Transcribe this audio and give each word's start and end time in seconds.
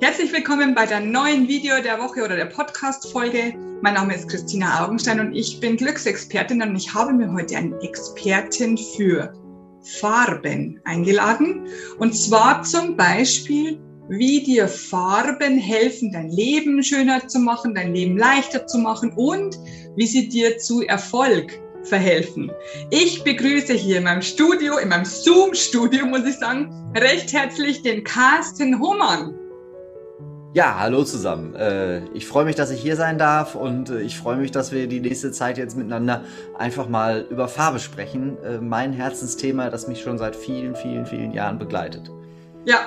Herzlich 0.00 0.32
willkommen 0.32 0.76
bei 0.76 0.86
der 0.86 1.00
neuen 1.00 1.48
Video 1.48 1.82
der 1.82 1.98
Woche 1.98 2.22
oder 2.22 2.36
der 2.36 2.44
Podcast-Folge. 2.44 3.52
Mein 3.82 3.94
Name 3.94 4.14
ist 4.14 4.28
Christina 4.28 4.84
Augenstein 4.84 5.18
und 5.18 5.34
ich 5.34 5.58
bin 5.58 5.76
Glücksexpertin 5.76 6.62
und 6.62 6.76
ich 6.76 6.94
habe 6.94 7.12
mir 7.12 7.32
heute 7.32 7.56
eine 7.56 7.76
Expertin 7.82 8.78
für 8.78 9.32
Farben 10.00 10.80
eingeladen. 10.84 11.66
Und 11.98 12.14
zwar 12.14 12.62
zum 12.62 12.96
Beispiel, 12.96 13.80
wie 14.08 14.40
dir 14.44 14.68
Farben 14.68 15.58
helfen, 15.58 16.12
dein 16.12 16.30
Leben 16.30 16.80
schöner 16.84 17.26
zu 17.26 17.40
machen, 17.40 17.74
dein 17.74 17.92
Leben 17.92 18.16
leichter 18.16 18.68
zu 18.68 18.78
machen 18.78 19.12
und 19.16 19.58
wie 19.96 20.06
sie 20.06 20.28
dir 20.28 20.58
zu 20.58 20.82
Erfolg 20.82 21.60
verhelfen. 21.82 22.52
Ich 22.90 23.24
begrüße 23.24 23.72
hier 23.72 23.98
in 23.98 24.04
meinem 24.04 24.22
Studio, 24.22 24.78
in 24.78 24.90
meinem 24.90 25.04
Zoom-Studio, 25.04 26.06
muss 26.06 26.24
ich 26.24 26.36
sagen, 26.36 26.92
recht 26.94 27.32
herzlich 27.32 27.82
den 27.82 28.04
Carsten 28.04 28.78
Hohmann. 28.78 29.34
Ja, 30.54 30.78
hallo 30.78 31.04
zusammen. 31.04 31.54
Äh, 31.54 32.06
ich 32.14 32.26
freue 32.26 32.46
mich, 32.46 32.56
dass 32.56 32.70
ich 32.70 32.80
hier 32.80 32.96
sein 32.96 33.18
darf 33.18 33.54
und 33.54 33.90
äh, 33.90 34.00
ich 34.00 34.16
freue 34.16 34.36
mich, 34.36 34.50
dass 34.50 34.72
wir 34.72 34.86
die 34.86 35.00
nächste 35.00 35.30
Zeit 35.30 35.58
jetzt 35.58 35.76
miteinander 35.76 36.24
einfach 36.56 36.88
mal 36.88 37.26
über 37.28 37.48
Farbe 37.48 37.78
sprechen. 37.78 38.38
Äh, 38.42 38.58
mein 38.58 38.94
Herzensthema, 38.94 39.68
das 39.68 39.88
mich 39.88 40.00
schon 40.00 40.16
seit 40.16 40.34
vielen, 40.34 40.74
vielen, 40.74 41.04
vielen 41.04 41.32
Jahren 41.32 41.58
begleitet. 41.58 42.10
Ja, 42.64 42.78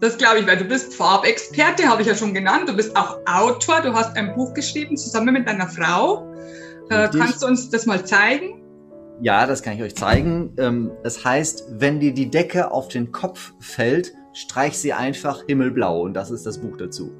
das 0.00 0.18
glaube 0.18 0.40
ich, 0.40 0.46
weil 0.46 0.58
du 0.58 0.64
bist 0.64 0.92
Farbexperte, 0.94 1.88
habe 1.88 2.02
ich 2.02 2.08
ja 2.08 2.14
schon 2.14 2.34
genannt. 2.34 2.68
Du 2.68 2.76
bist 2.76 2.94
auch 2.94 3.18
Autor, 3.24 3.80
du 3.80 3.94
hast 3.94 4.14
ein 4.14 4.34
Buch 4.34 4.52
geschrieben 4.52 4.98
zusammen 4.98 5.32
mit 5.32 5.48
deiner 5.48 5.68
Frau. 5.68 6.30
Richtig. 6.90 7.18
Kannst 7.18 7.42
du 7.42 7.46
uns 7.46 7.70
das 7.70 7.86
mal 7.86 8.04
zeigen? 8.04 8.62
Ja, 9.22 9.46
das 9.46 9.62
kann 9.62 9.72
ich 9.72 9.82
euch 9.82 9.96
zeigen. 9.96 10.52
Ähm, 10.58 10.92
es 11.02 11.24
heißt, 11.24 11.64
wenn 11.70 11.98
dir 11.98 12.12
die 12.12 12.30
Decke 12.30 12.70
auf 12.70 12.88
den 12.88 13.10
Kopf 13.10 13.54
fällt, 13.58 14.12
streich 14.36 14.76
sie 14.76 14.92
einfach 14.92 15.44
himmelblau 15.46 16.02
und 16.02 16.14
das 16.14 16.30
ist 16.30 16.44
das 16.44 16.58
Buch 16.58 16.76
dazu. 16.76 17.10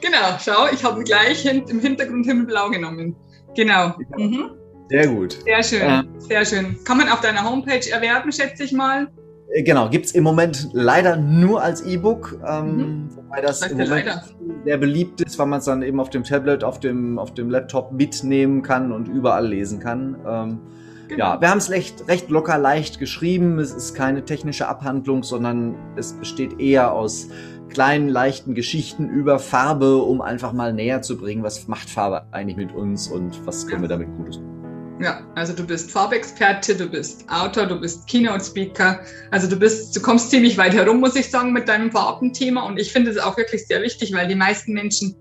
Genau, 0.00 0.38
schau, 0.38 0.68
ich 0.72 0.84
habe 0.84 1.02
gleich 1.02 1.44
im 1.46 1.80
Hintergrund 1.80 2.26
himmelblau 2.26 2.70
genommen. 2.70 3.16
Genau. 3.56 3.94
Mhm. 4.16 4.50
Sehr 4.88 5.08
gut. 5.08 5.38
Sehr 5.44 5.62
schön, 5.62 5.82
äh, 5.82 6.02
sehr 6.18 6.44
schön. 6.44 6.76
Kann 6.84 6.98
man 6.98 7.08
auf 7.08 7.20
deiner 7.20 7.48
Homepage 7.48 7.90
erwerben, 7.90 8.30
schätze 8.30 8.64
ich 8.64 8.72
mal. 8.72 9.08
Äh, 9.52 9.62
genau, 9.62 9.88
gibt 9.88 10.06
es 10.06 10.12
im 10.12 10.22
Moment 10.22 10.68
leider 10.72 11.16
nur 11.16 11.62
als 11.62 11.80
E-Book, 11.82 12.38
ähm, 12.46 12.76
mhm. 12.76 13.16
wobei 13.16 13.40
das, 13.40 13.60
das 13.60 13.72
im 13.72 13.78
Moment 13.78 14.06
leider. 14.06 14.24
sehr 14.64 14.78
beliebt 14.78 15.22
ist, 15.22 15.38
weil 15.38 15.46
man 15.46 15.58
es 15.58 15.64
dann 15.64 15.82
eben 15.82 15.98
auf 15.98 16.10
dem 16.10 16.22
Tablet, 16.22 16.62
auf 16.62 16.78
dem, 16.78 17.18
auf 17.18 17.34
dem 17.34 17.50
Laptop 17.50 17.90
mitnehmen 17.92 18.62
kann 18.62 18.92
und 18.92 19.08
überall 19.08 19.48
lesen 19.48 19.80
kann. 19.80 20.16
Ähm, 20.26 20.60
Genau. 21.08 21.34
Ja, 21.34 21.40
wir 21.40 21.50
haben 21.50 21.58
es 21.58 21.70
recht, 21.70 22.08
recht 22.08 22.30
locker 22.30 22.58
leicht 22.58 22.98
geschrieben. 22.98 23.58
Es 23.58 23.72
ist 23.72 23.94
keine 23.94 24.24
technische 24.24 24.68
Abhandlung, 24.68 25.22
sondern 25.22 25.74
es 25.96 26.12
besteht 26.14 26.58
eher 26.58 26.92
aus 26.92 27.28
kleinen, 27.68 28.08
leichten 28.08 28.54
Geschichten 28.54 29.08
über 29.08 29.38
Farbe, 29.38 29.96
um 29.96 30.20
einfach 30.20 30.52
mal 30.52 30.72
näher 30.72 31.02
zu 31.02 31.16
bringen, 31.16 31.42
was 31.42 31.66
macht 31.66 31.90
Farbe 31.90 32.26
eigentlich 32.30 32.56
mit 32.56 32.74
uns 32.74 33.08
und 33.08 33.44
was 33.46 33.66
können 33.66 33.82
wir 33.82 33.88
damit 33.88 34.08
Gutes 34.16 34.36
tun. 34.36 34.54
Ja, 35.00 35.26
also 35.34 35.52
du 35.52 35.66
bist 35.66 35.90
Farbexperte, 35.90 36.76
du 36.76 36.86
bist 36.86 37.28
Autor, 37.28 37.66
du 37.66 37.80
bist 37.80 38.06
Keynote-Speaker. 38.06 39.00
Also 39.32 39.48
du 39.48 39.56
bist, 39.56 39.94
du 39.96 40.00
kommst 40.00 40.30
ziemlich 40.30 40.56
weit 40.56 40.72
herum, 40.72 41.00
muss 41.00 41.16
ich 41.16 41.28
sagen, 41.30 41.52
mit 41.52 41.68
deinem 41.68 41.90
Farbenthema. 41.90 42.62
Und 42.62 42.78
ich 42.78 42.92
finde 42.92 43.10
es 43.10 43.18
auch 43.18 43.36
wirklich 43.36 43.66
sehr 43.66 43.82
wichtig, 43.82 44.14
weil 44.14 44.28
die 44.28 44.36
meisten 44.36 44.72
Menschen 44.72 45.16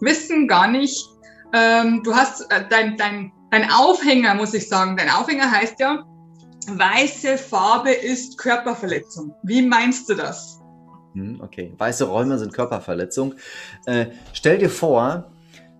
wissen 0.00 0.46
gar 0.46 0.68
nicht, 0.68 1.04
ähm, 1.52 2.02
du 2.04 2.14
hast 2.14 2.42
äh, 2.52 2.64
dein, 2.70 2.96
dein 2.96 3.32
Dein 3.56 3.70
Aufhänger, 3.70 4.34
muss 4.34 4.52
ich 4.52 4.68
sagen, 4.68 4.98
dein 4.98 5.08
Aufhänger 5.08 5.50
heißt 5.50 5.80
ja, 5.80 6.04
weiße 6.68 7.38
Farbe 7.38 7.90
ist 7.90 8.36
Körperverletzung. 8.36 9.34
Wie 9.42 9.62
meinst 9.62 10.10
du 10.10 10.14
das? 10.14 10.60
Hm, 11.14 11.40
okay, 11.40 11.72
weiße 11.78 12.04
Räume 12.04 12.38
sind 12.38 12.52
Körperverletzung. 12.52 13.36
Äh, 13.86 14.08
stell 14.34 14.58
dir 14.58 14.68
vor, 14.68 15.32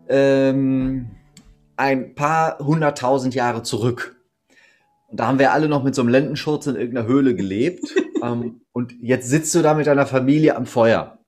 ähm, 0.08 1.10
ein 1.76 2.14
paar 2.14 2.60
hunderttausend 2.60 3.34
Jahre 3.34 3.62
zurück. 3.62 4.24
Und 5.08 5.20
da 5.20 5.26
haben 5.26 5.38
wir 5.38 5.52
alle 5.52 5.68
noch 5.68 5.82
mit 5.82 5.94
so 5.94 6.00
einem 6.00 6.08
Lendenschurz 6.08 6.66
in 6.66 6.76
irgendeiner 6.76 7.06
Höhle 7.06 7.34
gelebt. 7.34 7.94
ähm, 8.22 8.62
und 8.72 8.94
jetzt 9.02 9.28
sitzt 9.28 9.54
du 9.54 9.60
da 9.60 9.74
mit 9.74 9.86
deiner 9.86 10.06
Familie 10.06 10.56
am 10.56 10.64
Feuer. 10.64 11.18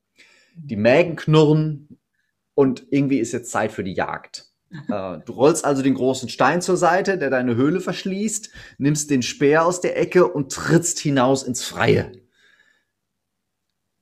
Die 0.55 0.77
Mägen 0.77 1.15
knurren 1.15 1.99
und 2.55 2.87
irgendwie 2.91 3.19
ist 3.19 3.33
jetzt 3.33 3.51
Zeit 3.51 3.71
für 3.71 3.85
die 3.85 3.93
Jagd. 3.93 4.48
Äh, 4.71 5.19
du 5.25 5.33
rollst 5.33 5.65
also 5.65 5.83
den 5.83 5.95
großen 5.95 6.29
Stein 6.29 6.61
zur 6.61 6.77
Seite, 6.77 7.19
der 7.19 7.31
deine 7.31 7.57
Höhle 7.57 7.81
verschließt, 7.81 8.51
nimmst 8.79 9.11
den 9.11 9.23
Speer 9.23 9.65
aus 9.65 9.81
der 9.81 9.99
Ecke 9.99 10.27
und 10.27 10.53
trittst 10.53 10.99
hinaus 10.99 11.43
ins 11.43 11.65
Freie. 11.65 12.13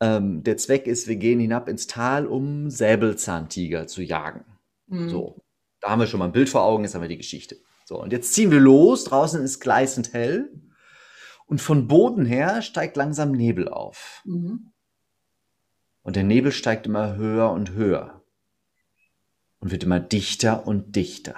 Ähm, 0.00 0.43
der 0.43 0.56
Zweck 0.56 0.87
ist, 0.87 1.09
wir 1.09 1.16
gehen 1.16 1.41
hinab 1.41 1.69
ins 1.69 1.87
Tal, 1.87 2.27
um 2.27 2.69
Säbelzahntiger 2.71 3.87
zu 3.87 4.03
jagen. 4.03 4.44
Mhm. 4.88 5.09
So, 5.09 5.44
da 5.81 5.91
haben 5.91 6.00
wir 6.00 6.06
schon 6.06 6.19
mal 6.19 6.27
ein 6.27 6.32
Bild 6.32 6.49
vor 6.49 6.62
Augen, 6.62 6.84
jetzt 6.84 6.94
haben 6.94 7.03
wir 7.03 7.09
die 7.09 7.16
Geschichte. 7.16 7.56
So, 7.87 8.03
und 8.03 8.12
jetzt 8.12 8.34
ziehen 8.34 8.50
wir 8.50 8.60
los, 8.60 9.04
draußen 9.04 9.43
ist 9.43 9.60
gleißend 9.60 10.12
hell 10.12 10.50
und 11.47 11.60
von 11.60 11.87
Boden 11.87 12.27
her 12.27 12.60
steigt 12.60 12.97
langsam 12.97 13.33
Nebel 13.33 13.69
auf. 13.69 14.22
Mhm. 14.25 14.72
Und 16.03 16.16
der 16.16 16.25
Nebel 16.25 16.53
steigt 16.53 16.87
immer 16.87 17.16
höher 17.16 17.50
und 17.50 17.72
höher 17.72 18.16
und 19.61 19.71
wird 19.71 19.84
immer 19.84 20.00
dichter 20.00 20.67
und 20.67 20.97
dichter. 20.97 21.37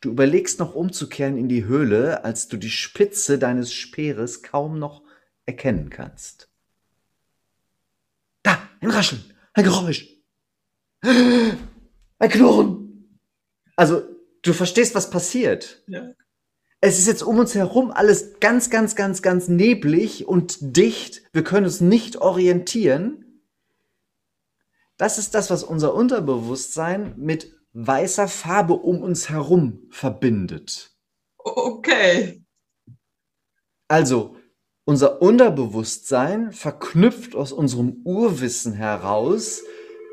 Du 0.00 0.10
überlegst 0.10 0.58
noch 0.58 0.74
umzukehren 0.74 1.38
in 1.38 1.48
die 1.48 1.64
Höhle, 1.64 2.24
als 2.24 2.48
du 2.48 2.56
die 2.56 2.70
Spitze 2.70 3.38
deines 3.38 3.72
Speeres 3.72 4.42
kaum 4.42 4.78
noch 4.78 5.02
erkennen 5.46 5.88
kannst. 5.88 6.50
Da, 8.42 8.58
ein 8.80 8.90
Rascheln, 8.90 9.24
ein 9.54 9.64
Geräusch, 9.64 10.08
ein 11.02 12.28
Knurren. 12.28 13.18
Also, 13.76 14.02
du 14.42 14.52
verstehst, 14.52 14.94
was 14.94 15.10
passiert. 15.10 15.82
Ja. 15.86 16.10
Es 16.86 16.98
ist 16.98 17.06
jetzt 17.06 17.22
um 17.22 17.38
uns 17.38 17.54
herum 17.54 17.90
alles 17.90 18.40
ganz, 18.40 18.68
ganz, 18.68 18.94
ganz, 18.94 19.22
ganz 19.22 19.48
neblig 19.48 20.28
und 20.28 20.76
dicht. 20.76 21.22
Wir 21.32 21.42
können 21.42 21.64
uns 21.64 21.80
nicht 21.80 22.18
orientieren. 22.18 23.23
Das 25.04 25.18
ist 25.18 25.34
das, 25.34 25.50
was 25.50 25.62
unser 25.62 25.92
Unterbewusstsein 25.92 27.12
mit 27.18 27.52
weißer 27.74 28.26
Farbe 28.26 28.72
um 28.72 29.02
uns 29.02 29.28
herum 29.28 29.82
verbindet. 29.90 30.96
Okay. 31.36 32.42
Also, 33.86 34.36
unser 34.86 35.20
Unterbewusstsein 35.20 36.52
verknüpft 36.52 37.36
aus 37.36 37.52
unserem 37.52 38.00
Urwissen 38.04 38.72
heraus 38.72 39.62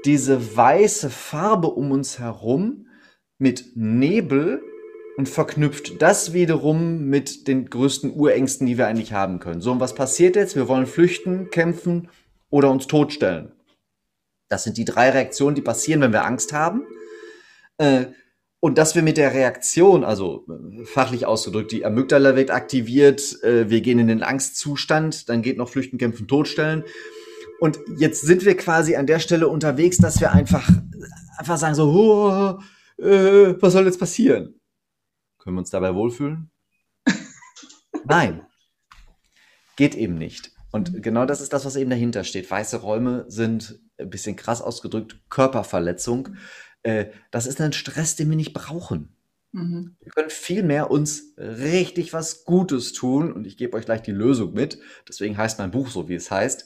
diese 0.03 0.57
weiße 0.57 1.09
Farbe 1.09 1.69
um 1.69 1.91
uns 1.91 2.19
herum 2.19 2.87
mit 3.37 3.71
Nebel 3.75 4.61
und 5.15 5.29
verknüpft 5.29 6.01
das 6.01 6.33
wiederum 6.33 7.05
mit 7.05 7.47
den 7.47 7.69
größten 7.69 8.13
Urängsten, 8.13 8.67
die 8.67 8.77
wir 8.77 8.87
eigentlich 8.87 9.13
haben 9.13 9.39
können. 9.39 9.61
So, 9.61 9.71
und 9.71 9.79
was 9.79 9.95
passiert 9.95 10.35
jetzt? 10.35 10.57
Wir 10.57 10.67
wollen 10.67 10.85
flüchten, 10.85 11.49
kämpfen 11.49 12.09
oder 12.49 12.69
uns 12.69 12.87
totstellen. 12.87 13.53
Das 14.51 14.65
sind 14.65 14.75
die 14.77 14.83
drei 14.83 15.09
Reaktionen, 15.11 15.55
die 15.55 15.61
passieren, 15.61 16.01
wenn 16.01 16.11
wir 16.11 16.25
Angst 16.25 16.51
haben. 16.51 16.85
Äh, 17.77 18.07
und 18.59 18.77
dass 18.77 18.95
wir 18.95 19.01
mit 19.01 19.15
der 19.15 19.33
Reaktion, 19.33 20.03
also 20.03 20.45
äh, 20.49 20.83
fachlich 20.83 21.25
ausgedrückt, 21.25 21.71
die 21.71 21.85
Amygdala 21.85 22.35
wird 22.35 22.51
aktiviert, 22.51 23.41
äh, 23.43 23.69
wir 23.69 23.79
gehen 23.79 23.97
in 23.97 24.07
den 24.07 24.23
Angstzustand, 24.23 25.29
dann 25.29 25.41
geht 25.41 25.57
noch 25.57 25.69
Flüchten, 25.69 25.97
Kämpfen, 25.97 26.27
Totstellen. 26.27 26.83
Und 27.61 27.79
jetzt 27.97 28.23
sind 28.23 28.43
wir 28.43 28.57
quasi 28.57 28.97
an 28.97 29.07
der 29.07 29.19
Stelle 29.19 29.47
unterwegs, 29.47 29.97
dass 29.97 30.19
wir 30.19 30.33
einfach, 30.33 30.69
einfach 31.37 31.57
sagen 31.57 31.75
so, 31.75 31.89
oh, 31.89 33.01
äh, 33.01 33.55
was 33.61 33.71
soll 33.71 33.85
jetzt 33.85 33.99
passieren? 33.99 34.59
Können 35.39 35.55
wir 35.55 35.59
uns 35.61 35.69
dabei 35.69 35.95
wohlfühlen? 35.95 36.51
Nein. 38.03 38.45
Geht 39.77 39.95
eben 39.95 40.15
nicht. 40.15 40.51
Und 40.71 41.03
genau 41.03 41.25
das 41.25 41.41
ist 41.41 41.53
das, 41.53 41.65
was 41.65 41.75
eben 41.75 41.89
dahinter 41.89 42.23
steht. 42.23 42.49
Weiße 42.49 42.77
Räume 42.77 43.25
sind 43.27 43.79
ein 43.97 44.09
bisschen 44.09 44.35
krass 44.35 44.61
ausgedrückt, 44.61 45.19
Körperverletzung. 45.29 46.35
Äh, 46.83 47.07
das 47.29 47.45
ist 47.45 47.59
ein 47.61 47.73
Stress, 47.73 48.15
den 48.15 48.29
wir 48.29 48.37
nicht 48.37 48.53
brauchen. 48.53 49.15
Mhm. 49.53 49.97
Wir 49.99 50.11
können 50.11 50.29
vielmehr 50.29 50.89
uns 50.89 51.33
richtig 51.37 52.13
was 52.13 52.45
Gutes 52.45 52.93
tun 52.93 53.31
und 53.33 53.45
ich 53.45 53.57
gebe 53.57 53.75
euch 53.75 53.85
gleich 53.85 54.01
die 54.01 54.11
Lösung 54.11 54.53
mit. 54.53 54.79
Deswegen 55.07 55.37
heißt 55.37 55.59
mein 55.59 55.71
Buch 55.71 55.89
so, 55.89 56.07
wie 56.07 56.15
es 56.15 56.31
heißt. 56.31 56.65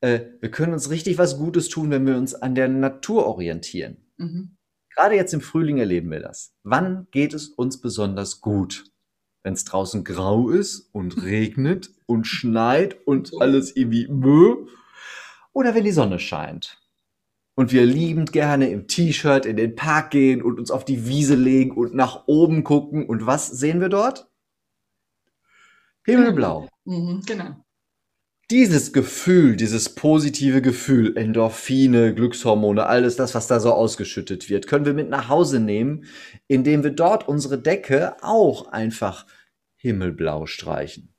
Äh, 0.00 0.20
wir 0.40 0.50
können 0.50 0.72
uns 0.72 0.90
richtig 0.90 1.18
was 1.18 1.38
Gutes 1.38 1.68
tun, 1.68 1.90
wenn 1.90 2.06
wir 2.06 2.16
uns 2.16 2.34
an 2.34 2.54
der 2.54 2.68
Natur 2.68 3.26
orientieren. 3.26 3.98
Mhm. 4.16 4.56
Gerade 4.94 5.16
jetzt 5.16 5.34
im 5.34 5.40
Frühling 5.40 5.78
erleben 5.78 6.10
wir 6.10 6.20
das. 6.20 6.54
Wann 6.62 7.08
geht 7.10 7.34
es 7.34 7.48
uns 7.48 7.80
besonders 7.80 8.40
gut? 8.40 8.84
Wenn 9.44 9.52
es 9.52 9.64
draußen 9.64 10.02
grau 10.02 10.48
ist 10.50 10.88
und 10.92 11.22
regnet 11.22 11.90
und 12.06 12.26
schneit 12.26 13.06
und 13.06 13.30
alles 13.40 13.76
irgendwie 13.76 14.08
oder 15.52 15.74
wenn 15.74 15.84
die 15.84 15.92
Sonne 15.92 16.18
scheint. 16.18 16.80
Und 17.54 17.72
wir 17.72 17.86
liebend 17.86 18.32
gerne 18.32 18.68
im 18.70 18.88
T-Shirt 18.88 19.46
in 19.46 19.56
den 19.56 19.76
Park 19.76 20.10
gehen 20.10 20.42
und 20.42 20.58
uns 20.58 20.72
auf 20.72 20.84
die 20.84 21.06
Wiese 21.06 21.36
legen 21.36 21.70
und 21.76 21.94
nach 21.94 22.24
oben 22.26 22.64
gucken. 22.64 23.06
Und 23.06 23.26
was 23.26 23.46
sehen 23.46 23.80
wir 23.80 23.88
dort? 23.88 24.28
Himmelblau. 26.04 26.68
Mhm, 26.84 27.22
genau. 27.24 27.64
Dieses 28.54 28.92
Gefühl, 28.92 29.56
dieses 29.56 29.88
positive 29.88 30.62
Gefühl, 30.62 31.16
Endorphine, 31.16 32.14
Glückshormone, 32.14 32.86
alles 32.86 33.16
das, 33.16 33.34
was 33.34 33.48
da 33.48 33.58
so 33.58 33.72
ausgeschüttet 33.72 34.48
wird, 34.48 34.68
können 34.68 34.84
wir 34.84 34.94
mit 34.94 35.10
nach 35.10 35.28
Hause 35.28 35.58
nehmen, 35.58 36.04
indem 36.46 36.84
wir 36.84 36.92
dort 36.92 37.26
unsere 37.26 37.58
Decke 37.58 38.14
auch 38.22 38.68
einfach 38.68 39.26
himmelblau 39.74 40.46
streichen. 40.46 41.12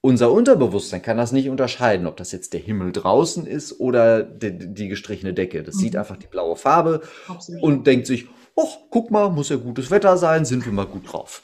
Unser 0.00 0.32
Unterbewusstsein 0.32 1.02
kann 1.02 1.18
das 1.18 1.32
nicht 1.32 1.50
unterscheiden, 1.50 2.06
ob 2.06 2.16
das 2.16 2.32
jetzt 2.32 2.54
der 2.54 2.60
Himmel 2.60 2.90
draußen 2.90 3.46
ist 3.46 3.78
oder 3.78 4.22
die, 4.22 4.72
die 4.72 4.88
gestrichene 4.88 5.34
Decke. 5.34 5.62
Das 5.62 5.74
mhm. 5.74 5.80
sieht 5.80 5.96
einfach 5.96 6.16
die 6.16 6.28
blaue 6.28 6.56
Farbe 6.56 7.02
Absolut. 7.28 7.62
und 7.62 7.86
denkt 7.86 8.06
sich, 8.06 8.26
ach, 8.58 8.78
guck 8.88 9.10
mal, 9.10 9.28
muss 9.28 9.50
ja 9.50 9.56
gutes 9.56 9.90
Wetter 9.90 10.16
sein, 10.16 10.46
sind 10.46 10.64
wir 10.64 10.72
mal 10.72 10.86
gut 10.86 11.12
drauf 11.12 11.42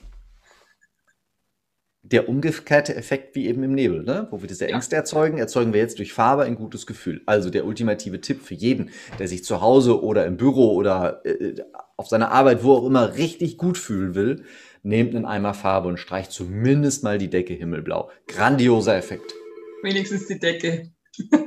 der 2.13 2.29
umgekehrte 2.29 2.95
Effekt 2.95 3.35
wie 3.35 3.47
eben 3.47 3.63
im 3.63 3.75
Nebel, 3.75 4.03
ne? 4.03 4.29
wo 4.31 4.41
wir 4.41 4.49
diese 4.49 4.69
Ängste 4.69 4.95
ja. 4.95 5.01
erzeugen, 5.01 5.39
erzeugen 5.39 5.73
wir 5.73 5.81
jetzt 5.81 5.99
durch 5.99 6.13
Farbe 6.13 6.45
ein 6.45 6.55
gutes 6.55 6.87
Gefühl. 6.87 7.23
Also 7.27 7.51
der 7.51 7.67
ultimative 7.67 8.21
Tipp 8.21 8.43
für 8.43 8.55
jeden, 8.55 8.91
der 9.19 9.29
sich 9.29 9.45
zu 9.45 9.61
Hause 9.61 10.03
oder 10.03 10.27
im 10.27 10.37
Büro 10.37 10.75
oder 10.75 11.25
äh, 11.25 11.55
auf 11.97 12.09
seiner 12.09 12.31
Arbeit, 12.31 12.63
wo 12.63 12.75
auch 12.75 12.87
immer, 12.87 13.17
richtig 13.17 13.59
gut 13.59 13.79
fühlen 13.79 14.15
will, 14.15 14.45
nehmt 14.83 15.15
einen 15.15 15.25
Eimer 15.25 15.55
Farbe 15.55 15.89
und 15.89 15.99
streicht 15.99 16.31
zumindest 16.31 17.03
mal 17.03 17.19
die 17.19 17.31
Decke 17.31 17.55
himmelblau. 17.55 18.11
Grandioser 18.29 18.97
Effekt. 18.97 19.35
Wenigstens 19.83 20.27
die 20.27 20.39
Decke. 20.39 20.93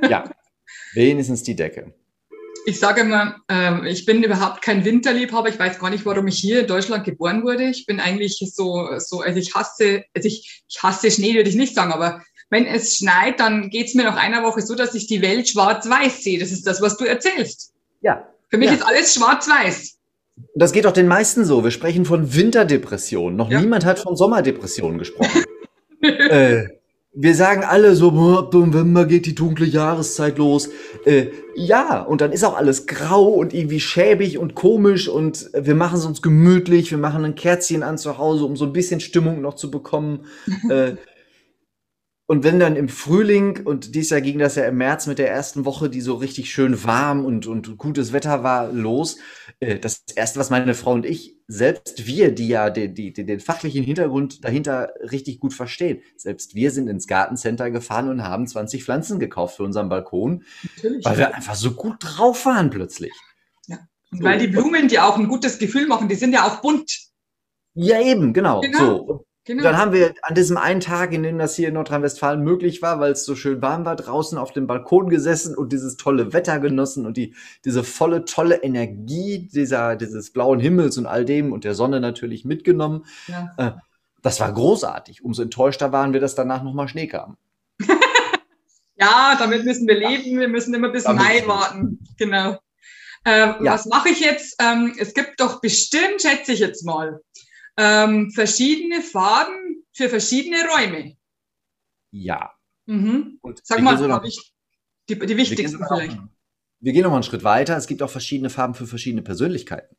ja, 0.08 0.30
wenigstens 0.94 1.42
die 1.42 1.56
Decke 1.56 1.94
ich 2.66 2.78
sage 2.78 3.02
immer, 3.02 3.36
ähm, 3.48 3.84
ich 3.84 4.04
bin 4.04 4.22
überhaupt 4.22 4.62
kein 4.62 4.84
Winterliebhaber. 4.84 5.48
Ich 5.48 5.58
weiß 5.58 5.78
gar 5.78 5.90
nicht, 5.90 6.04
warum 6.06 6.26
ich 6.26 6.38
hier 6.38 6.60
in 6.60 6.66
Deutschland 6.66 7.04
geboren 7.04 7.42
wurde. 7.42 7.64
Ich 7.64 7.86
bin 7.86 8.00
eigentlich 8.00 8.42
so, 8.54 8.88
so 8.98 9.20
also 9.20 9.38
ich 9.38 9.54
hasse, 9.54 10.04
also 10.14 10.26
ich, 10.26 10.62
ich 10.68 10.82
hasse 10.82 11.10
Schnee, 11.10 11.34
würde 11.34 11.48
ich 11.48 11.56
nicht 11.56 11.74
sagen, 11.74 11.92
aber 11.92 12.22
wenn 12.50 12.66
es 12.66 12.96
schneit, 12.96 13.38
dann 13.40 13.70
geht 13.70 13.86
es 13.86 13.94
mir 13.94 14.04
nach 14.04 14.16
einer 14.16 14.42
Woche 14.42 14.60
so, 14.60 14.74
dass 14.74 14.94
ich 14.94 15.06
die 15.06 15.22
Welt 15.22 15.48
schwarz-weiß 15.48 16.22
sehe. 16.22 16.38
Das 16.38 16.50
ist 16.50 16.66
das, 16.66 16.82
was 16.82 16.96
du 16.96 17.04
erzählst. 17.04 17.72
Ja. 18.00 18.28
Für 18.48 18.58
mich 18.58 18.68
ja. 18.68 18.76
ist 18.76 18.82
alles 18.86 19.14
schwarz-weiß. 19.14 19.96
Das 20.54 20.72
geht 20.72 20.86
auch 20.86 20.92
den 20.92 21.06
meisten 21.06 21.44
so. 21.44 21.62
Wir 21.62 21.70
sprechen 21.70 22.04
von 22.04 22.34
Winterdepression. 22.34 23.36
Noch 23.36 23.50
ja. 23.50 23.60
niemand 23.60 23.84
hat 23.84 24.00
von 24.00 24.16
Sommerdepression 24.16 24.98
gesprochen. 24.98 25.44
äh, 26.02 26.66
wir 27.12 27.34
sagen 27.34 27.64
alle 27.64 27.96
so, 27.96 28.10
November 28.12 29.04
geht 29.04 29.26
die 29.26 29.34
dunkle 29.34 29.66
Jahreszeit 29.66 30.38
los. 30.38 30.68
Äh, 31.04 31.26
ja, 31.56 32.02
und 32.02 32.20
dann 32.20 32.30
ist 32.30 32.44
auch 32.44 32.56
alles 32.56 32.86
grau 32.86 33.24
und 33.24 33.52
irgendwie 33.52 33.80
schäbig 33.80 34.38
und 34.38 34.54
komisch 34.54 35.08
und 35.08 35.50
wir 35.52 35.74
machen 35.74 35.98
es 35.98 36.06
uns 36.06 36.22
gemütlich, 36.22 36.90
wir 36.92 36.98
machen 36.98 37.24
ein 37.24 37.34
Kerzchen 37.34 37.82
an 37.82 37.98
zu 37.98 38.18
Hause, 38.18 38.44
um 38.44 38.56
so 38.56 38.64
ein 38.64 38.72
bisschen 38.72 39.00
Stimmung 39.00 39.40
noch 39.40 39.54
zu 39.54 39.70
bekommen. 39.70 40.26
äh, 40.70 40.92
und 42.30 42.44
wenn 42.44 42.60
dann 42.60 42.76
im 42.76 42.88
Frühling, 42.88 43.66
und 43.66 43.96
dies 43.96 44.10
Jahr 44.10 44.20
ging 44.20 44.38
das 44.38 44.54
ja 44.54 44.64
im 44.66 44.76
März 44.76 45.08
mit 45.08 45.18
der 45.18 45.28
ersten 45.28 45.64
Woche, 45.64 45.90
die 45.90 46.00
so 46.00 46.14
richtig 46.14 46.52
schön 46.52 46.84
warm 46.84 47.24
und, 47.24 47.48
und 47.48 47.76
gutes 47.76 48.12
Wetter 48.12 48.44
war, 48.44 48.70
los. 48.70 49.18
Äh, 49.58 49.80
das 49.80 50.04
erste, 50.14 50.38
was 50.38 50.48
meine 50.48 50.74
Frau 50.74 50.92
und 50.92 51.04
ich, 51.04 51.34
selbst 51.48 52.06
wir, 52.06 52.32
die 52.32 52.46
ja 52.46 52.70
die, 52.70 52.94
die, 52.94 53.12
den 53.12 53.40
fachlichen 53.40 53.82
Hintergrund 53.82 54.44
dahinter 54.44 54.92
richtig 55.10 55.40
gut 55.40 55.54
verstehen, 55.54 56.02
selbst 56.16 56.54
wir 56.54 56.70
sind 56.70 56.86
ins 56.86 57.08
Gartencenter 57.08 57.72
gefahren 57.72 58.08
und 58.08 58.22
haben 58.22 58.46
20 58.46 58.84
Pflanzen 58.84 59.18
gekauft 59.18 59.56
für 59.56 59.64
unseren 59.64 59.88
Balkon, 59.88 60.44
Natürlich. 60.76 61.04
weil 61.04 61.18
wir 61.18 61.34
einfach 61.34 61.56
so 61.56 61.72
gut 61.72 61.96
drauf 61.98 62.46
waren 62.46 62.70
plötzlich. 62.70 63.12
Ja. 63.66 63.80
Und 64.12 64.22
weil 64.22 64.38
die 64.38 64.46
Blumen, 64.46 64.86
die 64.86 65.00
auch 65.00 65.18
ein 65.18 65.26
gutes 65.26 65.58
Gefühl 65.58 65.88
machen, 65.88 66.08
die 66.08 66.14
sind 66.14 66.32
ja 66.32 66.46
auch 66.46 66.62
bunt. 66.62 66.96
Ja, 67.74 68.00
eben, 68.00 68.32
genau. 68.32 68.60
genau. 68.60 68.78
So. 68.78 69.26
Genau. 69.44 69.62
Dann 69.62 69.78
haben 69.78 69.92
wir 69.92 70.14
an 70.22 70.34
diesem 70.34 70.58
einen 70.58 70.80
Tag, 70.80 71.12
in 71.12 71.22
dem 71.22 71.38
das 71.38 71.56
hier 71.56 71.68
in 71.68 71.74
Nordrhein-Westfalen 71.74 72.42
möglich 72.42 72.82
war, 72.82 73.00
weil 73.00 73.12
es 73.12 73.24
so 73.24 73.34
schön 73.34 73.62
warm 73.62 73.86
war, 73.86 73.96
draußen 73.96 74.36
auf 74.36 74.52
dem 74.52 74.66
Balkon 74.66 75.08
gesessen 75.08 75.56
und 75.56 75.72
dieses 75.72 75.96
tolle 75.96 76.34
Wetter 76.34 76.58
genossen 76.60 77.06
und 77.06 77.16
die, 77.16 77.34
diese 77.64 77.82
volle, 77.82 78.26
tolle 78.26 78.62
Energie 78.62 79.48
dieser, 79.50 79.96
dieses 79.96 80.32
blauen 80.32 80.60
Himmels 80.60 80.98
und 80.98 81.06
all 81.06 81.24
dem 81.24 81.52
und 81.52 81.64
der 81.64 81.74
Sonne 81.74 82.00
natürlich 82.00 82.44
mitgenommen. 82.44 83.06
Ja. 83.28 83.50
Äh, 83.56 83.70
das 84.22 84.40
war 84.40 84.52
großartig. 84.52 85.24
Umso 85.24 85.42
enttäuschter 85.42 85.90
waren 85.90 86.12
wir, 86.12 86.20
dass 86.20 86.34
danach 86.34 86.62
nochmal 86.62 86.88
Schnee 86.88 87.06
kam. 87.06 87.38
ja, 88.96 89.36
damit 89.38 89.64
müssen 89.64 89.88
wir 89.88 89.98
leben. 89.98 90.38
Wir 90.38 90.48
müssen 90.48 90.74
immer 90.74 90.90
bis 90.90 91.04
damit 91.04 91.22
Mai 91.22 91.46
warten. 91.46 91.98
Genau. 92.18 92.58
Ähm, 93.24 93.54
ja. 93.62 93.72
Was 93.72 93.86
mache 93.86 94.10
ich 94.10 94.20
jetzt? 94.20 94.56
Ähm, 94.60 94.94
es 94.98 95.14
gibt 95.14 95.40
doch 95.40 95.60
bestimmt, 95.60 96.22
schätze 96.22 96.52
ich 96.52 96.60
jetzt 96.60 96.84
mal, 96.84 97.20
ähm, 97.80 98.30
verschiedene 98.30 99.00
Farben 99.00 99.84
für 99.92 100.08
verschiedene 100.08 100.58
Räume. 100.68 101.16
Ja. 102.10 102.52
Mhm. 102.86 103.38
Und 103.40 103.60
Sag 103.64 103.80
mal, 103.80 103.96
noch, 104.06 104.24
ich, 104.24 104.52
die, 105.08 105.18
die 105.18 105.36
wichtigsten 105.36 105.78
vielleicht. 105.86 106.18
wir 106.80 106.92
gehen 106.92 107.02
noch 107.02 107.10
mal 107.10 107.16
einen 107.16 107.22
Schritt 107.22 107.44
weiter. 107.44 107.76
Es 107.76 107.86
gibt 107.86 108.02
auch 108.02 108.10
verschiedene 108.10 108.50
Farben 108.50 108.74
für 108.74 108.86
verschiedene 108.86 109.22
Persönlichkeiten. 109.22 109.96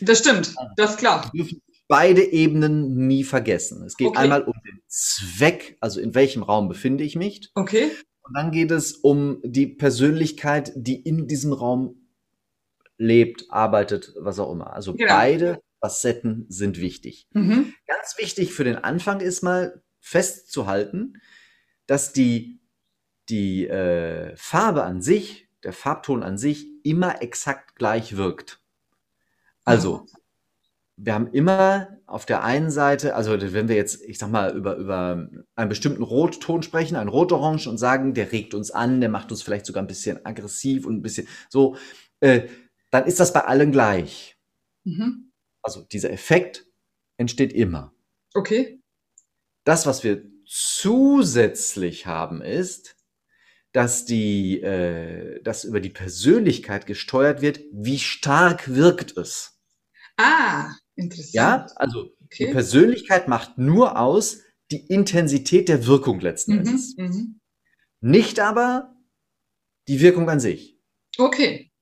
Das 0.00 0.18
stimmt, 0.18 0.54
das 0.76 0.92
ist 0.92 0.98
klar. 0.98 1.30
Wir 1.32 1.44
dürfen 1.44 1.62
beide 1.88 2.22
Ebenen 2.22 3.06
nie 3.06 3.24
vergessen. 3.24 3.84
Es 3.84 3.96
geht 3.96 4.08
okay. 4.08 4.18
einmal 4.18 4.42
um 4.42 4.54
den 4.66 4.82
Zweck, 4.88 5.78
also 5.80 6.00
in 6.00 6.14
welchem 6.14 6.42
Raum 6.42 6.68
befinde 6.68 7.04
ich 7.04 7.16
mich. 7.16 7.50
Okay. 7.54 7.90
Und 8.22 8.34
dann 8.34 8.50
geht 8.50 8.70
es 8.70 8.92
um 8.92 9.40
die 9.44 9.66
Persönlichkeit, 9.66 10.72
die 10.74 10.96
in 10.96 11.26
diesem 11.28 11.52
Raum 11.52 12.08
lebt, 12.96 13.46
arbeitet, 13.50 14.12
was 14.18 14.38
auch 14.38 14.50
immer. 14.50 14.72
Also 14.72 14.94
genau. 14.94 15.12
beide 15.12 15.60
Facetten 15.84 16.46
sind 16.48 16.80
wichtig. 16.80 17.28
Mhm. 17.32 17.74
Ganz 17.86 18.16
wichtig 18.16 18.54
für 18.54 18.64
den 18.64 18.76
Anfang 18.76 19.20
ist 19.20 19.42
mal 19.42 19.82
festzuhalten, 20.00 21.20
dass 21.86 22.14
die, 22.14 22.62
die 23.28 23.68
äh, 23.68 24.34
Farbe 24.34 24.84
an 24.84 25.02
sich, 25.02 25.50
der 25.62 25.74
Farbton 25.74 26.22
an 26.22 26.38
sich 26.38 26.66
immer 26.84 27.20
exakt 27.20 27.76
gleich 27.76 28.16
wirkt. 28.16 28.62
Also, 29.64 30.06
wir 30.96 31.12
haben 31.12 31.28
immer 31.32 31.98
auf 32.06 32.24
der 32.24 32.44
einen 32.44 32.70
Seite, 32.70 33.14
also 33.14 33.38
wenn 33.52 33.68
wir 33.68 33.76
jetzt, 33.76 34.02
ich 34.04 34.18
sag 34.18 34.30
mal, 34.30 34.56
über, 34.56 34.76
über 34.76 35.28
einen 35.54 35.68
bestimmten 35.68 36.02
Rotton 36.02 36.62
sprechen, 36.62 36.96
ein 36.96 37.08
Rot-Orange 37.08 37.68
und 37.68 37.76
sagen, 37.76 38.14
der 38.14 38.32
regt 38.32 38.54
uns 38.54 38.70
an, 38.70 39.02
der 39.02 39.10
macht 39.10 39.30
uns 39.30 39.42
vielleicht 39.42 39.66
sogar 39.66 39.82
ein 39.82 39.88
bisschen 39.88 40.24
aggressiv 40.24 40.86
und 40.86 40.96
ein 40.96 41.02
bisschen 41.02 41.28
so, 41.50 41.76
äh, 42.20 42.48
dann 42.90 43.04
ist 43.04 43.20
das 43.20 43.34
bei 43.34 43.44
allen 43.44 43.70
gleich. 43.70 44.38
Mhm. 44.84 45.32
Also 45.64 45.82
dieser 45.82 46.10
Effekt 46.10 46.66
entsteht 47.16 47.52
immer. 47.52 47.94
Okay. 48.34 48.80
Das, 49.64 49.86
was 49.86 50.04
wir 50.04 50.22
zusätzlich 50.46 52.06
haben, 52.06 52.42
ist, 52.42 52.96
dass 53.72 54.04
die, 54.04 54.60
äh, 54.60 55.42
dass 55.42 55.64
über 55.64 55.80
die 55.80 55.90
Persönlichkeit 55.90 56.86
gesteuert 56.86 57.40
wird, 57.40 57.60
wie 57.72 57.98
stark 57.98 58.74
wirkt 58.74 59.16
es. 59.16 59.58
Ah, 60.16 60.70
interessant. 60.96 61.34
Ja, 61.34 61.66
also 61.76 62.10
okay. 62.24 62.46
die 62.46 62.52
Persönlichkeit 62.52 63.26
macht 63.26 63.56
nur 63.56 63.98
aus 63.98 64.42
die 64.70 64.86
Intensität 64.86 65.68
der 65.68 65.86
Wirkung 65.86 66.20
letzten 66.20 66.52
mhm, 66.52 66.58
Endes. 66.58 66.94
Mhm. 66.96 67.40
Nicht 68.00 68.38
aber 68.38 68.94
die 69.88 70.00
Wirkung 70.00 70.28
an 70.28 70.40
sich. 70.40 70.78
Okay. 71.16 71.72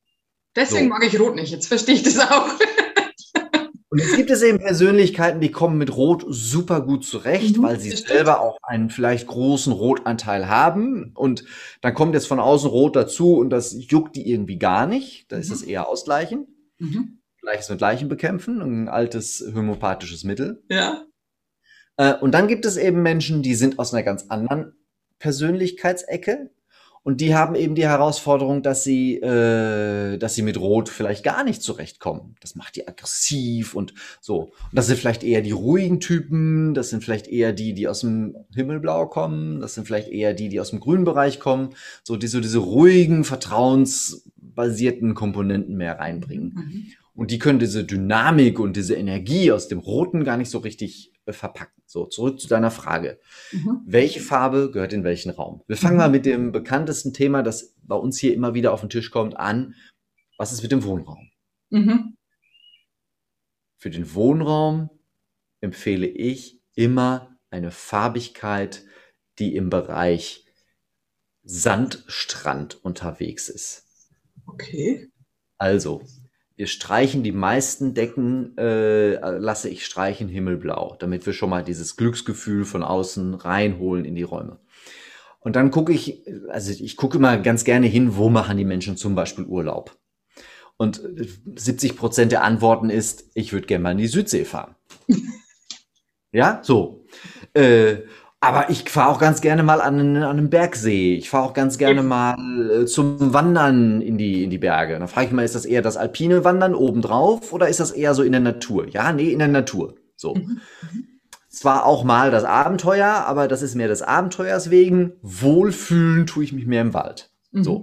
Deswegen 0.54 0.84
so. 0.84 0.90
mag 0.90 1.04
ich 1.04 1.18
Rot 1.18 1.34
nicht. 1.34 1.50
Jetzt 1.50 1.66
verstehe 1.66 1.96
ich 1.96 2.04
das 2.04 2.18
auch. 2.20 2.48
Und 3.92 3.98
jetzt 3.98 4.16
gibt 4.16 4.30
es 4.30 4.40
eben 4.40 4.58
Persönlichkeiten, 4.58 5.42
die 5.42 5.50
kommen 5.50 5.76
mit 5.76 5.94
Rot 5.94 6.24
super 6.26 6.80
gut 6.80 7.04
zurecht, 7.04 7.58
mhm, 7.58 7.62
weil 7.62 7.78
sie 7.78 7.90
selber 7.90 8.40
auch 8.40 8.56
einen 8.62 8.88
vielleicht 8.88 9.26
großen 9.26 9.70
Rotanteil 9.70 10.48
haben. 10.48 11.12
Und 11.14 11.44
dann 11.82 11.92
kommt 11.92 12.14
jetzt 12.14 12.26
von 12.26 12.40
außen 12.40 12.70
Rot 12.70 12.96
dazu 12.96 13.36
und 13.36 13.50
das 13.50 13.76
juckt 13.90 14.16
die 14.16 14.30
irgendwie 14.30 14.58
gar 14.58 14.86
nicht. 14.86 15.30
Da 15.30 15.36
mhm. 15.36 15.42
ist 15.42 15.50
es 15.50 15.60
eher 15.60 15.90
ausgleichen. 15.90 16.46
Mhm. 16.78 17.18
Gleiches 17.42 17.68
mit 17.68 17.82
Leichen 17.82 18.08
bekämpfen, 18.08 18.62
ein 18.62 18.88
altes 18.88 19.44
homöopathisches 19.54 20.24
Mittel. 20.24 20.64
Ja. 20.70 21.04
Äh, 21.98 22.14
und 22.14 22.32
dann 22.32 22.48
gibt 22.48 22.64
es 22.64 22.78
eben 22.78 23.02
Menschen, 23.02 23.42
die 23.42 23.54
sind 23.54 23.78
aus 23.78 23.92
einer 23.92 24.04
ganz 24.04 24.24
anderen 24.30 24.72
Persönlichkeitsecke. 25.18 26.50
Und 27.04 27.20
die 27.20 27.34
haben 27.34 27.56
eben 27.56 27.74
die 27.74 27.86
Herausforderung, 27.86 28.62
dass 28.62 28.84
sie, 28.84 29.16
äh, 29.16 30.18
dass 30.18 30.34
sie 30.34 30.42
mit 30.42 30.58
Rot 30.58 30.88
vielleicht 30.88 31.24
gar 31.24 31.42
nicht 31.42 31.60
zurechtkommen. 31.60 32.36
Das 32.40 32.54
macht 32.54 32.76
die 32.76 32.86
aggressiv 32.86 33.74
und 33.74 33.92
so. 34.20 34.42
Und 34.42 34.52
das 34.72 34.86
sind 34.86 34.98
vielleicht 34.98 35.24
eher 35.24 35.42
die 35.42 35.50
ruhigen 35.50 35.98
Typen, 35.98 36.74
das 36.74 36.90
sind 36.90 37.02
vielleicht 37.02 37.26
eher 37.26 37.52
die, 37.52 37.74
die 37.74 37.88
aus 37.88 38.00
dem 38.00 38.36
Himmelblau 38.54 39.06
kommen, 39.06 39.60
das 39.60 39.74
sind 39.74 39.86
vielleicht 39.86 40.08
eher 40.08 40.32
die, 40.32 40.48
die 40.48 40.60
aus 40.60 40.70
dem 40.70 40.78
grünen 40.78 41.04
Bereich 41.04 41.40
kommen. 41.40 41.70
So, 42.04 42.16
die 42.16 42.28
so 42.28 42.40
diese 42.40 42.58
ruhigen, 42.58 43.24
vertrauensbasierten 43.24 45.14
Komponenten 45.14 45.76
mehr 45.76 45.98
reinbringen. 45.98 46.52
Mhm. 46.54 46.86
Und 47.14 47.30
die 47.30 47.38
können 47.38 47.58
diese 47.58 47.84
Dynamik 47.84 48.58
und 48.58 48.76
diese 48.76 48.94
Energie 48.94 49.52
aus 49.52 49.68
dem 49.68 49.78
Roten 49.78 50.24
gar 50.24 50.36
nicht 50.36 50.50
so 50.50 50.58
richtig 50.58 51.12
äh, 51.26 51.32
verpacken. 51.32 51.82
So, 51.86 52.06
zurück 52.06 52.40
zu 52.40 52.48
deiner 52.48 52.70
Frage. 52.70 53.20
Mhm. 53.52 53.82
Welche 53.84 54.20
Farbe 54.20 54.70
gehört 54.70 54.92
in 54.92 55.04
welchen 55.04 55.30
Raum? 55.30 55.62
Wir 55.66 55.76
fangen 55.76 55.94
mhm. 55.94 55.98
mal 55.98 56.10
mit 56.10 56.24
dem 56.24 56.52
bekanntesten 56.52 57.12
Thema, 57.12 57.42
das 57.42 57.74
bei 57.82 57.96
uns 57.96 58.18
hier 58.18 58.34
immer 58.34 58.54
wieder 58.54 58.72
auf 58.72 58.80
den 58.80 58.90
Tisch 58.90 59.10
kommt, 59.10 59.36
an. 59.36 59.74
Was 60.38 60.52
ist 60.52 60.62
mit 60.62 60.72
dem 60.72 60.84
Wohnraum? 60.84 61.30
Mhm. 61.70 62.16
Für 63.76 63.90
den 63.90 64.14
Wohnraum 64.14 64.88
empfehle 65.60 66.06
ich 66.06 66.60
immer 66.74 67.36
eine 67.50 67.70
Farbigkeit 67.70 68.84
die 69.38 69.56
im 69.56 69.70
Bereich 69.70 70.46
Sandstrand 71.42 72.84
unterwegs 72.84 73.48
ist. 73.48 73.88
Okay. 74.46 75.10
Also, 75.58 76.02
wir 76.56 76.66
streichen 76.66 77.22
die 77.22 77.32
meisten 77.32 77.94
Decken, 77.94 78.56
äh, 78.58 79.14
lasse 79.38 79.68
ich 79.68 79.84
streichen 79.84 80.28
himmelblau, 80.28 80.96
damit 80.98 81.26
wir 81.26 81.32
schon 81.32 81.50
mal 81.50 81.64
dieses 81.64 81.96
Glücksgefühl 81.96 82.64
von 82.64 82.82
außen 82.82 83.34
reinholen 83.34 84.04
in 84.04 84.14
die 84.14 84.22
Räume. 84.22 84.58
Und 85.40 85.56
dann 85.56 85.70
gucke 85.70 85.92
ich, 85.92 86.22
also 86.50 86.70
ich 86.70 86.96
gucke 86.96 87.18
immer 87.18 87.36
ganz 87.38 87.64
gerne 87.64 87.86
hin, 87.86 88.16
wo 88.16 88.28
machen 88.28 88.56
die 88.56 88.64
Menschen 88.64 88.96
zum 88.96 89.14
Beispiel 89.14 89.44
Urlaub. 89.44 89.98
Und 90.76 91.00
70 91.56 91.96
Prozent 91.96 92.32
der 92.32 92.44
Antworten 92.44 92.90
ist, 92.90 93.30
ich 93.34 93.52
würde 93.52 93.66
gerne 93.66 93.82
mal 93.82 93.92
in 93.92 93.98
die 93.98 94.06
Südsee 94.06 94.44
fahren. 94.44 94.74
ja, 96.32 96.60
so. 96.62 97.04
Äh, 97.54 97.98
aber 98.42 98.70
ich 98.70 98.90
fahre 98.90 99.08
auch 99.08 99.20
ganz 99.20 99.40
gerne 99.40 99.62
mal 99.62 99.80
an, 99.80 100.16
an 100.16 100.24
einem 100.24 100.50
Bergsee. 100.50 101.14
Ich 101.14 101.30
fahre 101.30 101.44
auch 101.44 101.54
ganz 101.54 101.78
gerne 101.78 102.02
mal 102.02 102.82
äh, 102.82 102.86
zum 102.86 103.32
Wandern 103.32 104.02
in 104.02 104.18
die, 104.18 104.42
in 104.42 104.50
die 104.50 104.58
Berge. 104.58 104.98
Da 104.98 105.06
frage 105.06 105.28
ich 105.28 105.32
mal, 105.32 105.44
ist 105.44 105.54
das 105.54 105.64
eher 105.64 105.80
das 105.80 105.96
alpine 105.96 106.44
Wandern 106.44 106.74
obendrauf 106.74 107.52
oder 107.52 107.68
ist 107.68 107.78
das 107.78 107.92
eher 107.92 108.14
so 108.14 108.24
in 108.24 108.32
der 108.32 108.40
Natur? 108.40 108.88
Ja, 108.88 109.12
nee, 109.12 109.30
in 109.30 109.38
der 109.38 109.46
Natur. 109.46 109.94
So. 110.16 110.34
Mhm. 110.34 110.60
Zwar 111.48 111.86
auch 111.86 112.02
mal 112.02 112.32
das 112.32 112.42
Abenteuer, 112.42 113.06
aber 113.06 113.46
das 113.46 113.62
ist 113.62 113.76
mehr 113.76 113.86
des 113.86 114.02
Abenteuers 114.02 114.70
wegen. 114.70 115.12
Wohlfühlen 115.22 116.26
tue 116.26 116.42
ich 116.42 116.52
mich 116.52 116.66
mehr 116.66 116.82
im 116.82 116.94
Wald. 116.94 117.30
Mhm. 117.52 117.62
So. 117.62 117.76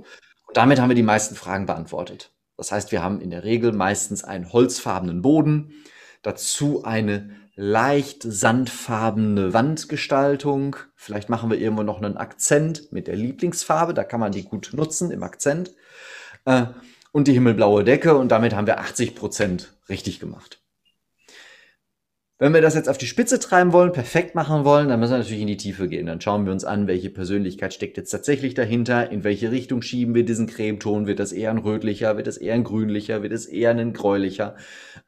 Und 0.46 0.58
damit 0.58 0.82
haben 0.82 0.90
wir 0.90 0.96
die 0.96 1.04
meisten 1.04 1.36
Fragen 1.36 1.68
beantwortet. 1.68 2.34
Das 2.58 2.74
heißt, 2.74 2.92
wir 2.92 3.02
haben 3.02 3.22
in 3.22 3.30
der 3.30 3.46
Regel 3.46 3.72
meistens 3.72 4.26
einen 4.26 4.52
holzfarbenen 4.52 5.22
Boden, 5.22 5.72
dazu 6.22 6.84
eine 6.84 7.30
leicht 7.62 8.24
sandfarbene 8.24 9.54
Wandgestaltung. 9.54 10.78
Vielleicht 10.96 11.28
machen 11.28 11.52
wir 11.52 11.60
irgendwo 11.60 11.84
noch 11.84 12.02
einen 12.02 12.16
Akzent 12.16 12.94
mit 12.94 13.08
der 13.08 13.18
Lieblingsfarbe, 13.18 13.94
da 13.94 14.06
kann 14.06 14.22
man 14.22 14.32
die 14.32 14.44
gut 14.44 14.70
nutzen 14.72 15.12
im 15.12 15.24
Akzent. 15.24 15.74
Äh, 16.46 16.68
und 17.12 17.28
die 17.28 17.34
himmelblaue 17.34 17.84
Decke 17.84 18.18
und 18.18 18.32
damit 18.32 18.56
haben 18.56 18.66
wir 18.66 18.80
80 18.80 19.14
Prozent 19.14 19.74
richtig 19.90 20.22
gemacht. 20.22 20.62
Wenn 22.38 22.54
wir 22.54 22.62
das 22.62 22.76
jetzt 22.76 22.88
auf 22.88 22.98
die 22.98 23.08
Spitze 23.08 23.40
treiben 23.40 23.74
wollen, 23.74 23.92
perfekt 23.92 24.36
machen 24.36 24.64
wollen, 24.64 24.88
dann 24.88 25.02
müssen 25.02 25.12
wir 25.12 25.18
natürlich 25.18 25.42
in 25.42 25.48
die 25.48 25.58
Tiefe 25.58 25.90
gehen. 25.90 26.06
Dann 26.06 26.22
schauen 26.22 26.46
wir 26.46 26.54
uns 26.54 26.64
an, 26.64 26.88
welche 26.88 27.10
Persönlichkeit 27.10 27.74
steckt 27.74 27.98
jetzt 27.98 28.12
tatsächlich 28.12 28.54
dahinter, 28.54 29.12
in 29.12 29.26
welche 29.26 29.52
Richtung 29.52 29.82
schieben 29.82 30.16
wir 30.16 30.24
diesen 30.24 30.48
Cremeton, 30.48 31.08
wird 31.08 31.20
das 31.20 31.34
eher 31.34 31.52
ein 31.52 31.58
rötlicher, 31.58 32.16
wird 32.16 32.28
das 32.28 32.38
eher 32.38 32.54
ein 32.54 32.64
grünlicher, 32.64 33.22
wird 33.22 33.34
es 33.34 33.48
eher 33.48 33.72
ein 33.72 33.92
gräulicher. 33.92 34.56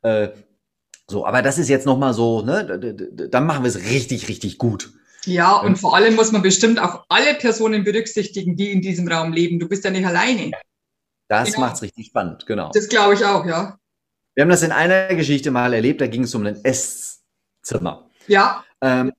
Äh, 0.02 0.32
so, 1.08 1.26
aber 1.26 1.42
das 1.42 1.58
ist 1.58 1.70
jetzt 1.70 1.86
nochmal 1.86 2.14
so, 2.14 2.42
ne, 2.42 2.80
dann 3.30 3.46
machen 3.46 3.64
wir 3.64 3.70
es 3.70 3.80
richtig, 3.90 4.28
richtig 4.30 4.58
gut. 4.58 4.94
Ja, 5.26 5.58
und 5.58 5.78
vor 5.78 5.96
allem 5.96 6.16
muss 6.16 6.32
man 6.32 6.42
bestimmt 6.42 6.80
auch 6.80 7.06
alle 7.10 7.36
Personen 7.36 7.84
berücksichtigen, 7.84 8.56
die 8.56 8.72
in 8.72 8.82
diesem 8.82 9.08
Raum 9.08 9.34
leben. 9.34 9.60
Du 9.60 9.68
bist 9.68 9.84
ja 9.84 9.92
nicht 9.92 10.06
alleine. 10.06 10.52
Das 11.28 11.54
genau. 11.54 11.68
macht's 11.68 11.82
richtig 11.82 12.08
spannend, 12.08 12.46
genau. 12.46 12.72
Das 12.74 12.90
glaube 12.90 13.14
ich 13.14 13.24
auch, 13.24 13.46
ja. 13.46 13.78
Wir 14.34 14.44
haben 14.44 14.50
das 14.50 14.64
in 14.64 14.72
einer 14.72 15.14
Geschichte 15.16 15.52
mal 15.52 15.74
erlebt, 15.74 16.02
da 16.02 16.08
ging 16.08 16.24
es 16.24 16.34
um 16.34 16.46
einen 16.46 16.64
Ess 16.64 17.22
Zimmer. 17.62 18.10
Ja. 18.28 18.64
Ähm, 18.82 19.12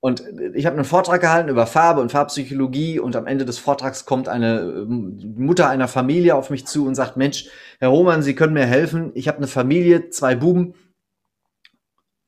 und 0.00 0.22
ich 0.54 0.64
habe 0.66 0.76
einen 0.76 0.84
Vortrag 0.84 1.20
gehalten 1.20 1.48
über 1.48 1.66
Farbe 1.66 2.00
und 2.00 2.12
Farbpsychologie 2.12 3.00
und 3.00 3.16
am 3.16 3.26
Ende 3.26 3.44
des 3.44 3.58
Vortrags 3.58 4.04
kommt 4.04 4.28
eine 4.28 4.60
ähm, 4.60 5.34
Mutter 5.36 5.68
einer 5.68 5.88
Familie 5.88 6.36
auf 6.36 6.50
mich 6.50 6.66
zu 6.66 6.86
und 6.86 6.94
sagt, 6.94 7.16
Mensch, 7.16 7.48
Herr 7.80 7.88
Roman, 7.88 8.22
Sie 8.22 8.36
können 8.36 8.52
mir 8.52 8.66
helfen. 8.66 9.10
Ich 9.14 9.26
habe 9.26 9.38
eine 9.38 9.48
Familie, 9.48 10.10
zwei 10.10 10.36
Buben, 10.36 10.74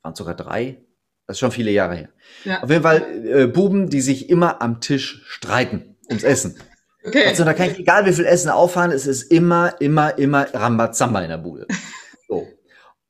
waren 0.03 0.15
sogar 0.15 0.35
drei, 0.35 0.85
das 1.27 1.37
ist 1.37 1.41
schon 1.41 1.53
viele 1.53 1.71
Jahre 1.71 1.95
her. 1.95 2.09
Ja. 2.45 2.63
Auf 2.63 2.71
jeden 2.71 2.83
Fall 2.83 3.27
äh, 3.27 3.47
Buben, 3.47 3.89
die 3.89 4.01
sich 4.01 4.31
immer 4.31 4.61
am 4.63 4.81
Tisch 4.81 5.23
streiten 5.27 5.97
ums 6.09 6.25
Essen. 6.25 6.61
Okay. 7.03 7.25
Also 7.29 7.45
da 7.45 7.55
kann 7.55 7.71
ich, 7.71 7.79
egal 7.79 8.05
wie 8.05 8.13
viel 8.13 8.27
Essen 8.27 8.51
auffahren, 8.51 8.91
es 8.91 9.07
ist 9.07 9.23
immer, 9.33 9.81
immer, 9.81 10.19
immer 10.19 10.53
Rambazamba 10.53 11.23
in 11.23 11.31
der 11.31 11.39
Bude. 11.39 11.67
So 12.29 12.47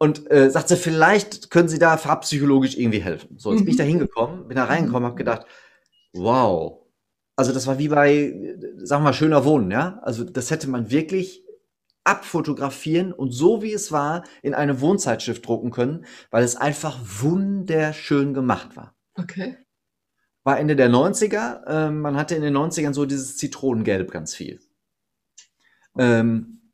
und 0.03 0.31
äh, 0.31 0.51
sagte, 0.51 0.77
vielleicht 0.77 1.51
können 1.51 1.69
Sie 1.69 1.79
da 1.79 1.99
farbpsychologisch 1.99 2.77
irgendwie 2.77 3.03
helfen. 3.03 3.37
So, 3.39 3.51
jetzt 3.51 3.61
mhm. 3.61 3.65
bin 3.67 3.73
ich 3.73 3.77
da 3.77 3.85
mhm. 3.85 3.89
hingekommen, 3.89 4.49
bin 4.49 4.57
da 4.57 4.65
reingekommen, 4.65 5.05
habe 5.05 5.17
gedacht, 5.17 5.47
wow. 6.15 6.79
Also 7.37 7.53
das 7.53 7.67
war 7.67 7.79
wie 7.79 7.89
bei, 7.89 8.35
sagen 8.79 9.03
wir 9.03 9.11
mal, 9.11 9.13
schöner 9.13 9.45
Wohnen, 9.45 9.71
ja. 9.71 10.01
Also 10.03 10.25
das 10.25 10.51
hätte 10.51 10.71
man 10.71 10.91
wirklich 10.91 11.45
abfotografieren 12.05 13.13
und 13.13 13.31
so 13.31 13.63
wie 13.63 13.73
es 13.73 13.93
war 13.93 14.25
in 14.43 14.55
eine 14.55 14.81
Wohnzeitschrift 14.81 15.47
drucken 15.47 15.71
können, 15.71 16.07
weil 16.31 16.45
es 16.45 16.57
einfach 16.57 16.99
wunderschön 17.03 18.35
gemacht 18.35 18.77
war. 18.77 18.95
Okay. 19.15 19.59
War 20.45 20.59
Ende 20.59 20.77
der 20.77 20.91
90er. 20.91 21.67
Äh, 21.67 21.91
man 21.91 22.17
hatte 22.17 22.35
in 22.35 22.43
den 22.43 22.57
90ern 22.57 22.95
so 22.95 23.05
dieses 23.05 23.37
Zitronengelb 23.37 24.11
ganz 24.11 24.35
viel. 24.35 24.61
Ähm, 25.99 26.73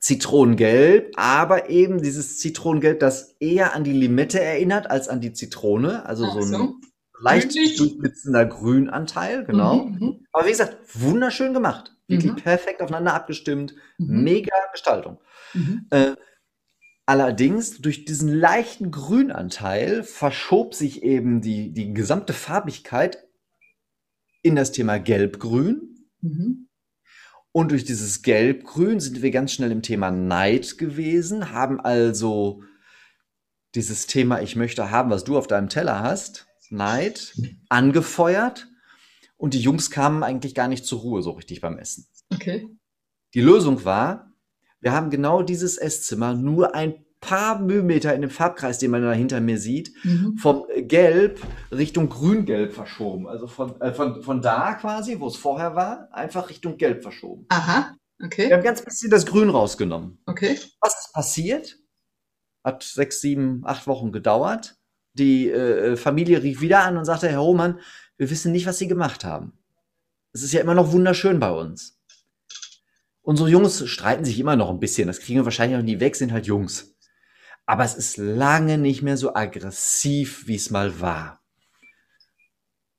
Zitronengelb, 0.00 1.12
aber 1.16 1.70
eben 1.70 2.00
dieses 2.00 2.38
Zitronengelb, 2.38 3.00
das 3.00 3.36
eher 3.40 3.74
an 3.74 3.82
die 3.82 3.92
Limette 3.92 4.40
erinnert 4.40 4.90
als 4.90 5.08
an 5.08 5.20
die 5.20 5.32
Zitrone. 5.32 6.06
Also 6.06 6.24
Ach 6.26 6.40
so 6.40 6.56
ein 6.56 6.74
leicht 7.20 7.54
durchblitzender 7.54 8.46
Grünanteil, 8.46 9.44
genau. 9.44 9.84
Mhm, 9.84 9.98
mhm, 9.98 10.26
aber 10.32 10.46
wie 10.46 10.50
gesagt, 10.50 10.78
wunderschön 10.94 11.52
gemacht. 11.52 11.94
Wirklich 12.06 12.32
mhm. 12.32 12.36
perfekt 12.36 12.80
aufeinander 12.80 13.14
abgestimmt. 13.14 13.74
Mhm. 13.98 14.22
Mega 14.22 14.54
Gestaltung. 14.72 15.18
Mhm. 15.52 15.86
Äh, 15.90 16.16
allerdings, 17.06 17.80
durch 17.80 18.04
diesen 18.04 18.32
leichten 18.32 18.90
Grünanteil 18.90 20.02
verschob 20.02 20.74
sich 20.74 21.02
eben 21.02 21.40
die, 21.40 21.72
die 21.72 21.92
gesamte 21.92 22.32
Farbigkeit 22.32 23.26
in 24.42 24.56
das 24.56 24.72
Thema 24.72 24.98
Gelb-Grün. 24.98 26.08
Mhm. 26.22 26.68
Und 27.52 27.70
durch 27.70 27.84
dieses 27.84 28.22
Gelb-Grün 28.22 29.00
sind 29.00 29.20
wir 29.20 29.30
ganz 29.30 29.52
schnell 29.52 29.72
im 29.72 29.82
Thema 29.82 30.10
Neid 30.10 30.78
gewesen, 30.78 31.52
haben 31.52 31.80
also 31.80 32.62
dieses 33.74 34.06
Thema, 34.06 34.40
ich 34.40 34.56
möchte 34.56 34.90
haben, 34.90 35.10
was 35.10 35.24
du 35.24 35.36
auf 35.36 35.46
deinem 35.46 35.68
Teller 35.68 36.00
hast, 36.00 36.47
Neid, 36.70 37.34
angefeuert. 37.68 38.68
Und 39.36 39.54
die 39.54 39.60
Jungs 39.60 39.90
kamen 39.90 40.22
eigentlich 40.22 40.54
gar 40.54 40.68
nicht 40.68 40.84
zur 40.84 41.00
Ruhe 41.00 41.22
so 41.22 41.30
richtig 41.32 41.60
beim 41.60 41.78
Essen. 41.78 42.06
Okay. 42.32 42.68
Die 43.34 43.40
Lösung 43.40 43.84
war, 43.84 44.32
wir 44.80 44.92
haben 44.92 45.10
genau 45.10 45.42
dieses 45.42 45.76
Esszimmer 45.76 46.34
nur 46.34 46.74
ein 46.74 47.04
paar 47.20 47.58
Millimeter 47.60 48.14
in 48.14 48.20
dem 48.20 48.30
Farbkreis, 48.30 48.78
den 48.78 48.90
man 48.90 49.02
da 49.02 49.12
hinter 49.12 49.40
mir 49.40 49.58
sieht, 49.58 49.92
mhm. 50.04 50.36
vom 50.36 50.66
Gelb 50.76 51.40
Richtung 51.72 52.08
Grün-Gelb 52.08 52.72
verschoben. 52.72 53.26
Also 53.26 53.46
von, 53.46 53.80
äh, 53.80 53.92
von, 53.92 54.22
von 54.22 54.40
da 54.40 54.74
quasi, 54.74 55.18
wo 55.18 55.26
es 55.26 55.36
vorher 55.36 55.74
war, 55.74 56.08
einfach 56.12 56.48
Richtung 56.48 56.76
Gelb 56.76 57.02
verschoben. 57.02 57.46
Aha, 57.48 57.96
okay. 58.22 58.48
Wir 58.48 58.56
haben 58.56 58.64
ganz 58.64 58.82
bisschen 58.82 59.10
das 59.10 59.26
Grün 59.26 59.50
rausgenommen. 59.50 60.22
Okay. 60.26 60.58
Was 60.80 61.06
ist 61.06 61.12
passiert? 61.12 61.78
Hat 62.64 62.82
sechs, 62.82 63.20
sieben, 63.20 63.62
acht 63.64 63.86
Wochen 63.86 64.12
gedauert. 64.12 64.77
Die 65.18 65.50
äh, 65.50 65.96
Familie 65.96 66.42
rief 66.42 66.60
wieder 66.60 66.84
an 66.84 66.96
und 66.96 67.04
sagte, 67.04 67.28
Herr 67.28 67.42
Hohmann, 67.42 67.80
wir 68.16 68.30
wissen 68.30 68.52
nicht, 68.52 68.66
was 68.66 68.78
Sie 68.78 68.88
gemacht 68.88 69.24
haben. 69.24 69.52
Es 70.32 70.42
ist 70.42 70.52
ja 70.52 70.60
immer 70.60 70.74
noch 70.74 70.92
wunderschön 70.92 71.40
bei 71.40 71.50
uns. 71.50 72.00
Unsere 73.22 73.48
Jungs 73.50 73.86
streiten 73.86 74.24
sich 74.24 74.38
immer 74.38 74.56
noch 74.56 74.70
ein 74.70 74.80
bisschen. 74.80 75.08
Das 75.08 75.20
kriegen 75.20 75.40
wir 75.40 75.44
wahrscheinlich 75.44 75.78
auch 75.78 75.82
nie 75.82 76.00
weg, 76.00 76.16
sind 76.16 76.32
halt 76.32 76.46
Jungs 76.46 76.94
aber 77.68 77.84
es 77.84 77.94
ist 77.94 78.16
lange 78.16 78.78
nicht 78.78 79.02
mehr 79.02 79.18
so 79.18 79.34
aggressiv, 79.34 80.46
wie 80.46 80.54
es 80.54 80.70
mal 80.70 81.00
war. 81.02 81.44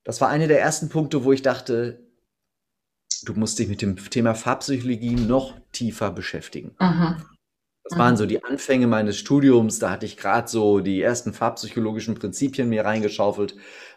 Das 0.03 0.21
war 0.21 0.29
einer 0.29 0.45
der 0.45 0.61
ersten 0.61 0.89
Punkte, 0.89 1.23
wo 1.23 1.33
ich 1.33 1.41
dachte, 1.41 2.07
du 3.23 3.33
musst 3.33 3.57
dich 3.57 3.67
mit 3.67 3.81
dem 3.81 3.95
Thema 4.11 4.35
Farbpsychologie 4.35 5.15
noch 5.15 5.59
tiefer 5.71 6.11
beschäftigen. 6.11 6.75
Aha. 6.77 7.17
Das 7.89 7.97
waren 7.97 8.17
so 8.17 8.25
die 8.25 8.43
Anfänge 8.43 8.87
meines 8.87 9.17
Studiums. 9.17 9.79
Da 9.79 9.89
hatte 9.89 10.05
ich 10.05 10.15
gerade 10.15 10.47
so 10.47 10.79
die 10.79 11.01
ersten 11.01 11.33
farbpsychologischen 11.33 12.15
Prinzipien 12.15 12.69
mir 12.69 12.85
reingeschaufelt. 12.85 13.55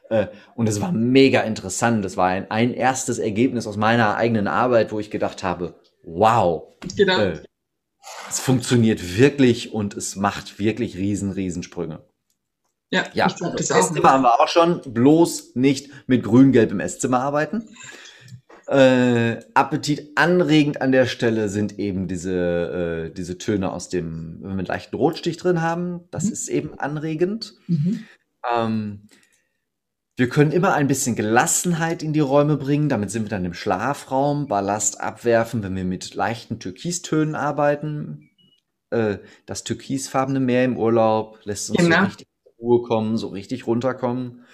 Äh, 0.09 0.29
und 0.55 0.69
es 0.69 0.81
war 0.81 0.93
mega 0.93 1.43
interessant. 1.43 2.05
Das 2.05 2.17
war 2.17 2.29
ein, 2.29 2.51
ein 2.51 2.73
erstes 2.73 3.19
Ergebnis 3.19 3.67
aus 3.67 3.77
meiner 3.77 4.17
eigenen 4.17 4.49
Arbeit, 4.49 4.93
wo 4.93 4.99
ich 4.99 5.11
gedacht 5.11 5.43
habe, 5.43 5.75
wow. 6.05 6.75
Genau. 6.97 7.19
Äh, 7.19 7.43
es 8.29 8.41
funktioniert 8.41 9.19
wirklich 9.19 9.73
und 9.73 9.95
es 9.95 10.17
macht 10.17 10.59
wirklich 10.59 10.97
riesen, 10.97 11.31
riesen 11.31 11.63
Sprünge. 11.63 12.01
Ja, 12.91 13.05
ja. 13.15 13.27
Ich 13.27 13.37
glaub, 13.37 13.57
das 13.57 13.71
Esszimmer 13.71 14.11
haben 14.11 14.23
wir 14.23 14.41
auch 14.41 14.49
schon. 14.49 14.81
Bloß 14.87 15.55
nicht 15.55 15.91
mit 16.07 16.23
grün-gelb 16.23 16.73
im 16.73 16.81
Esszimmer 16.81 17.21
arbeiten. 17.21 17.69
Äh, 18.73 19.45
Appetit 19.53 20.13
anregend 20.15 20.81
an 20.81 20.93
der 20.93 21.05
Stelle 21.05 21.51
sind 21.51 21.79
eben 21.79 22.09
diese, 22.09 23.11
äh, 23.11 23.15
diese 23.15 23.37
Töne 23.37 23.71
aus 23.71 23.91
dem, 23.91 24.39
wenn 24.41 24.53
wir 24.53 24.59
einen 24.61 24.67
leichten 24.67 24.97
Rotstich 24.97 25.37
drin 25.37 25.61
haben. 25.61 26.09
Das 26.11 26.25
mhm. 26.25 26.33
ist 26.33 26.49
eben 26.49 26.79
anregend. 26.79 27.53
Mhm. 27.67 28.05
Ähm, 28.51 29.09
wir 30.17 30.31
können 30.31 30.53
immer 30.53 30.73
ein 30.73 30.87
bisschen 30.87 31.17
Gelassenheit 31.17 32.03
in 32.03 32.15
die 32.15 32.21
Räume 32.21 32.57
bringen. 32.57 32.89
Damit 32.89 33.11
sind 33.11 33.25
wir 33.25 33.29
dann 33.29 33.45
im 33.45 33.53
Schlafraum. 33.53 34.47
Ballast 34.47 35.03
abwerfen, 35.03 35.63
wenn 35.63 35.77
wir 35.77 35.85
mit 35.85 36.15
leichten 36.15 36.59
Türkistönen 36.59 37.35
arbeiten. 37.35 38.31
Äh, 38.89 39.19
das 39.45 39.65
türkisfarbene 39.65 40.41
Meer 40.41 40.65
im 40.65 40.79
Urlaub 40.79 41.41
lässt 41.45 41.69
uns 41.69 41.79
genau. 41.79 41.97
so 41.99 42.05
richtig 42.05 42.27
zur 42.43 42.55
Ruhe 42.59 42.83
kommen, 42.89 43.17
so 43.19 43.29
richtig 43.29 43.67
runterkommen. 43.67 44.47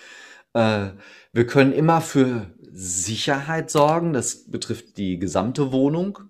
Äh, 0.54 0.88
wir 1.32 1.46
können 1.46 1.72
immer 1.72 2.00
für 2.00 2.52
Sicherheit 2.80 3.70
sorgen. 3.70 4.12
Das 4.12 4.44
betrifft 4.44 4.98
die 4.98 5.18
gesamte 5.18 5.72
Wohnung. 5.72 6.20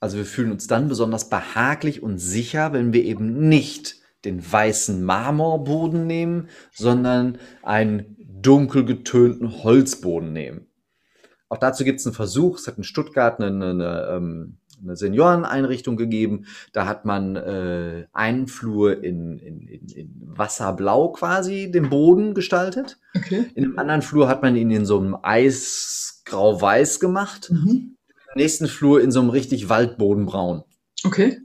Also 0.00 0.16
wir 0.16 0.24
fühlen 0.24 0.50
uns 0.50 0.66
dann 0.66 0.88
besonders 0.88 1.30
behaglich 1.30 2.02
und 2.02 2.18
sicher, 2.18 2.72
wenn 2.72 2.92
wir 2.92 3.04
eben 3.04 3.48
nicht 3.48 3.96
den 4.24 4.40
weißen 4.52 5.04
Marmorboden 5.04 6.06
nehmen, 6.06 6.48
sondern 6.72 7.38
einen 7.62 8.16
dunkel 8.18 8.84
getönten 8.84 9.62
Holzboden 9.62 10.32
nehmen. 10.32 10.66
Auch 11.48 11.58
dazu 11.58 11.84
gibt 11.84 12.00
es 12.00 12.06
einen 12.06 12.14
Versuch. 12.14 12.58
Es 12.58 12.66
hat 12.66 12.76
in 12.76 12.84
Stuttgart 12.84 13.40
eine, 13.40 13.46
eine, 13.46 13.70
eine, 13.70 14.08
ähm, 14.10 14.58
eine 14.82 14.96
Senioreneinrichtung 14.96 15.96
gegeben. 15.96 16.46
Da 16.72 16.86
hat 16.86 17.04
man 17.04 17.36
äh, 17.36 18.06
einen 18.12 18.48
Flur 18.48 19.02
in, 19.02 19.38
in, 19.38 19.66
in, 19.66 19.88
in 19.88 20.22
Wasserblau 20.24 21.12
quasi 21.12 21.70
den 21.70 21.90
Boden 21.90 22.34
gestaltet. 22.34 22.98
Okay. 23.14 23.46
In 23.54 23.64
einem 23.64 23.78
anderen 23.78 24.02
Flur 24.02 24.28
hat 24.28 24.42
man 24.42 24.56
ihn 24.56 24.70
in 24.70 24.86
so 24.86 24.98
einem 24.98 25.16
Eisgrau-Weiß 25.22 27.00
gemacht. 27.00 27.50
Mhm. 27.50 27.96
Im 28.34 28.36
nächsten 28.36 28.66
Flur 28.66 29.00
in 29.00 29.12
so 29.12 29.20
einem 29.20 29.30
richtig 29.30 29.68
Waldbodenbraun. 29.68 30.64
Okay. 31.04 31.40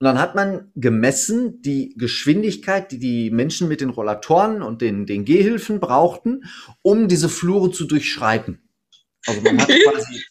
Und 0.00 0.06
dann 0.06 0.18
hat 0.18 0.34
man 0.34 0.70
gemessen 0.74 1.62
die 1.62 1.94
Geschwindigkeit, 1.96 2.90
die 2.90 2.98
die 2.98 3.30
Menschen 3.30 3.68
mit 3.68 3.80
den 3.80 3.90
Rollatoren 3.90 4.60
und 4.60 4.82
den, 4.82 5.06
den 5.06 5.24
Gehhilfen 5.24 5.80
brauchten, 5.80 6.44
um 6.82 7.08
diese 7.08 7.28
Flure 7.28 7.70
zu 7.70 7.86
durchschreiten. 7.86 8.68
Also 9.26 9.40
man 9.42 9.60
hat 9.60 9.68
quasi 9.68 10.22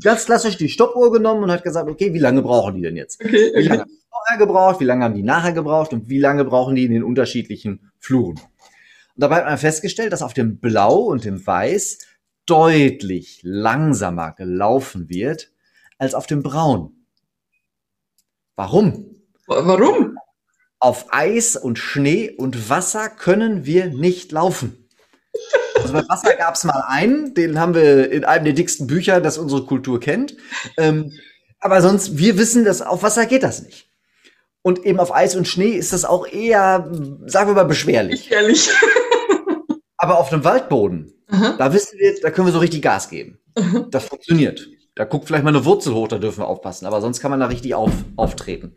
ganz 0.00 0.26
klassisch 0.26 0.56
die 0.56 0.68
Stoppuhr 0.68 1.12
genommen 1.12 1.44
und 1.44 1.50
hat 1.50 1.64
gesagt, 1.64 1.88
okay, 1.88 2.12
wie 2.12 2.18
lange 2.18 2.42
brauchen 2.42 2.74
die 2.74 2.82
denn 2.82 2.96
jetzt? 2.96 3.20
Okay, 3.20 3.50
okay. 3.50 3.58
Wie 3.58 3.68
lange 3.68 3.80
haben 3.82 3.90
die 3.90 4.02
vorher 4.08 4.38
gebraucht, 4.38 4.80
wie 4.80 4.84
lange 4.84 5.04
haben 5.04 5.14
die 5.14 5.22
nachher 5.22 5.52
gebraucht 5.52 5.92
und 5.92 6.08
wie 6.08 6.18
lange 6.18 6.44
brauchen 6.44 6.74
die 6.74 6.84
in 6.84 6.92
den 6.92 7.02
unterschiedlichen 7.02 7.90
Fluren? 7.98 8.36
Und 8.36 9.20
dabei 9.20 9.36
hat 9.36 9.44
man 9.46 9.58
festgestellt, 9.58 10.12
dass 10.12 10.22
auf 10.22 10.34
dem 10.34 10.58
Blau 10.58 10.98
und 11.00 11.24
dem 11.24 11.46
Weiß 11.46 11.98
deutlich 12.46 13.40
langsamer 13.42 14.32
gelaufen 14.32 15.08
wird 15.08 15.52
als 15.98 16.14
auf 16.14 16.26
dem 16.26 16.42
Braun. 16.42 17.06
Warum? 18.56 19.16
Warum? 19.46 20.16
Auf 20.78 21.06
Eis 21.10 21.56
und 21.56 21.78
Schnee 21.78 22.30
und 22.30 22.68
Wasser 22.68 23.08
können 23.08 23.64
wir 23.66 23.86
nicht 23.86 24.32
laufen. 24.32 24.81
Also 25.82 25.92
bei 25.94 26.08
Wasser 26.08 26.34
gab 26.36 26.54
es 26.54 26.64
mal 26.64 26.84
einen, 26.86 27.34
den 27.34 27.58
haben 27.58 27.74
wir 27.74 28.10
in 28.10 28.24
einem 28.24 28.44
der 28.44 28.54
dicksten 28.54 28.86
Bücher, 28.86 29.20
das 29.20 29.38
unsere 29.38 29.64
Kultur 29.64 30.00
kennt. 30.00 30.36
Ähm, 30.76 31.12
aber 31.60 31.82
sonst, 31.82 32.18
wir 32.18 32.38
wissen, 32.38 32.64
dass 32.64 32.82
auf 32.82 33.02
Wasser 33.02 33.26
geht 33.26 33.42
das 33.42 33.62
nicht. 33.62 33.88
Und 34.62 34.84
eben 34.86 35.00
auf 35.00 35.14
Eis 35.14 35.34
und 35.34 35.48
Schnee 35.48 35.72
ist 35.72 35.92
das 35.92 36.04
auch 36.04 36.26
eher, 36.26 36.90
sagen 37.26 37.50
wir 37.50 37.54
mal, 37.54 37.64
beschwerlich. 37.64 38.28
Beschwerlich. 38.28 38.70
aber 39.96 40.18
auf 40.18 40.30
dem 40.30 40.44
Waldboden, 40.44 41.12
Aha. 41.28 41.56
da 41.58 41.72
wissen 41.72 41.98
wir, 41.98 42.14
da 42.20 42.30
können 42.30 42.46
wir 42.46 42.52
so 42.52 42.60
richtig 42.60 42.82
Gas 42.82 43.08
geben. 43.08 43.38
Aha. 43.56 43.86
Das 43.90 44.04
funktioniert 44.04 44.68
da 44.94 45.04
guckt 45.04 45.26
vielleicht 45.26 45.44
mal 45.44 45.54
eine 45.54 45.64
Wurzel 45.64 45.94
hoch, 45.94 46.08
da 46.08 46.18
dürfen 46.18 46.40
wir 46.40 46.48
aufpassen, 46.48 46.84
aber 46.84 47.00
sonst 47.00 47.20
kann 47.20 47.30
man 47.30 47.40
da 47.40 47.46
richtig 47.46 47.74
auf, 47.74 47.92
auftreten. 48.16 48.74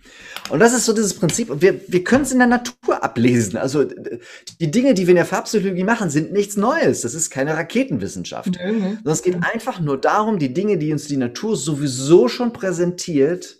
Und 0.49 0.59
das 0.59 0.73
ist 0.73 0.85
so 0.85 0.93
dieses 0.93 1.13
Prinzip, 1.13 1.49
und 1.49 1.61
wir, 1.61 1.81
wir 1.89 2.05
können 2.05 2.23
es 2.23 2.31
in 2.31 2.37
der 2.39 2.47
Natur 2.47 3.03
ablesen. 3.03 3.57
Also 3.57 3.83
die 3.83 4.71
Dinge, 4.71 4.93
die 4.93 5.07
wir 5.07 5.11
in 5.11 5.17
der 5.17 5.25
Farbpsychologie 5.25 5.83
machen, 5.83 6.09
sind 6.09 6.31
nichts 6.31 6.55
Neues. 6.55 7.01
Das 7.01 7.15
ist 7.15 7.31
keine 7.31 7.57
Raketenwissenschaft. 7.57 8.57
Mhm. 8.63 8.81
Sondern 8.81 9.13
es 9.13 9.23
geht 9.23 9.43
einfach 9.43 9.81
nur 9.81 9.99
darum, 9.99 10.39
die 10.39 10.53
Dinge, 10.53 10.77
die 10.77 10.93
uns 10.93 11.07
die 11.07 11.17
Natur 11.17 11.57
sowieso 11.57 12.29
schon 12.29 12.53
präsentiert, 12.53 13.57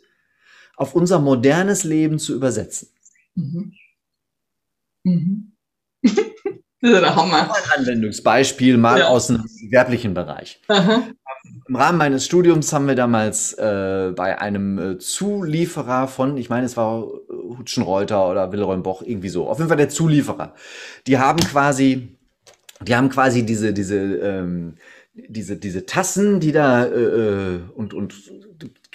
auf 0.78 0.96
unser 0.96 1.20
modernes 1.20 1.84
Leben 1.84 2.20
zu 2.20 2.34
übersetzen. 2.34 2.88
Mhm. 3.36 3.74
Mhm. 5.04 5.52
das 6.86 6.94
ist 6.96 7.02
der 7.02 7.16
Hammer. 7.16 7.52
Ein 7.54 7.80
Anwendungsbeispiel 7.80 8.78
mal 8.78 9.00
ja. 9.00 9.08
aus 9.08 9.28
dem 9.28 9.44
gewerblichen 9.62 10.14
Bereich. 10.14 10.62
Aha 10.68 11.04
im 11.68 11.76
Rahmen 11.76 11.98
meines 11.98 12.26
Studiums 12.26 12.72
haben 12.74 12.88
wir 12.88 12.96
damals 12.96 13.54
äh, 13.54 14.12
bei 14.16 14.40
einem 14.40 14.78
äh, 14.78 14.98
Zulieferer 15.00 16.08
von, 16.08 16.38
ich 16.38 16.50
meine, 16.50 16.66
es 16.66 16.78
war 16.78 17.08
Hutschenreuter 17.30 18.30
oder 18.30 18.52
Wilhelm 18.52 18.84
Boch, 18.84 19.02
irgendwie 19.04 19.30
so. 19.30 19.48
Auf 19.48 19.58
jeden 19.58 19.70
Fall 19.70 19.78
der 19.78 19.90
Zulieferer. 19.90 20.54
Die 21.08 21.18
haben 21.18 21.40
quasi, 21.40 22.18
die 22.82 22.96
haben 22.96 23.10
quasi 23.10 23.46
diese, 23.46 23.74
diese, 23.74 23.98
ähm, 23.98 24.76
diese, 25.14 25.58
diese 25.58 25.86
Tassen, 25.86 26.40
die 26.40 26.52
da 26.52 26.86
äh, 26.86 26.90
äh 26.90 27.60
und, 27.76 27.94
und 27.94 28.14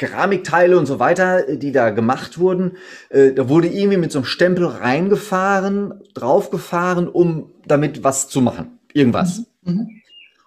Keramikteile 0.01 0.79
und 0.79 0.87
so 0.87 0.99
weiter, 0.99 1.43
die 1.57 1.73
da 1.73 1.91
gemacht 1.91 2.39
wurden, 2.39 2.79
äh, 3.11 3.33
da 3.33 3.51
wurde 3.51 3.69
irgendwie 3.69 3.99
mit 3.99 4.11
so 4.11 4.21
einem 4.21 4.25
Stempel 4.25 4.65
reingefahren, 4.65 6.01
draufgefahren, 6.15 7.07
um 7.07 7.53
damit 7.67 8.03
was 8.03 8.29
zu 8.29 8.41
machen. 8.41 8.79
Irgendwas. 8.95 9.43
Mhm. 9.63 9.73
Mhm. 9.75 9.89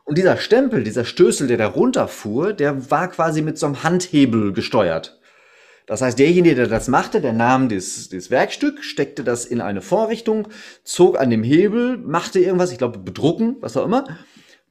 Und 0.05 0.17
dieser 0.17 0.37
Stempel, 0.37 0.83
dieser 0.83 1.05
Stößel, 1.05 1.47
der 1.47 1.57
da 1.57 1.67
runterfuhr, 1.67 2.53
der 2.53 2.89
war 2.89 3.09
quasi 3.09 3.43
mit 3.43 3.59
so 3.59 3.67
einem 3.67 3.83
Handhebel 3.83 4.53
gesteuert. 4.53 5.19
Das 5.85 6.01
heißt, 6.01 6.17
derjenige, 6.17 6.55
der 6.55 6.67
das 6.67 6.87
machte, 6.87 7.21
der 7.21 7.33
nahm 7.33 7.69
das, 7.69 8.09
das 8.09 8.31
Werkstück, 8.31 8.83
steckte 8.83 9.23
das 9.23 9.45
in 9.45 9.61
eine 9.61 9.81
Vorrichtung, 9.81 10.47
zog 10.83 11.19
an 11.19 11.29
dem 11.29 11.43
Hebel, 11.43 11.97
machte 11.97 12.39
irgendwas, 12.39 12.71
ich 12.71 12.79
glaube 12.79 12.97
bedrucken, 12.97 13.57
was 13.59 13.77
auch 13.77 13.85
immer, 13.85 14.05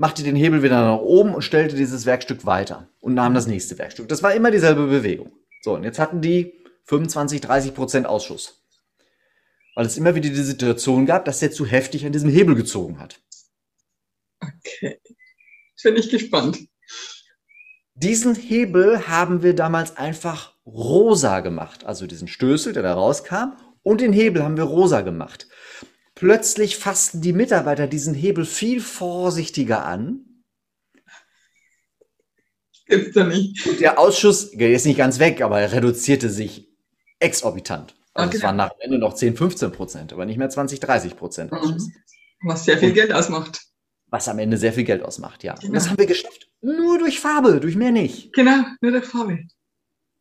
machte 0.03 0.25
den 0.25 0.35
Hebel 0.35 0.65
wieder 0.65 0.83
nach 0.83 0.99
oben 0.99 1.33
und 1.33 1.43
stellte 1.43 1.77
dieses 1.77 2.07
Werkstück 2.07 2.45
weiter 2.45 2.89
und 2.99 3.15
nahm 3.15 3.35
das 3.35 3.47
nächste 3.47 3.79
Werkstück. 3.79 4.09
Das 4.09 4.21
war 4.25 4.35
immer 4.35 4.51
dieselbe 4.51 4.89
Bewegung. 4.89 5.31
So, 5.63 5.75
und 5.75 5.85
jetzt 5.85 6.01
hatten 6.01 6.21
die 6.21 6.55
25, 6.87 7.41
30 7.41 7.73
Prozent 7.73 8.07
Ausschuss. 8.09 8.65
Weil 9.77 9.87
es 9.87 9.97
immer 9.97 10.17
wieder 10.17 10.29
die 10.29 10.35
Situation 10.43 11.07
gab, 11.07 11.25
dass 11.25 11.39
der 11.39 11.53
zu 11.53 11.67
heftig 11.67 12.05
an 12.05 12.11
diesem 12.11 12.31
Hebel 12.31 12.57
gezogen 12.57 12.99
hat. 12.99 13.21
Okay. 14.41 15.01
Bin 15.85 15.95
ich 15.95 16.11
gespannt. 16.11 16.59
Diesen 17.95 18.35
Hebel 18.35 19.07
haben 19.07 19.45
wir 19.45 19.55
damals 19.55 19.97
einfach 19.97 20.57
rosa 20.67 21.39
gemacht. 21.39 21.85
Also 21.85 22.09
diesen 22.09 22.27
Stößel, 22.27 22.73
der 22.73 22.83
da 22.83 22.95
rauskam, 22.95 23.53
und 23.85 24.01
den 24.01 24.13
Hebel 24.13 24.43
haben 24.43 24.57
wir 24.57 24.65
rosa 24.65 25.03
gemacht. 25.03 25.47
Plötzlich 26.23 26.77
fassten 26.77 27.21
die 27.21 27.33
Mitarbeiter 27.33 27.89
diesen 27.89 28.15
Hebel 28.15 28.45
viel 28.45 28.81
vorsichtiger 28.81 29.85
an. 29.85 30.21
Gibt's 32.87 33.15
da 33.15 33.25
nicht. 33.25 33.67
Und 33.67 33.81
der 33.81 33.99
Ausschuss, 33.99 34.53
der 34.53 34.73
ist 34.73 34.87
nicht 34.87 34.99
ganz 34.99 35.19
weg, 35.19 35.43
aber 35.43 35.61
er 35.61 35.73
reduzierte 35.73 36.31
sich 36.31 36.69
exorbitant. 37.19 37.97
Also 38.15 38.29
okay. 38.29 38.37
es 38.37 38.43
waren 38.45 38.55
nach 38.55 38.71
Ende 38.79 38.99
noch 38.99 39.15
10, 39.15 39.37
15 39.37 39.73
Prozent, 39.73 40.13
aber 40.13 40.25
nicht 40.25 40.37
mehr 40.37 40.49
20, 40.49 40.79
30 40.79 41.17
Prozent 41.17 41.53
Ausschuss. 41.53 41.91
Was 42.45 42.67
sehr 42.67 42.79
viel 42.79 42.93
Geld 42.93 43.13
ausmacht 43.13 43.61
was 44.13 44.29
am 44.29 44.39
Ende 44.39 44.59
sehr 44.59 44.75
viel 44.75 44.85
Geld 44.85 45.03
ausmacht, 45.03 45.43
ja. 45.43 45.55
Genau. 45.55 45.69
Und 45.69 45.75
das 45.75 45.89
haben 45.89 45.99
wir 45.99 46.07
geschafft. 46.07 46.51
Nur 46.61 46.99
durch 46.99 47.19
Farbe, 47.19 47.59
durch 47.61 47.77
mehr 47.77 47.93
nicht. 47.93 48.35
Genau, 48.35 48.63
nur 48.83 48.93
durch 48.93 49.07
Farbe. 49.07 49.47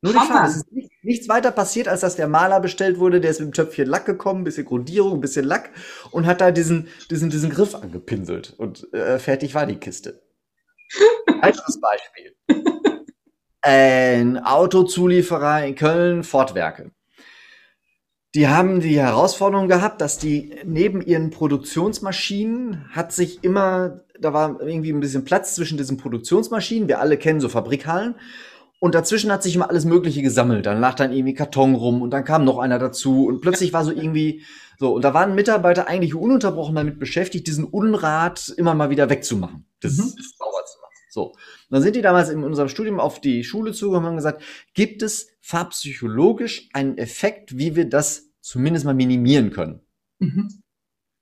Nur 0.02 0.14
durch 0.14 0.26
Farbe. 0.26 0.48
Es 0.48 0.56
ist 0.56 0.72
nicht, 0.72 0.91
nichts 1.04 1.30
weiter 1.30 1.52
passiert, 1.52 1.88
als 1.88 2.02
dass 2.02 2.16
der 2.16 2.28
Maler 2.28 2.60
bestellt 2.60 3.00
wurde, 3.00 3.22
der 3.22 3.32
ist 3.32 3.40
mit 3.40 3.50
dem 3.50 3.54
Töpfchen 3.54 3.88
Lack 3.88 4.06
gekommen, 4.06 4.44
bisschen 4.44 4.66
Grundierung, 4.66 5.16
ein 5.16 5.22
bisschen 5.22 5.46
Lack 5.46 5.72
und 6.12 6.26
hat 6.26 6.42
da 6.42 6.52
diesen, 6.52 6.88
diesen, 7.10 7.30
diesen 7.30 7.50
Griff 7.50 7.76
angepinselt. 7.76 8.54
Und 8.58 8.92
äh, 8.94 9.20
fertig 9.20 9.56
war 9.56 9.66
die 9.66 9.78
Kiste. 9.78 10.22
Weiteres 11.42 11.80
Beispiel. 11.80 12.36
Ein 13.62 14.40
Autozulieferer 14.40 15.66
in 15.66 15.76
Köln, 15.76 16.24
Fortwerke 16.24 16.92
die 18.34 18.48
haben 18.48 18.80
die 18.80 19.00
Herausforderung 19.00 19.68
gehabt, 19.68 20.00
dass 20.00 20.18
die 20.18 20.56
neben 20.64 21.02
ihren 21.02 21.32
Produktionsmaschinen 21.32 22.86
hat 22.92 23.12
sich 23.12 23.44
immer, 23.44 24.06
da 24.20 24.32
war 24.32 24.62
irgendwie 24.62 24.94
ein 24.94 25.02
bisschen 25.02 25.26
Platz 25.26 25.56
zwischen 25.56 25.78
diesen 25.78 25.98
Produktionsmaschinen. 25.98 26.88
Wir 26.88 27.00
alle 27.02 27.18
kennen 27.18 27.42
so 27.42 27.50
Fabrikhallen. 27.50 28.16
Und 28.84 28.96
dazwischen 28.96 29.32
hat 29.32 29.44
sich 29.44 29.56
immer 29.56 29.70
alles 29.70 29.86
Mögliche 29.86 30.24
gesammelt. 30.24 30.66
Dann 30.66 30.80
lag 30.82 30.96
dann 30.96 31.14
irgendwie 31.14 31.36
Karton 31.36 31.76
rum 31.76 32.02
und 32.02 32.10
dann 32.10 32.24
kam 32.24 32.44
noch 32.44 32.58
einer 32.58 32.80
dazu 32.80 33.28
und 33.28 33.40
plötzlich 33.40 33.74
war 33.74 33.86
so 33.86 33.92
irgendwie 33.92 34.44
so. 34.80 34.96
Und 34.96 35.04
da 35.04 35.14
waren 35.14 35.36
Mitarbeiter 35.36 35.88
eigentlich 35.88 36.16
ununterbrochen 36.16 36.74
damit 36.74 36.98
beschäftigt, 36.98 37.46
diesen 37.46 37.66
Unrat 37.66 38.52
immer 38.58 38.74
mal 38.74 38.90
wieder 38.90 39.08
wegzumachen. 39.08 39.66
Das, 39.82 39.98
mhm. 39.98 40.14
das 40.18 40.36
sauber 40.36 40.66
zu 40.66 40.80
machen. 40.82 40.94
So. 41.12 41.26
Und 41.26 41.36
dann 41.70 41.84
sind 41.84 41.96
die 41.96 42.02
damals 42.02 42.30
in 42.30 42.44
unserem 42.44 42.70
Studium 42.70 43.00
auf 43.00 43.22
die 43.22 43.44
Schule 43.44 43.72
zugekommen 43.72 44.06
und 44.06 44.10
haben 44.10 44.18
gesagt, 44.18 44.42
gibt 44.74 45.04
es 45.04 45.28
farbpsychologisch 45.42 46.70
einen 46.74 46.98
Effekt, 46.98 47.60
wie 47.60 47.76
wir 47.76 47.88
das 47.88 48.32
zumindest 48.42 48.86
mal 48.86 48.96
minimieren 48.96 49.52
können? 49.52 49.82
Mhm. 50.18 50.61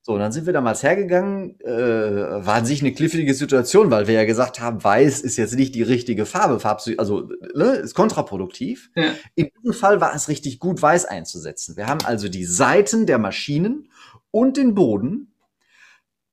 So, 0.10 0.15
und 0.15 0.22
dann 0.22 0.32
sind 0.32 0.48
wir 0.48 0.54
damals 0.54 0.82
hergegangen, 0.82 1.60
äh, 1.60 1.69
war 1.69 2.56
an 2.56 2.65
sich 2.65 2.82
eine 2.82 2.93
kliffige 2.93 3.32
Situation, 3.36 3.91
weil 3.91 4.08
wir 4.08 4.15
ja 4.15 4.26
gesagt 4.26 4.60
haben, 4.60 4.84
weiß 4.84 5.22
ist 5.22 5.38
jetzt 5.38 5.54
nicht 5.54 5.76
die 5.76 5.84
richtige 5.84 6.26
Farbe, 6.26 6.60
Farbpsy 6.60 6.95
also 6.98 7.30
ne, 7.54 7.76
ist 7.76 7.93
kontraproduktiv. 7.93 8.89
Ja. 8.95 9.13
In 9.36 9.52
diesem 9.56 9.72
Fall 9.72 10.02
war 10.02 10.15
es 10.15 10.28
richtig 10.28 10.58
gut, 10.58 10.82
weiß 10.82 11.06
einzusetzen. 11.06 11.78
Wir 11.78 11.86
haben 11.86 12.04
also 12.06 12.28
die 12.28 12.45
Seiten 12.45 13.06
der 13.06 13.19
Maschinen 13.19 13.91
und 14.32 14.58
den 14.58 14.74
Boden 14.74 15.36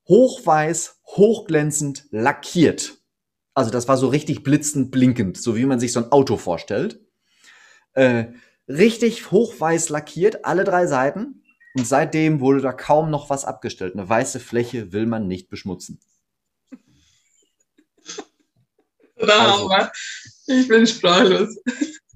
hochweiß, 0.09 1.03
hochglänzend 1.09 2.07
lackiert. 2.11 2.97
Also 3.53 3.71
das 3.71 3.89
war 3.89 3.99
so 3.99 4.09
richtig 4.09 4.43
blitzend 4.43 4.91
blinkend, 4.91 5.37
so 5.37 5.55
wie 5.55 5.67
man 5.67 5.81
sich 5.81 5.93
so 5.93 6.01
ein 6.01 6.13
Auto 6.13 6.39
vorstellt. 6.39 7.01
Äh, 7.93 8.29
richtig 8.69 9.31
hochweiß 9.31 9.91
lackiert, 9.91 10.47
alle 10.47 10.65
drei 10.65 10.87
Seiten. 10.87 11.43
Und 11.77 11.87
seitdem 11.87 12.41
wurde 12.41 12.63
da 12.63 12.73
kaum 12.73 13.11
noch 13.11 13.29
was 13.29 13.45
abgestellt. 13.45 13.95
Eine 13.95 14.09
weiße 14.09 14.41
Fläche 14.41 14.93
will 14.93 15.05
man 15.05 15.29
nicht 15.29 15.51
beschmutzen. 15.51 16.01
Also, 19.19 19.71
ich 20.47 20.69
bin 20.69 20.87
sprachlos. 20.87 21.55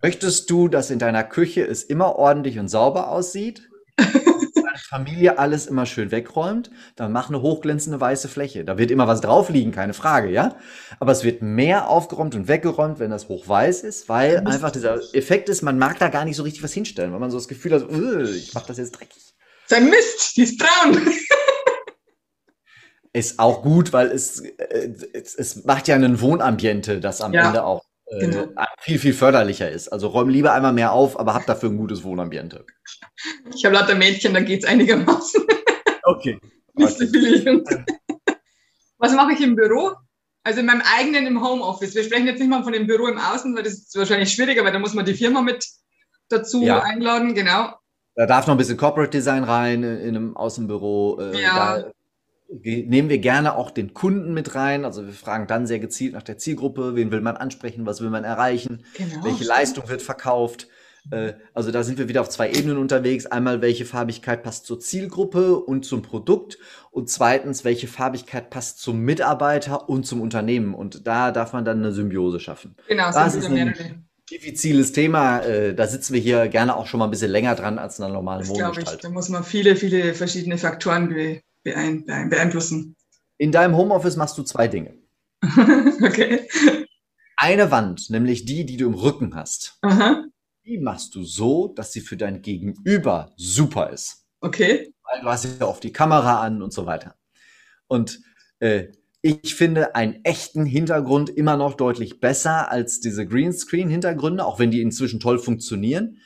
Möchtest 0.02 0.48
du, 0.48 0.68
dass 0.68 0.90
in 0.90 0.98
deiner 0.98 1.24
Küche 1.24 1.62
es 1.66 1.82
immer 1.82 2.16
ordentlich 2.16 2.58
und 2.58 2.68
sauber 2.68 3.10
aussieht? 3.10 3.68
Deine 3.98 4.78
Familie 4.88 5.38
alles 5.38 5.66
immer 5.66 5.84
schön 5.84 6.10
wegräumt, 6.10 6.70
dann 6.96 7.12
mach 7.12 7.28
eine 7.28 7.42
hochglänzende 7.42 8.00
weiße 8.00 8.28
Fläche. 8.28 8.64
Da 8.64 8.78
wird 8.78 8.90
immer 8.90 9.06
was 9.06 9.20
drauf 9.20 9.50
liegen, 9.50 9.72
keine 9.72 9.92
Frage, 9.92 10.30
ja? 10.30 10.56
Aber 11.00 11.12
es 11.12 11.22
wird 11.22 11.42
mehr 11.42 11.88
aufgeräumt 11.88 12.34
und 12.34 12.48
weggeräumt, 12.48 12.98
wenn 12.98 13.10
das 13.10 13.28
hochweiß 13.28 13.82
ist, 13.82 14.08
weil 14.08 14.38
einfach 14.38 14.70
dieser 14.70 15.00
Effekt 15.14 15.50
ist, 15.50 15.60
man 15.60 15.78
mag 15.78 15.98
da 15.98 16.08
gar 16.08 16.24
nicht 16.24 16.36
so 16.36 16.44
richtig 16.44 16.62
was 16.62 16.72
hinstellen, 16.72 17.12
weil 17.12 17.20
man 17.20 17.30
so 17.30 17.36
das 17.36 17.48
Gefühl 17.48 17.74
hat, 17.74 17.90
ich 17.90 18.54
mach 18.54 18.64
das 18.64 18.78
jetzt 18.78 18.92
dreckig. 18.92 19.29
Sein 19.70 19.88
Mist, 19.88 20.36
die 20.36 20.42
ist 20.42 20.58
braun. 20.58 21.00
ist 23.12 23.38
auch 23.38 23.62
gut, 23.62 23.92
weil 23.92 24.08
es, 24.08 24.40
äh, 24.40 24.92
es, 25.12 25.36
es 25.36 25.64
macht 25.64 25.86
ja 25.86 25.94
einen 25.94 26.20
Wohnambiente, 26.20 26.98
das 26.98 27.20
am 27.20 27.32
ja, 27.32 27.46
Ende 27.46 27.62
auch 27.62 27.84
äh, 28.06 28.18
genau. 28.18 28.48
viel, 28.80 28.98
viel 28.98 29.14
förderlicher 29.14 29.70
ist. 29.70 29.86
Also 29.86 30.08
räum 30.08 30.28
lieber 30.28 30.54
einmal 30.54 30.72
mehr 30.72 30.90
auf, 30.90 31.20
aber 31.20 31.34
hab 31.34 31.46
dafür 31.46 31.68
ein 31.68 31.76
gutes 31.76 32.02
Wohnambiente. 32.02 32.66
Ich 33.54 33.64
habe 33.64 33.76
lauter 33.76 33.94
Mädchen, 33.94 34.34
da 34.34 34.40
geht's 34.40 34.64
einigermaßen. 34.64 35.44
Okay. 36.02 36.40
okay. 36.74 37.84
Was 38.98 39.12
mache 39.12 39.34
ich 39.34 39.40
im 39.40 39.54
Büro? 39.54 39.92
Also 40.42 40.58
in 40.58 40.66
meinem 40.66 40.82
eigenen 40.98 41.28
im 41.28 41.44
Homeoffice. 41.44 41.94
Wir 41.94 42.02
sprechen 42.02 42.26
jetzt 42.26 42.40
nicht 42.40 42.50
mal 42.50 42.64
von 42.64 42.72
dem 42.72 42.88
Büro 42.88 43.06
im 43.06 43.18
Außen, 43.18 43.54
weil 43.54 43.62
das 43.62 43.74
ist 43.74 43.96
wahrscheinlich 43.96 44.32
schwieriger, 44.32 44.64
weil 44.64 44.72
da 44.72 44.80
muss 44.80 44.94
man 44.94 45.04
die 45.04 45.14
Firma 45.14 45.42
mit 45.42 45.64
dazu 46.28 46.64
ja. 46.64 46.80
einladen, 46.80 47.34
genau. 47.34 47.79
Da 48.14 48.26
darf 48.26 48.46
noch 48.46 48.54
ein 48.54 48.58
bisschen 48.58 48.76
Corporate 48.76 49.10
Design 49.10 49.44
rein 49.44 49.82
in 49.82 50.08
einem 50.08 50.36
Außenbüro. 50.36 51.20
Äh, 51.20 51.42
ja. 51.42 51.78
Da 51.78 51.92
nehmen 52.50 53.08
wir 53.08 53.18
gerne 53.18 53.54
auch 53.54 53.70
den 53.70 53.94
Kunden 53.94 54.34
mit 54.34 54.54
rein. 54.54 54.84
Also 54.84 55.06
wir 55.06 55.12
fragen 55.12 55.46
dann 55.46 55.66
sehr 55.66 55.78
gezielt 55.78 56.14
nach 56.14 56.22
der 56.22 56.38
Zielgruppe, 56.38 56.96
wen 56.96 57.12
will 57.12 57.20
man 57.20 57.36
ansprechen, 57.36 57.86
was 57.86 58.00
will 58.00 58.10
man 58.10 58.24
erreichen, 58.24 58.84
genau, 58.96 59.24
welche 59.24 59.44
stimmt. 59.44 59.48
Leistung 59.48 59.88
wird 59.88 60.02
verkauft. 60.02 60.66
Äh, 61.10 61.34
also 61.54 61.70
da 61.70 61.82
sind 61.82 61.98
wir 61.98 62.08
wieder 62.08 62.20
auf 62.20 62.28
zwei 62.28 62.50
Ebenen 62.50 62.76
unterwegs. 62.76 63.26
Einmal, 63.26 63.62
welche 63.62 63.84
Farbigkeit 63.84 64.42
passt 64.42 64.66
zur 64.66 64.80
Zielgruppe 64.80 65.56
und 65.56 65.84
zum 65.84 66.02
Produkt 66.02 66.58
und 66.90 67.08
zweitens, 67.08 67.64
welche 67.64 67.86
Farbigkeit 67.86 68.50
passt 68.50 68.80
zum 68.80 69.00
Mitarbeiter 69.00 69.88
und 69.88 70.04
zum 70.04 70.20
Unternehmen. 70.20 70.74
Und 70.74 71.06
da 71.06 71.30
darf 71.30 71.52
man 71.52 71.64
dann 71.64 71.78
eine 71.78 71.92
Symbiose 71.92 72.40
schaffen. 72.40 72.76
Genau, 72.88 73.12
das 73.12 73.36
ist 73.36 73.46
ein 73.46 74.06
diffiziles 74.30 74.92
Thema. 74.92 75.40
Äh, 75.40 75.74
da 75.74 75.86
sitzen 75.86 76.14
wir 76.14 76.20
hier 76.20 76.48
gerne 76.48 76.76
auch 76.76 76.86
schon 76.86 76.98
mal 76.98 77.06
ein 77.06 77.10
bisschen 77.10 77.30
länger 77.30 77.54
dran 77.54 77.78
als 77.78 77.98
in 77.98 78.04
einer 78.04 78.14
normalen 78.14 78.44
ich. 78.44 78.96
Da 79.00 79.10
muss 79.10 79.28
man 79.28 79.44
viele, 79.44 79.76
viele 79.76 80.14
verschiedene 80.14 80.58
Faktoren 80.58 81.40
beeinflussen. 81.62 82.96
In 83.38 83.52
deinem 83.52 83.76
Homeoffice 83.76 84.16
machst 84.16 84.36
du 84.38 84.42
zwei 84.42 84.68
Dinge. 84.68 84.98
okay. 86.02 86.48
Eine 87.36 87.70
Wand, 87.70 88.10
nämlich 88.10 88.44
die, 88.44 88.66
die 88.66 88.76
du 88.76 88.86
im 88.86 88.94
Rücken 88.94 89.34
hast. 89.34 89.78
Aha. 89.80 90.24
Die 90.66 90.78
machst 90.78 91.14
du 91.14 91.24
so, 91.24 91.68
dass 91.68 91.92
sie 91.92 92.02
für 92.02 92.18
dein 92.18 92.42
Gegenüber 92.42 93.32
super 93.36 93.90
ist. 93.90 94.26
Okay. 94.40 94.92
Weil 95.04 95.22
du 95.22 95.28
hast 95.28 95.46
ja 95.58 95.66
oft 95.66 95.82
die 95.82 95.92
Kamera 95.92 96.42
an 96.42 96.62
und 96.62 96.72
so 96.72 96.84
weiter. 96.84 97.14
Und 97.88 98.20
äh, 98.58 98.88
ich 99.22 99.54
finde 99.54 99.94
einen 99.94 100.24
echten 100.24 100.64
Hintergrund 100.64 101.28
immer 101.30 101.56
noch 101.56 101.74
deutlich 101.74 102.20
besser 102.20 102.70
als 102.70 103.00
diese 103.00 103.26
Greenscreen-Hintergründe, 103.26 104.44
auch 104.44 104.58
wenn 104.58 104.70
die 104.70 104.80
inzwischen 104.80 105.20
toll 105.20 105.38
funktionieren. 105.38 106.18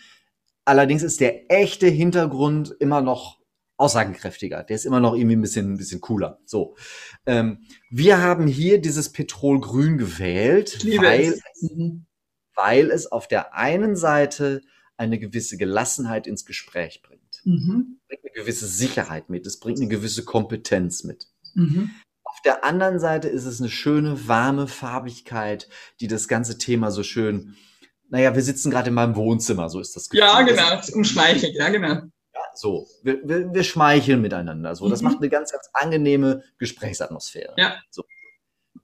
Allerdings 0.65 1.03
ist 1.03 1.21
der 1.21 1.51
echte 1.51 1.89
Hintergrund 1.89 2.75
immer 2.79 3.01
noch 3.01 3.41
aussagekräftiger. 3.77 4.63
Der 4.63 4.77
ist 4.77 4.87
immer 4.87 5.01
noch 5.01 5.15
irgendwie 5.15 5.37
ein 5.37 5.43
bisschen, 5.43 5.73
ein 5.73 5.77
bisschen 5.77 6.01
cooler. 6.01 6.39
So. 6.47 6.77
Ähm, 7.27 7.65
wir 7.91 8.23
haben 8.23 8.47
hier 8.47 8.81
dieses 8.81 9.11
Petrolgrün 9.11 9.99
gewählt, 9.99 10.85
weil 10.85 11.21
es, 11.23 11.43
weil 12.55 12.91
es 12.91 13.11
auf 13.11 13.27
der 13.27 13.55
einen 13.55 13.97
Seite 13.97 14.63
eine 14.97 15.19
gewisse 15.19 15.57
Gelassenheit 15.57 16.29
ins 16.29 16.45
Gespräch 16.45 17.03
bringt. 17.03 17.43
Mhm. 17.45 17.99
Es 18.07 18.17
bringt 18.17 18.25
eine 18.25 18.45
gewisse 18.45 18.69
Sicherheit 18.69 19.29
mit. 19.29 19.45
Es 19.47 19.59
bringt 19.59 19.81
eine 19.81 19.89
gewisse 19.89 20.25
Kompetenz 20.25 21.03
mit. 21.03 21.27
Mhm. 21.55 21.91
Auf 22.45 22.53
der 22.53 22.65
anderen 22.65 22.99
Seite 22.99 23.27
ist 23.29 23.47
es 23.47 23.59
eine 23.59 23.71
schöne, 23.71 24.29
warme 24.29 24.69
Farbigkeit, 24.69 25.67
die 26.01 26.09
das 26.09 26.29
ganze 26.29 26.59
Thema 26.59 26.91
so 26.91 27.03
schön, 27.03 27.57
naja, 28.11 28.35
wir 28.35 28.43
sitzen 28.43 28.71
gerade 28.71 28.89
in 28.89 28.95
meinem 28.95 29.17
Wohnzimmer, 29.17 29.71
so 29.71 29.81
ist 29.81 29.97
das 29.97 30.11
Gefühl. 30.11 30.27
Ja, 30.27 30.43
genau, 30.43 30.79
umschmeichelt, 30.93 31.55
ja, 31.55 31.71
genau. 31.71 32.03
So, 32.55 32.87
wir, 33.03 33.27
wir, 33.27 33.55
wir 33.55 33.65
schmeicheln 33.65 34.21
miteinander. 34.21 34.75
So, 34.77 34.91
das 34.91 35.01
mhm. 35.01 35.09
macht 35.09 35.19
eine 35.21 35.31
ganz, 35.31 35.53
ganz 35.53 35.71
angenehme 35.73 36.43
Gesprächsatmosphäre. 36.59 37.55
Ja. 37.57 37.77
So. 37.89 38.05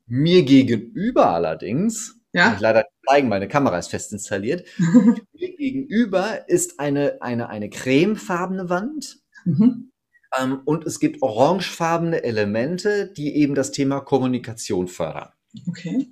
Mir 0.06 0.42
gegenüber 0.44 1.28
allerdings, 1.34 2.14
ja. 2.32 2.54
ich 2.54 2.60
leider 2.60 2.86
zeigen, 3.06 3.28
meine 3.28 3.46
Kamera 3.46 3.76
ist 3.76 3.88
fest 3.88 4.10
installiert. 4.14 4.66
mir 4.78 5.56
gegenüber 5.58 6.48
ist 6.48 6.80
eine, 6.80 7.18
eine, 7.20 7.50
eine 7.50 7.68
cremefarbene 7.68 8.70
Wand. 8.70 9.18
Mhm. 9.44 9.92
Ähm, 10.38 10.60
und 10.64 10.86
es 10.86 11.00
gibt 11.00 11.22
orangefarbene 11.22 12.22
Elemente, 12.22 13.12
die 13.12 13.36
eben 13.36 13.54
das 13.54 13.72
Thema 13.72 14.00
Kommunikation 14.00 14.88
fördern. 14.88 15.30
Okay. 15.68 16.08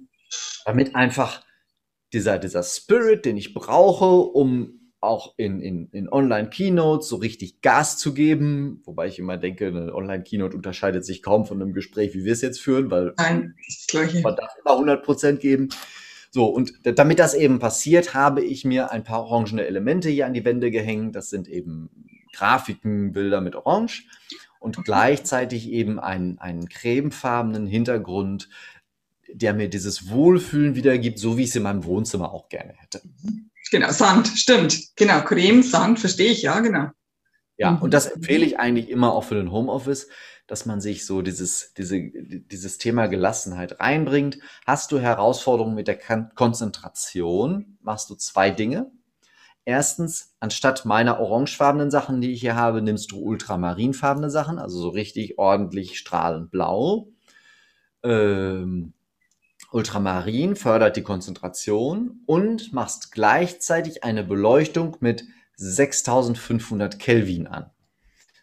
Damit 0.64 0.94
einfach 0.94 1.42
dieser, 2.12 2.38
dieser 2.38 2.62
Spirit, 2.62 3.24
den 3.24 3.36
ich 3.36 3.54
brauche, 3.54 4.04
um 4.04 4.78
auch 5.00 5.34
in, 5.36 5.60
in, 5.60 5.88
in 5.92 6.08
Online-Keynotes 6.08 7.08
so 7.08 7.16
richtig 7.16 7.60
Gas 7.60 7.98
zu 7.98 8.14
geben, 8.14 8.82
wobei 8.84 9.06
ich 9.06 9.18
immer 9.18 9.36
denke, 9.36 9.68
eine 9.68 9.94
Online-Keynote 9.94 10.56
unterscheidet 10.56 11.04
sich 11.04 11.22
kaum 11.22 11.46
von 11.46 11.62
einem 11.62 11.72
Gespräch, 11.72 12.14
wie 12.14 12.24
wir 12.24 12.32
es 12.32 12.42
jetzt 12.42 12.60
führen, 12.60 12.90
weil 12.90 13.14
Nein, 13.16 13.54
man 14.22 14.34
darf 14.34 14.52
immer 14.60 14.72
100 14.72 15.04
Prozent 15.04 15.40
geben. 15.40 15.68
So, 16.30 16.46
und 16.46 16.72
damit 16.84 17.20
das 17.20 17.34
eben 17.34 17.58
passiert, 17.58 18.12
habe 18.12 18.42
ich 18.42 18.64
mir 18.64 18.90
ein 18.90 19.04
paar 19.04 19.24
orangene 19.24 19.66
Elemente 19.66 20.08
hier 20.08 20.26
an 20.26 20.34
die 20.34 20.44
Wände 20.44 20.70
gehängt. 20.70 21.14
Das 21.14 21.30
sind 21.30 21.48
eben 21.48 22.07
Grafiken, 22.32 23.12
Bilder 23.12 23.40
mit 23.40 23.54
Orange 23.54 24.04
und 24.60 24.84
gleichzeitig 24.84 25.68
eben 25.68 25.98
einen, 26.00 26.38
einen 26.38 26.68
cremefarbenen 26.68 27.66
Hintergrund, 27.66 28.48
der 29.32 29.54
mir 29.54 29.68
dieses 29.68 30.10
Wohlfühlen 30.10 30.74
wiedergibt, 30.74 31.18
so 31.18 31.36
wie 31.36 31.42
ich 31.42 31.50
es 31.50 31.56
in 31.56 31.62
meinem 31.62 31.84
Wohnzimmer 31.84 32.32
auch 32.32 32.48
gerne 32.48 32.72
hätte. 32.76 33.02
Mhm. 33.22 33.50
Genau, 33.70 33.90
Sand, 33.90 34.28
stimmt. 34.28 34.96
Genau, 34.96 35.20
Creme, 35.20 35.62
Sand, 35.62 36.00
verstehe 36.00 36.30
ich, 36.30 36.42
ja, 36.42 36.60
genau. 36.60 36.90
Ja, 37.58 37.72
mhm. 37.72 37.78
und 37.82 37.92
das 37.92 38.06
empfehle 38.06 38.46
ich 38.46 38.58
eigentlich 38.58 38.88
immer 38.88 39.12
auch 39.12 39.24
für 39.24 39.34
den 39.34 39.52
Homeoffice, 39.52 40.08
dass 40.46 40.64
man 40.64 40.80
sich 40.80 41.04
so 41.04 41.20
dieses, 41.20 41.74
diese, 41.74 42.00
dieses 42.00 42.78
Thema 42.78 43.06
Gelassenheit 43.06 43.80
reinbringt. 43.80 44.38
Hast 44.66 44.92
du 44.92 44.98
Herausforderungen 44.98 45.74
mit 45.74 45.88
der 45.88 45.98
Konzentration, 46.34 47.78
machst 47.82 48.08
du 48.08 48.14
zwei 48.14 48.50
Dinge. 48.50 48.90
Erstens, 49.68 50.34
anstatt 50.40 50.86
meiner 50.86 51.20
orangefarbenen 51.20 51.90
Sachen, 51.90 52.22
die 52.22 52.32
ich 52.32 52.40
hier 52.40 52.56
habe, 52.56 52.80
nimmst 52.80 53.12
du 53.12 53.18
ultramarinfarbene 53.18 54.30
Sachen, 54.30 54.58
also 54.58 54.80
so 54.80 54.88
richtig 54.88 55.36
ordentlich 55.36 55.98
strahlend 55.98 56.50
blau. 56.50 57.08
Ähm, 58.02 58.94
Ultramarin 59.70 60.56
fördert 60.56 60.96
die 60.96 61.02
Konzentration 61.02 62.22
und 62.24 62.72
machst 62.72 63.12
gleichzeitig 63.12 64.04
eine 64.04 64.24
Beleuchtung 64.24 64.96
mit 65.00 65.24
6500 65.56 66.98
Kelvin 66.98 67.46
an. 67.46 67.68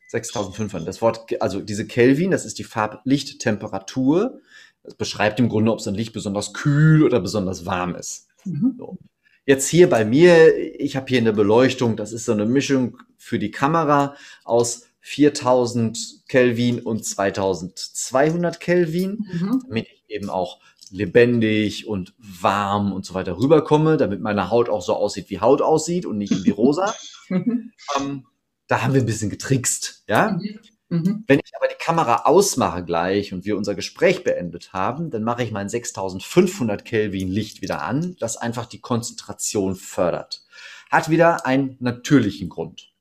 6500. 0.09 0.87
Das 0.87 1.01
Wort, 1.01 1.41
also 1.41 1.59
diese 1.59 1.87
Kelvin, 1.87 2.29
das 2.29 2.45
ist 2.45 2.59
die 2.59 2.63
Farblichttemperatur. 2.63 4.41
Das 4.83 4.93
beschreibt 4.93 5.39
im 5.39 5.49
Grunde, 5.49 5.71
ob 5.71 5.81
so 5.81 5.89
ein 5.89 5.95
Licht 5.95 6.13
besonders 6.13 6.53
kühl 6.53 7.01
oder 7.01 7.19
besonders 7.19 7.65
warm 7.65 7.95
ist. 7.95 8.27
Mhm. 8.43 8.75
So. 8.77 8.99
Jetzt 9.45 9.67
hier 9.67 9.89
bei 9.89 10.05
mir, 10.05 10.55
ich 10.79 10.95
habe 10.95 11.05
hier 11.07 11.19
eine 11.19 11.33
Beleuchtung, 11.33 11.95
das 11.95 12.13
ist 12.13 12.25
so 12.25 12.31
eine 12.31 12.45
Mischung 12.45 12.97
für 13.17 13.37
die 13.37 13.51
Kamera 13.51 14.15
aus 14.43 14.87
4000 15.01 16.23
Kelvin 16.27 16.79
und 16.79 17.05
2200 17.05 18.59
Kelvin, 18.59 19.27
mhm. 19.31 19.63
damit 19.67 19.87
ich 19.87 20.03
eben 20.07 20.29
auch 20.31 20.59
lebendig 20.89 21.87
und 21.87 22.15
warm 22.17 22.91
und 22.91 23.05
so 23.05 23.13
weiter 23.13 23.37
rüberkomme, 23.37 23.97
damit 23.97 24.19
meine 24.21 24.49
Haut 24.49 24.69
auch 24.69 24.81
so 24.81 24.95
aussieht, 24.95 25.29
wie 25.29 25.39
Haut 25.39 25.61
aussieht 25.61 26.05
und 26.05 26.17
nicht 26.17 26.31
irgendwie 26.31 26.51
rosa. 26.51 26.95
ähm, 27.29 28.25
da 28.67 28.81
haben 28.81 28.93
wir 28.93 29.01
ein 29.01 29.05
bisschen 29.05 29.29
getrickst, 29.29 30.05
ja. 30.07 30.31
Mhm. 30.31 30.59
Mhm. 30.95 31.23
Wenn 31.27 31.39
ich 31.43 31.55
aber 31.55 31.67
die 31.67 31.83
Kamera 31.83 32.23
ausmache 32.25 32.83
gleich 32.83 33.33
und 33.33 33.45
wir 33.45 33.57
unser 33.57 33.75
Gespräch 33.75 34.23
beendet 34.23 34.73
haben, 34.73 35.09
dann 35.09 35.23
mache 35.23 35.43
ich 35.43 35.51
mein 35.51 35.69
6500 35.69 36.85
Kelvin 36.85 37.27
Licht 37.27 37.61
wieder 37.61 37.81
an, 37.81 38.15
das 38.19 38.37
einfach 38.37 38.65
die 38.65 38.81
Konzentration 38.81 39.75
fördert. 39.75 40.43
Hat 40.89 41.09
wieder 41.09 41.45
einen 41.45 41.77
natürlichen 41.79 42.49
Grund. 42.49 42.91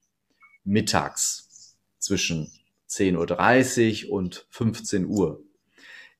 Mittags 0.64 1.76
zwischen 1.98 2.50
10.30 2.88 4.07
Uhr 4.07 4.12
und 4.12 4.46
15 4.50 5.07
Uhr 5.07 5.42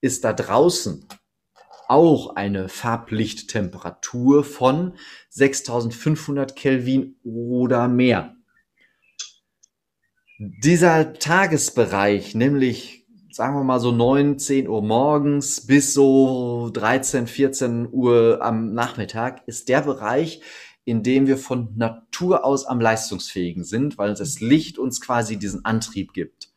ist 0.01 0.25
da 0.25 0.33
draußen 0.33 1.07
auch 1.89 2.37
eine 2.37 2.69
Farblichttemperatur 2.69 4.45
von 4.45 4.95
6500 5.31 6.57
Kelvin 6.57 7.17
oder 7.23 7.89
mehr. 7.89 8.34
Dieser 10.39 11.13
Tagesbereich, 11.15 12.35
nämlich 12.35 13.07
sagen 13.31 13.57
wir 13.57 13.65
mal 13.65 13.81
so 13.81 13.93
9, 13.93 14.39
10 14.39 14.69
Uhr 14.69 14.83
morgens 14.83 15.67
bis 15.67 15.95
so 15.95 16.71
13, 16.73 17.27
14 17.27 17.89
Uhr 17.91 18.39
am 18.43 18.75
Nachmittag 18.75 19.43
ist 19.47 19.69
der 19.69 19.83
Bereich, 19.83 20.41
in 20.85 21.03
dem 21.03 21.27
wir 21.27 21.39
von 21.39 21.77
Natur 21.77 22.45
aus 22.45 22.67
am 22.67 22.81
leistungsfähigen 22.81 23.65
sind, 23.65 23.97
weil 23.97 24.15
das 24.15 24.41
Licht 24.41 24.79
uns 24.79 25.01
quasi 25.01 25.37
diesen 25.37 25.65
Antrieb 25.65 26.13
gibt. 26.13 26.51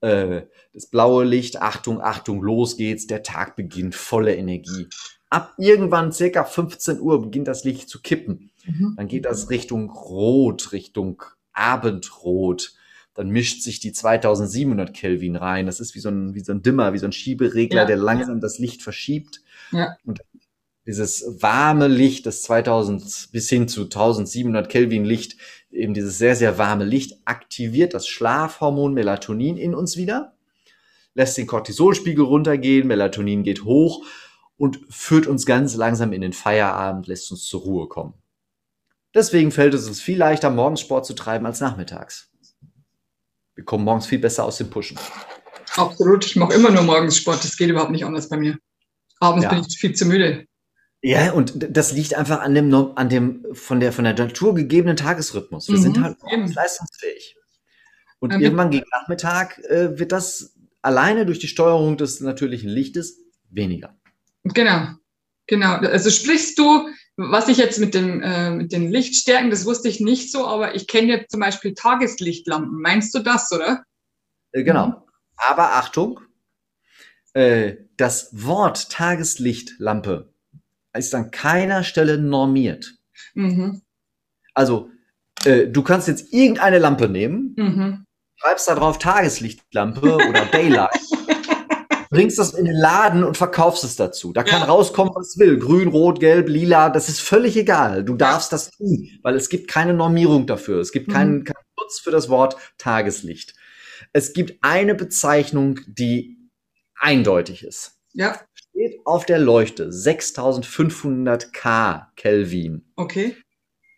Äh, 0.00 0.42
das 0.72 0.86
blaue 0.86 1.24
Licht, 1.24 1.60
Achtung, 1.60 2.00
Achtung, 2.00 2.42
los 2.42 2.76
geht's, 2.76 3.06
der 3.06 3.22
Tag 3.22 3.56
beginnt, 3.56 3.94
volle 3.94 4.34
Energie. 4.34 4.88
Ab 5.28 5.54
irgendwann 5.58 6.12
circa 6.12 6.44
15 6.44 7.00
Uhr 7.00 7.22
beginnt 7.22 7.48
das 7.48 7.64
Licht 7.64 7.88
zu 7.88 8.00
kippen. 8.00 8.50
Mhm. 8.64 8.94
Dann 8.96 9.08
geht 9.08 9.24
das 9.24 9.50
Richtung 9.50 9.90
Rot, 9.90 10.72
Richtung 10.72 11.22
Abendrot 11.52 12.74
dann 13.14 13.28
mischt 13.28 13.62
sich 13.62 13.80
die 13.80 13.92
2700 13.92 14.94
Kelvin 14.94 15.36
rein. 15.36 15.66
Das 15.66 15.80
ist 15.80 15.94
wie 15.94 16.00
so 16.00 16.08
ein, 16.08 16.34
wie 16.34 16.40
so 16.40 16.52
ein 16.52 16.62
Dimmer, 16.62 16.92
wie 16.92 16.98
so 16.98 17.06
ein 17.06 17.12
Schieberegler, 17.12 17.82
ja. 17.82 17.84
der 17.86 17.96
langsam 17.96 18.40
das 18.40 18.58
Licht 18.58 18.82
verschiebt. 18.82 19.42
Ja. 19.70 19.96
Und 20.04 20.20
dieses 20.86 21.24
warme 21.40 21.86
Licht, 21.88 22.26
das 22.26 22.42
2000 22.42 23.28
bis 23.30 23.48
hin 23.48 23.68
zu 23.68 23.82
1700 23.82 24.68
Kelvin 24.68 25.04
Licht, 25.04 25.36
eben 25.70 25.94
dieses 25.94 26.18
sehr, 26.18 26.34
sehr 26.34 26.58
warme 26.58 26.84
Licht, 26.84 27.18
aktiviert 27.24 27.94
das 27.94 28.08
Schlafhormon 28.08 28.94
Melatonin 28.94 29.56
in 29.56 29.74
uns 29.74 29.96
wieder, 29.96 30.34
lässt 31.14 31.36
den 31.38 31.46
Cortisolspiegel 31.46 32.24
runtergehen, 32.24 32.88
Melatonin 32.88 33.44
geht 33.44 33.64
hoch 33.64 34.04
und 34.56 34.80
führt 34.88 35.26
uns 35.26 35.46
ganz 35.46 35.76
langsam 35.76 36.12
in 36.12 36.20
den 36.20 36.32
Feierabend, 36.32 37.06
lässt 37.06 37.30
uns 37.30 37.44
zur 37.44 37.60
Ruhe 37.60 37.88
kommen. 37.88 38.14
Deswegen 39.14 39.52
fällt 39.52 39.74
es 39.74 39.86
uns 39.86 40.00
viel 40.00 40.18
leichter, 40.18 40.50
morgens 40.50 40.80
Sport 40.80 41.04
zu 41.06 41.14
treiben 41.14 41.46
als 41.46 41.60
nachmittags. 41.60 42.31
Wir 43.54 43.64
kommen 43.64 43.84
morgens 43.84 44.06
viel 44.06 44.18
besser 44.18 44.44
aus 44.44 44.58
dem 44.58 44.70
Pushen. 44.70 44.98
Absolut. 45.76 46.24
Ich 46.26 46.36
mache 46.36 46.54
immer 46.54 46.70
nur 46.70 46.82
morgens 46.82 47.16
Sport. 47.16 47.44
Das 47.44 47.56
geht 47.56 47.70
überhaupt 47.70 47.90
nicht 47.90 48.04
anders 48.04 48.28
bei 48.28 48.36
mir. 48.36 48.58
Abends 49.20 49.44
ja. 49.44 49.50
bin 49.50 49.64
ich 49.66 49.78
viel 49.78 49.94
zu 49.94 50.06
müde. 50.06 50.46
Ja, 51.02 51.32
und 51.32 51.54
das 51.76 51.92
liegt 51.92 52.14
einfach 52.14 52.40
an 52.40 52.54
dem, 52.54 52.72
an 52.74 53.08
dem 53.08 53.44
von 53.52 53.80
der 53.80 53.92
von 53.92 54.04
der 54.04 54.14
Natur 54.14 54.54
gegebenen 54.54 54.96
Tagesrhythmus. 54.96 55.68
Wir 55.68 55.78
mhm, 55.78 55.82
sind 55.82 56.02
halt 56.02 56.16
leistungsfähig. 56.54 57.36
Und 58.20 58.32
ja, 58.32 58.38
irgendwann 58.38 58.70
gegen 58.70 58.86
Nachmittag 58.92 59.58
äh, 59.64 59.98
wird 59.98 60.12
das 60.12 60.54
alleine 60.80 61.26
durch 61.26 61.40
die 61.40 61.48
Steuerung 61.48 61.96
des 61.96 62.20
natürlichen 62.20 62.70
Lichtes 62.70 63.18
weniger. 63.50 63.96
Genau, 64.44 64.88
genau. 65.46 65.74
Also 65.76 66.10
sprichst 66.10 66.56
du 66.58 66.88
was 67.16 67.48
ich 67.48 67.58
jetzt 67.58 67.78
mit, 67.78 67.94
dem, 67.94 68.22
äh, 68.22 68.50
mit 68.50 68.72
den 68.72 68.90
Lichtstärken, 68.90 69.50
das 69.50 69.66
wusste 69.66 69.88
ich 69.88 70.00
nicht 70.00 70.32
so, 70.32 70.46
aber 70.46 70.74
ich 70.74 70.86
kenne 70.86 71.08
jetzt 71.08 71.30
zum 71.30 71.40
Beispiel 71.40 71.74
Tageslichtlampen. 71.74 72.80
Meinst 72.80 73.14
du 73.14 73.20
das, 73.20 73.52
oder? 73.52 73.84
Äh, 74.52 74.64
genau. 74.64 74.86
Mhm. 74.86 74.94
Aber 75.36 75.72
Achtung, 75.72 76.20
äh, 77.34 77.76
das 77.96 78.30
Wort 78.32 78.90
Tageslichtlampe 78.90 80.32
ist 80.94 81.14
an 81.14 81.30
keiner 81.30 81.84
Stelle 81.84 82.18
normiert. 82.18 82.94
Mhm. 83.34 83.82
Also, 84.54 84.90
äh, 85.44 85.66
du 85.66 85.82
kannst 85.82 86.08
jetzt 86.08 86.32
irgendeine 86.32 86.78
Lampe 86.78 87.08
nehmen, 87.08 87.54
mhm. 87.56 88.06
schreibst 88.36 88.68
da 88.68 88.74
drauf 88.74 88.98
Tageslichtlampe 88.98 90.16
oder 90.16 90.46
Daylight 90.46 91.00
bringst 92.12 92.38
das 92.38 92.54
in 92.54 92.66
den 92.66 92.76
Laden 92.76 93.24
und 93.24 93.36
verkaufst 93.36 93.82
es 93.84 93.96
dazu. 93.96 94.32
Da 94.32 94.44
kann 94.44 94.60
ja. 94.60 94.66
rauskommen, 94.66 95.12
was 95.14 95.38
will. 95.38 95.58
Grün, 95.58 95.88
rot, 95.88 96.20
gelb, 96.20 96.48
lila, 96.48 96.90
das 96.90 97.08
ist 97.08 97.20
völlig 97.20 97.56
egal. 97.56 98.04
Du 98.04 98.14
darfst 98.14 98.52
das 98.52 98.70
tun, 98.70 99.08
weil 99.22 99.34
es 99.34 99.48
gibt 99.48 99.68
keine 99.68 99.94
Normierung 99.94 100.46
dafür. 100.46 100.78
Es 100.78 100.92
gibt 100.92 101.10
keinen, 101.10 101.38
mhm. 101.38 101.44
keinen 101.44 101.64
Schutz 101.78 101.98
für 101.98 102.10
das 102.10 102.28
Wort 102.28 102.56
Tageslicht. 102.78 103.54
Es 104.12 104.34
gibt 104.34 104.62
eine 104.62 104.94
Bezeichnung, 104.94 105.80
die 105.86 106.36
eindeutig 106.94 107.64
ist. 107.64 107.98
Ja. 108.12 108.38
Steht 108.54 109.00
auf 109.06 109.24
der 109.24 109.38
Leuchte 109.38 109.90
6500 109.90 111.52
K 111.52 112.12
Kelvin. 112.16 112.92
Okay. 112.96 113.36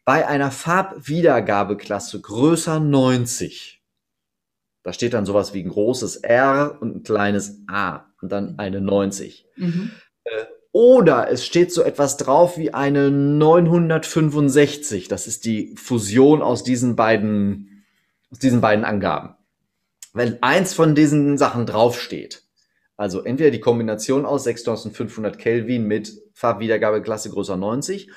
Bei 0.04 0.28
einer 0.28 0.52
Farbwiedergabeklasse 0.52 2.20
größer 2.20 2.78
90 2.78 3.73
da 4.84 4.92
steht 4.92 5.14
dann 5.14 5.26
sowas 5.26 5.54
wie 5.54 5.62
ein 5.62 5.70
großes 5.70 6.16
R 6.16 6.76
und 6.80 6.96
ein 6.96 7.02
kleines 7.02 7.62
A 7.66 8.04
und 8.20 8.30
dann 8.30 8.58
eine 8.58 8.80
90. 8.80 9.46
Mhm. 9.56 9.90
Äh, 10.24 10.44
oder 10.72 11.30
es 11.30 11.46
steht 11.46 11.72
so 11.72 11.82
etwas 11.82 12.16
drauf 12.18 12.58
wie 12.58 12.74
eine 12.74 13.10
965. 13.10 15.08
Das 15.08 15.26
ist 15.26 15.46
die 15.46 15.74
Fusion 15.76 16.42
aus 16.42 16.64
diesen 16.64 16.96
beiden, 16.96 17.86
aus 18.30 18.38
diesen 18.38 18.60
beiden 18.60 18.84
Angaben. 18.84 19.36
Wenn 20.12 20.42
eins 20.42 20.74
von 20.74 20.94
diesen 20.94 21.38
Sachen 21.38 21.64
draufsteht, 21.64 22.42
also 22.96 23.22
entweder 23.22 23.50
die 23.50 23.60
Kombination 23.60 24.26
aus 24.26 24.44
6500 24.44 25.38
Kelvin 25.38 25.86
mit 25.86 26.12
Farbwiedergabeklasse 26.34 27.30
größer 27.30 27.56
90 27.56 28.10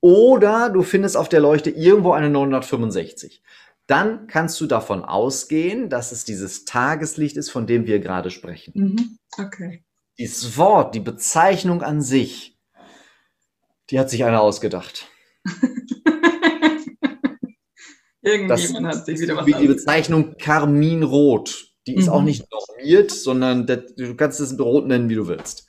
oder 0.00 0.70
du 0.70 0.82
findest 0.82 1.16
auf 1.16 1.28
der 1.28 1.40
Leuchte 1.40 1.70
irgendwo 1.70 2.12
eine 2.12 2.30
965 2.30 3.42
dann 3.86 4.26
kannst 4.26 4.60
du 4.60 4.66
davon 4.66 5.04
ausgehen, 5.04 5.90
dass 5.90 6.12
es 6.12 6.24
dieses 6.24 6.64
Tageslicht 6.64 7.36
ist, 7.36 7.50
von 7.50 7.66
dem 7.66 7.86
wir 7.86 7.98
gerade 8.00 8.30
sprechen. 8.30 8.72
Mhm. 8.74 9.18
Okay. 9.36 9.84
Dieses 10.18 10.56
Wort, 10.56 10.94
die 10.94 11.00
Bezeichnung 11.00 11.82
an 11.82 12.00
sich, 12.00 12.56
die 13.90 13.98
hat 13.98 14.08
sich 14.08 14.24
einer 14.24 14.40
ausgedacht. 14.40 15.08
Irgendjemand 18.22 18.86
hat 18.86 19.04
sich 19.04 19.20
wieder 19.20 19.36
was 19.36 19.46
Wie 19.46 19.52
die 19.52 19.66
Bezeichnung 19.66 20.36
Karminrot. 20.38 21.74
Die 21.86 21.94
ist 21.94 22.06
mhm. 22.06 22.12
auch 22.12 22.22
nicht 22.22 22.46
normiert, 22.50 23.10
sondern 23.10 23.66
du 23.66 24.14
kannst 24.16 24.40
es 24.40 24.58
Rot 24.58 24.86
nennen, 24.86 25.10
wie 25.10 25.16
du 25.16 25.28
willst. 25.28 25.68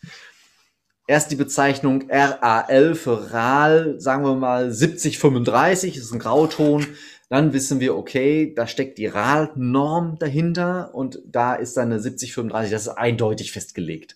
Erst 1.07 1.31
die 1.31 1.35
Bezeichnung 1.35 2.09
RAL 2.09 2.95
für 2.95 3.31
RAL, 3.31 3.99
sagen 3.99 4.23
wir 4.23 4.35
mal 4.35 4.71
7035, 4.71 5.97
ist 5.97 6.13
ein 6.13 6.19
Grauton 6.19 6.87
dann 7.29 7.53
wissen 7.53 7.79
wir, 7.79 7.95
okay, 7.95 8.53
da 8.55 8.67
steckt 8.67 8.97
die 8.97 9.07
RAL-Norm 9.07 10.17
dahinter 10.19 10.93
und 10.93 11.19
da 11.25 11.55
ist 11.55 11.75
dann 11.75 11.91
eine 11.91 11.99
7035, 11.99 12.71
das 12.71 12.83
ist 12.83 12.89
eindeutig 12.89 13.51
festgelegt. 13.51 14.15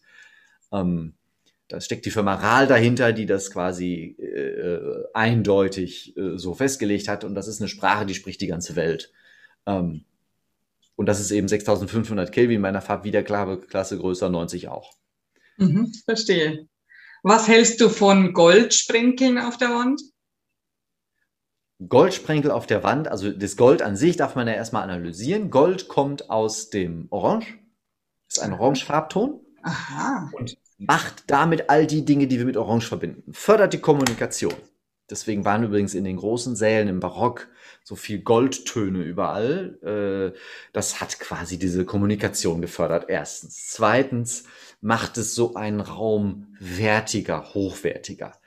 Ähm, 0.72 1.16
da 1.68 1.82
steckt 1.82 2.06
die 2.06 2.12
Firma 2.12 2.36
RAL 2.36 2.68
dahinter, 2.68 3.14
die 3.14 3.26
das 3.26 3.52
quasi 3.52 4.16
äh, 4.20 5.04
eindeutig 5.14 6.16
äh, 6.18 6.38
so 6.38 6.54
festgelegt 6.54 7.08
hat 7.08 7.24
und 7.24 7.36
das 7.36 7.48
ist 7.48 7.62
eine 7.62 7.70
Sprache, 7.70 8.06
die 8.06 8.16
spricht 8.16 8.42
die 8.42 8.48
ganze 8.48 8.76
Welt. 8.76 9.12
Ähm, 9.66 10.06
und 10.96 11.06
das 11.06 11.20
ist 11.20 11.32
eben 11.32 11.48
6500 11.48 12.32
Kelvin, 12.32 12.62
meiner 12.62 12.82
Farbwiederklasse 12.82 13.98
größer 13.98 14.30
90 14.30 14.68
auch. 14.68 14.94
Mhm, 15.58 15.94
verstehe. 16.06 16.68
Was 17.24 17.48
hältst 17.48 17.82
du 17.82 17.90
von 17.90 18.34
Goldsprenkeln 18.34 19.38
auf 19.38 19.58
der 19.58 19.70
Wand? 19.70 20.02
Goldsprenkel 21.88 22.52
auf 22.52 22.68
der 22.68 22.84
Wand, 22.84 23.08
also 23.08 23.32
das 23.32 23.56
Gold 23.56 23.82
an 23.82 23.96
sich 23.96 24.18
darf 24.18 24.36
man 24.36 24.48
ja 24.48 24.54
erstmal 24.54 24.84
analysieren. 24.84 25.50
Gold 25.50 25.88
kommt 25.88 26.30
aus 26.30 26.70
dem 26.70 27.08
Orange, 27.10 27.58
ist 28.28 28.42
ein 28.42 28.54
Orangefarbton 28.54 29.40
Aha. 29.64 30.30
und 30.34 30.58
macht 30.78 31.24
damit 31.28 31.70
all 31.70 31.88
die 31.88 32.04
Dinge, 32.04 32.28
die 32.28 32.38
wir 32.38 32.46
mit 32.46 32.58
Orange 32.58 32.88
verbinden. 32.88 33.32
Fördert 33.32 33.74
die 33.74 33.80
Kommunikation. 33.80 34.54
Deswegen 35.10 35.44
waren 35.46 35.64
übrigens 35.64 35.96
in 35.96 36.04
den 36.04 36.18
großen 36.18 36.56
Sälen 36.56 36.88
im 36.88 37.00
Barock 37.00 37.48
so 37.84 37.96
viel 37.96 38.20
Goldtöne 38.22 39.02
überall. 39.02 39.80
Äh, 40.34 40.38
das 40.74 41.02
hat 41.02 41.20
quasi 41.20 41.58
diese 41.58 41.86
Kommunikation 41.86 42.62
gefördert. 42.62 43.06
Erstens. 43.08 43.70
Zweitens 43.70 44.44
macht 44.82 45.18
es 45.18 45.34
so 45.34 45.56
einen 45.56 45.82
Raum 45.82 46.56
wertiger, 46.60 47.54
hochwertiger. 47.54 48.39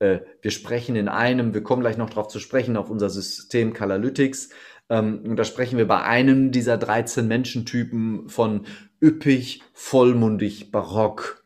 Äh, 0.00 0.20
wir 0.42 0.50
sprechen 0.50 0.96
in 0.96 1.08
einem, 1.08 1.54
wir 1.54 1.62
kommen 1.62 1.82
gleich 1.82 1.96
noch 1.96 2.10
darauf 2.10 2.28
zu 2.28 2.40
sprechen, 2.40 2.76
auf 2.76 2.90
unser 2.90 3.08
System 3.08 3.72
Calalytics. 3.72 4.50
Ähm, 4.88 5.20
und 5.24 5.36
da 5.36 5.44
sprechen 5.44 5.78
wir 5.78 5.86
bei 5.86 6.02
einem 6.02 6.50
dieser 6.50 6.76
13 6.76 7.28
Menschentypen 7.28 8.28
von 8.28 8.66
üppig, 9.00 9.62
vollmundig, 9.72 10.72
barock. 10.72 11.44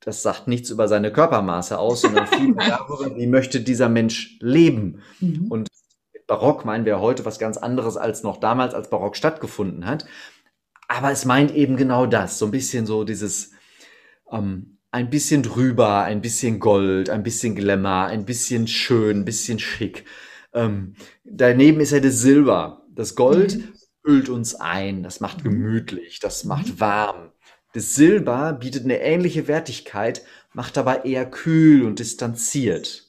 Das 0.00 0.22
sagt 0.22 0.46
nichts 0.46 0.70
über 0.70 0.86
seine 0.86 1.12
Körpermaße 1.12 1.78
aus, 1.78 2.02
sondern 2.02 2.26
viel 2.28 2.54
darüber, 2.54 3.16
wie 3.16 3.26
möchte 3.26 3.60
dieser 3.60 3.88
Mensch 3.88 4.38
leben. 4.40 5.02
Mhm. 5.20 5.46
Und 5.50 5.68
Barock 6.26 6.64
meinen 6.64 6.84
wir 6.84 7.00
heute 7.00 7.24
was 7.24 7.38
ganz 7.38 7.56
anderes 7.56 7.96
als 7.96 8.22
noch 8.22 8.36
damals, 8.36 8.74
als 8.74 8.90
Barock 8.90 9.16
stattgefunden 9.16 9.86
hat. 9.86 10.06
Aber 10.86 11.10
es 11.10 11.24
meint 11.24 11.54
eben 11.54 11.76
genau 11.76 12.06
das, 12.06 12.38
so 12.38 12.44
ein 12.44 12.50
bisschen 12.50 12.86
so 12.86 13.04
dieses 13.04 13.52
ähm, 14.30 14.77
ein 14.90 15.10
bisschen 15.10 15.42
drüber, 15.42 16.02
ein 16.02 16.20
bisschen 16.20 16.60
Gold, 16.60 17.10
ein 17.10 17.22
bisschen 17.22 17.54
Glamour, 17.54 18.06
ein 18.06 18.24
bisschen 18.24 18.66
schön, 18.66 19.20
ein 19.20 19.24
bisschen 19.24 19.58
schick. 19.58 20.04
Ähm, 20.52 20.94
daneben 21.24 21.80
ist 21.80 21.92
ja 21.92 22.00
das 22.00 22.20
Silber. 22.20 22.86
Das 22.90 23.14
Gold 23.14 23.58
mhm. 23.58 23.72
hüllt 24.04 24.28
uns 24.28 24.54
ein, 24.54 25.02
das 25.02 25.20
macht 25.20 25.44
mhm. 25.44 25.50
gemütlich, 25.50 26.20
das 26.20 26.44
macht 26.44 26.68
mhm. 26.68 26.80
warm. 26.80 27.32
Das 27.74 27.94
Silber 27.94 28.54
bietet 28.54 28.84
eine 28.84 29.00
ähnliche 29.00 29.46
Wertigkeit, 29.46 30.24
macht 30.54 30.78
aber 30.78 31.04
eher 31.04 31.30
kühl 31.30 31.84
und 31.84 31.98
distanziert. 31.98 33.06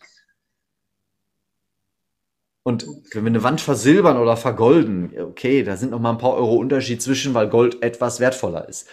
Und 2.64 2.86
wenn 3.14 3.24
wir 3.24 3.30
eine 3.30 3.44
Wand 3.44 3.62
versilbern 3.62 4.18
oder 4.18 4.36
vergolden, 4.36 5.18
okay, 5.20 5.64
da 5.64 5.78
sind 5.78 5.92
noch 5.92 6.00
mal 6.00 6.12
ein 6.12 6.18
paar 6.18 6.34
Euro 6.36 6.56
Unterschied 6.56 7.02
zwischen, 7.02 7.34
weil 7.34 7.50
Gold 7.50 7.82
etwas 7.82 8.20
wertvoller 8.20 8.68
ist. 8.68 8.88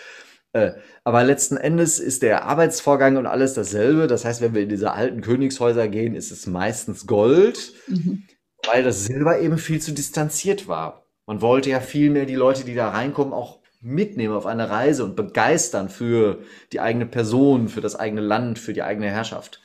Äh, 0.57 0.73
aber 1.05 1.23
letzten 1.23 1.59
Endes 1.59 1.99
ist 1.99 2.23
der 2.23 2.47
Arbeitsvorgang 2.47 3.19
und 3.19 3.27
alles 3.27 3.53
dasselbe. 3.53 4.07
Das 4.07 4.25
heißt, 4.25 4.40
wenn 4.40 4.55
wir 4.55 4.62
in 4.62 4.71
diese 4.71 4.92
alten 4.92 5.21
Königshäuser 5.21 5.87
gehen, 5.88 6.14
ist 6.14 6.31
es 6.31 6.47
meistens 6.47 7.07
Gold, 7.07 7.75
mhm. 7.88 8.23
weil 8.64 8.83
das 8.83 9.05
Silber 9.05 9.38
eben 9.38 9.59
viel 9.59 9.83
zu 9.83 9.92
distanziert 9.92 10.66
war. 10.66 11.05
Man 11.27 11.42
wollte 11.42 11.69
ja 11.69 11.81
viel 11.81 12.11
mehr 12.11 12.25
die 12.25 12.37
Leute, 12.37 12.64
die 12.64 12.75
da 12.75 12.88
reinkommen, 12.88 13.35
auch 13.35 13.59
mitnehmen 13.83 14.35
auf 14.35 14.47
eine 14.47 14.71
Reise 14.71 15.05
und 15.05 15.14
begeistern 15.14 15.90
für 15.90 16.38
die 16.73 16.81
eigene 16.81 17.07
Person, 17.07 17.69
für 17.69 17.83
das 17.83 17.95
eigene 17.95 18.23
Land, 18.23 18.59
für 18.59 18.73
die 18.73 18.83
eigene 18.83 19.11
Herrschaft. 19.11 19.61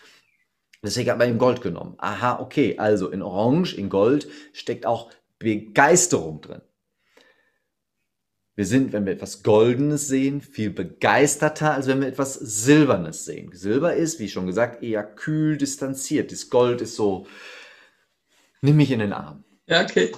Deswegen 0.84 1.10
hat 1.10 1.20
man 1.20 1.30
eben 1.30 1.38
Gold 1.38 1.62
genommen. 1.62 1.96
Aha, 2.00 2.40
okay, 2.40 2.78
also 2.78 3.10
in 3.10 3.22
Orange, 3.22 3.78
in 3.78 3.90
Gold 3.90 4.28
steckt 4.52 4.86
auch 4.86 5.10
Begeisterung 5.40 6.42
drin. 6.42 6.62
Wir 8.56 8.66
sind, 8.66 8.92
wenn 8.92 9.06
wir 9.06 9.14
etwas 9.14 9.44
Goldenes 9.44 10.08
sehen, 10.08 10.42
viel 10.42 10.72
begeisterter, 10.72 11.74
als 11.74 11.88
wenn 11.88 12.02
wir 12.02 12.08
etwas 12.08 12.34
Silbernes 12.34 13.24
sehen. 13.24 13.52
Silber 13.54 13.96
ist, 13.96 14.20
wie 14.20 14.30
schon 14.30 14.46
gesagt, 14.46 14.84
eher 14.84 15.04
kühl 15.04 15.58
distanziert. 15.58 16.32
Das 16.32 16.50
Gold 16.50 16.82
ist 16.82 16.96
so, 16.96 17.28
nimm 18.62 18.76
mich 18.76 18.92
in 18.92 19.00
den 19.00 19.14
Arm. 19.14 19.46
Ja, 19.68 19.84
okay. 19.84 20.12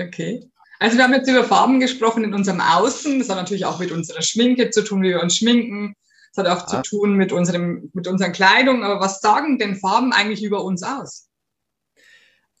Okay. 0.00 0.50
Also 0.78 0.96
wir 0.96 1.04
haben 1.04 1.12
jetzt 1.12 1.28
über 1.28 1.44
Farben 1.44 1.78
gesprochen 1.78 2.24
in 2.24 2.34
unserem 2.34 2.60
Außen. 2.60 3.18
Das 3.18 3.28
hat 3.28 3.36
natürlich 3.36 3.66
auch 3.66 3.78
mit 3.78 3.92
unserer 3.92 4.22
Schminke 4.22 4.70
zu 4.70 4.82
tun, 4.82 5.02
wie 5.02 5.10
wir 5.10 5.22
uns 5.22 5.36
schminken. 5.36 5.94
Das 6.34 6.44
hat 6.44 6.50
auch 6.50 6.72
ja. 6.72 6.82
zu 6.82 6.96
tun 6.96 7.14
mit, 7.14 7.30
unserem, 7.32 7.90
mit 7.92 8.08
unseren 8.08 8.32
Kleidung. 8.32 8.82
Aber 8.82 8.98
was 8.98 9.20
sagen 9.20 9.58
denn 9.58 9.76
Farben 9.76 10.12
eigentlich 10.12 10.42
über 10.42 10.64
uns 10.64 10.82
aus? 10.82 11.28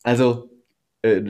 Also, 0.02 0.50
äh, 1.00 1.20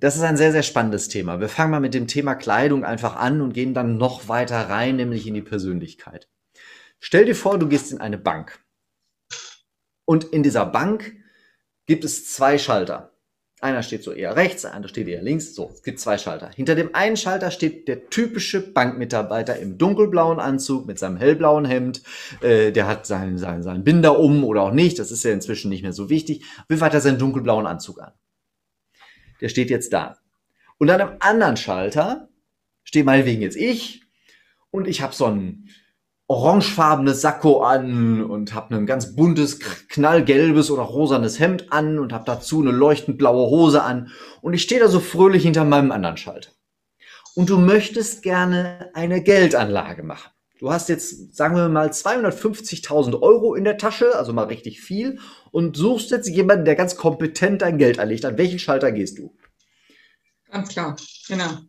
das 0.00 0.16
ist 0.16 0.22
ein 0.22 0.36
sehr, 0.36 0.52
sehr 0.52 0.62
spannendes 0.62 1.08
Thema. 1.08 1.40
Wir 1.40 1.48
fangen 1.48 1.70
mal 1.70 1.80
mit 1.80 1.94
dem 1.94 2.06
Thema 2.06 2.34
Kleidung 2.34 2.84
einfach 2.84 3.16
an 3.16 3.40
und 3.40 3.52
gehen 3.52 3.74
dann 3.74 3.98
noch 3.98 4.28
weiter 4.28 4.68
rein, 4.68 4.96
nämlich 4.96 5.26
in 5.26 5.34
die 5.34 5.42
Persönlichkeit. 5.42 6.28
Stell 6.98 7.26
dir 7.26 7.36
vor, 7.36 7.58
du 7.58 7.68
gehst 7.68 7.92
in 7.92 8.00
eine 8.00 8.18
Bank. 8.18 8.60
Und 10.06 10.24
in 10.24 10.42
dieser 10.42 10.66
Bank 10.66 11.14
gibt 11.86 12.04
es 12.04 12.32
zwei 12.32 12.58
Schalter. 12.58 13.12
Einer 13.60 13.82
steht 13.82 14.02
so 14.02 14.12
eher 14.12 14.36
rechts, 14.36 14.62
der 14.62 14.72
andere 14.72 14.88
steht 14.88 15.06
eher 15.06 15.20
links. 15.20 15.54
So, 15.54 15.70
es 15.74 15.82
gibt 15.82 16.00
zwei 16.00 16.16
Schalter. 16.16 16.48
Hinter 16.48 16.74
dem 16.74 16.94
einen 16.94 17.18
Schalter 17.18 17.50
steht 17.50 17.88
der 17.88 18.08
typische 18.08 18.72
Bankmitarbeiter 18.72 19.58
im 19.58 19.76
dunkelblauen 19.76 20.40
Anzug 20.40 20.86
mit 20.86 20.98
seinem 20.98 21.18
hellblauen 21.18 21.66
Hemd. 21.66 22.02
Äh, 22.40 22.72
der 22.72 22.86
hat 22.86 23.06
seinen, 23.06 23.36
seinen, 23.36 23.62
seinen 23.62 23.84
Binder 23.84 24.18
um 24.18 24.44
oder 24.44 24.62
auch 24.62 24.72
nicht. 24.72 24.98
Das 24.98 25.10
ist 25.10 25.24
ja 25.24 25.32
inzwischen 25.32 25.68
nicht 25.68 25.82
mehr 25.82 25.92
so 25.92 26.08
wichtig. 26.08 26.44
Wie 26.68 26.80
weit 26.80 26.94
er 26.94 27.02
seinen 27.02 27.18
dunkelblauen 27.18 27.66
Anzug 27.66 28.00
an. 28.00 28.12
Der 29.40 29.48
steht 29.48 29.70
jetzt 29.70 29.92
da. 29.92 30.18
Und 30.78 30.90
an 30.90 31.00
einem 31.00 31.16
anderen 31.20 31.56
Schalter 31.56 32.28
steht 32.84 33.04
meinetwegen 33.04 33.42
jetzt 33.42 33.56
ich 33.56 34.02
und 34.70 34.88
ich 34.88 35.02
habe 35.02 35.14
so 35.14 35.26
einen 35.26 35.68
orangefarbenes 36.26 37.20
Sakko 37.20 37.62
an 37.62 38.22
und 38.22 38.54
habe 38.54 38.76
ein 38.76 38.86
ganz 38.86 39.16
buntes, 39.16 39.58
knallgelbes 39.88 40.70
oder 40.70 40.82
rosanes 40.82 41.40
Hemd 41.40 41.72
an 41.72 41.98
und 41.98 42.12
habe 42.12 42.24
dazu 42.24 42.60
eine 42.60 42.70
leuchtend 42.70 43.18
blaue 43.18 43.50
Hose 43.50 43.82
an 43.82 44.12
und 44.40 44.54
ich 44.54 44.62
stehe 44.62 44.80
da 44.80 44.88
so 44.88 45.00
fröhlich 45.00 45.42
hinter 45.42 45.64
meinem 45.64 45.90
anderen 45.90 46.16
Schalter. 46.16 46.50
Und 47.34 47.50
du 47.50 47.58
möchtest 47.58 48.22
gerne 48.22 48.90
eine 48.94 49.22
Geldanlage 49.22 50.02
machen. 50.02 50.30
Du 50.60 50.70
hast 50.70 50.90
jetzt, 50.90 51.34
sagen 51.34 51.56
wir 51.56 51.70
mal, 51.70 51.88
250.000 51.88 53.22
Euro 53.22 53.54
in 53.54 53.64
der 53.64 53.78
Tasche, 53.78 54.14
also 54.14 54.34
mal 54.34 54.44
richtig 54.44 54.82
viel, 54.82 55.18
und 55.52 55.74
suchst 55.74 56.10
jetzt 56.10 56.28
jemanden, 56.28 56.66
der 56.66 56.76
ganz 56.76 56.96
kompetent 56.96 57.62
dein 57.62 57.78
Geld 57.78 57.98
anlegt. 57.98 58.26
An 58.26 58.36
welchen 58.36 58.58
Schalter 58.58 58.92
gehst 58.92 59.16
du? 59.16 59.34
Ganz 60.50 60.68
klar, 60.68 60.96
genau. 61.28 61.60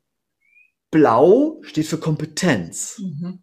Blau 0.91 1.61
steht 1.61 1.87
für 1.87 1.99
Kompetenz. 1.99 2.99
Mhm. 2.99 3.41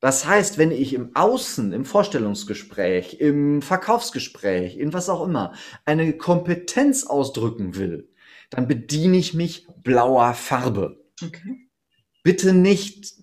Das 0.00 0.24
heißt, 0.24 0.56
wenn 0.56 0.70
ich 0.70 0.94
im 0.94 1.14
Außen, 1.14 1.74
im 1.74 1.84
Vorstellungsgespräch, 1.84 3.20
im 3.20 3.60
Verkaufsgespräch, 3.60 4.78
in 4.78 4.94
was 4.94 5.10
auch 5.10 5.22
immer, 5.22 5.52
eine 5.84 6.16
Kompetenz 6.16 7.04
ausdrücken 7.04 7.74
will, 7.74 8.08
dann 8.48 8.68
bediene 8.68 9.18
ich 9.18 9.34
mich 9.34 9.66
blauer 9.82 10.32
Farbe. 10.32 11.04
Okay. 11.22 11.68
Bitte 12.22 12.54
nicht, 12.54 13.21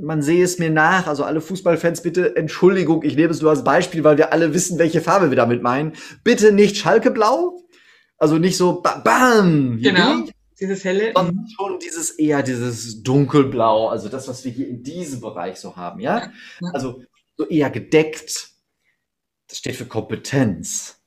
man 0.00 0.22
sehe 0.22 0.44
es 0.44 0.58
mir 0.58 0.70
nach, 0.70 1.06
also 1.06 1.24
alle 1.24 1.40
Fußballfans, 1.40 2.02
bitte 2.02 2.36
Entschuldigung, 2.36 3.02
ich 3.02 3.16
nehme 3.16 3.30
es 3.30 3.40
nur 3.40 3.50
als 3.50 3.64
Beispiel, 3.64 4.04
weil 4.04 4.16
wir 4.16 4.32
alle 4.32 4.54
wissen, 4.54 4.78
welche 4.78 5.00
Farbe 5.00 5.30
wir 5.30 5.36
damit 5.36 5.62
meinen. 5.62 5.92
Bitte 6.24 6.52
nicht 6.52 6.76
Schalkeblau, 6.76 7.60
also 8.16 8.38
nicht 8.38 8.56
so 8.56 8.82
bam, 8.82 9.78
genau. 9.80 10.24
Dieses 10.60 10.84
helle. 10.84 11.12
Sondern 11.14 11.36
mhm. 11.36 11.48
schon 11.56 11.78
dieses 11.78 12.10
eher 12.10 12.42
dieses 12.42 13.02
dunkelblau, 13.02 13.88
also 13.88 14.08
das, 14.08 14.26
was 14.26 14.44
wir 14.44 14.50
hier 14.50 14.68
in 14.68 14.82
diesem 14.82 15.20
Bereich 15.20 15.56
so 15.56 15.76
haben, 15.76 16.00
ja? 16.00 16.32
ja. 16.60 16.70
Also 16.72 17.02
so 17.36 17.46
eher 17.46 17.70
gedeckt. 17.70 18.50
Das 19.48 19.58
steht 19.58 19.76
für 19.76 19.86
Kompetenz. 19.86 20.97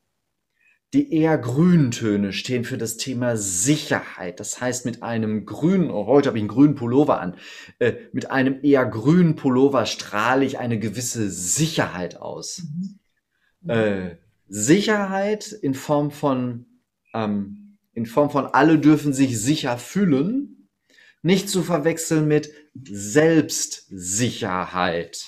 Die 0.94 1.14
eher 1.14 1.38
grünen 1.38 1.92
Töne 1.92 2.34
stehen 2.34 2.66
für 2.66 2.78
das 2.78 2.98
Thema 2.98 3.38
Sicherheit. 3.38 4.42
Das 4.42 4.60
heißt, 4.60 4.86
mit 4.86 5.04
einem 5.04 5.46
grünen, 5.46 5.90
oh, 5.90 6.06
heute 6.06 6.28
habe 6.28 6.38
ich 6.38 6.42
einen 6.42 6.50
grünen 6.50 6.76
Pullover 6.76 7.22
an, 7.22 7.38
äh, 7.80 7.94
mit 8.12 8.30
einem 8.30 8.60
eher 8.62 8.86
grünen 8.86 9.38
Pullover 9.38 9.86
strahle 9.86 10.44
ich 10.44 10.60
eine 10.60 10.80
gewisse 10.80 11.30
Sicherheit 11.30 12.18
aus. 12.18 12.64
Mhm. 13.62 13.70
Äh, 13.70 14.18
Sicherheit 14.48 15.52
in 15.52 15.74
Form 15.74 16.12
von 16.12 16.66
ähm, 17.14 17.62
in 17.94 18.06
Form 18.06 18.30
von 18.30 18.46
alle 18.46 18.80
dürfen 18.80 19.12
sich 19.14 19.40
sicher 19.40 19.78
fühlen, 19.78 20.68
nicht 21.22 21.50
zu 21.50 21.64
verwechseln 21.64 22.28
mit 22.28 22.52
Selbstsicherheit. 22.74 25.28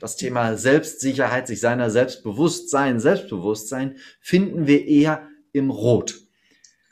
Das 0.00 0.16
Thema 0.16 0.56
Selbstsicherheit, 0.56 1.46
sich 1.46 1.60
seiner 1.60 1.90
Selbstbewusstsein, 1.90 3.00
Selbstbewusstsein 3.00 3.96
finden 4.20 4.66
wir 4.66 4.86
eher 4.86 5.28
im 5.52 5.70
Rot. 5.70 6.20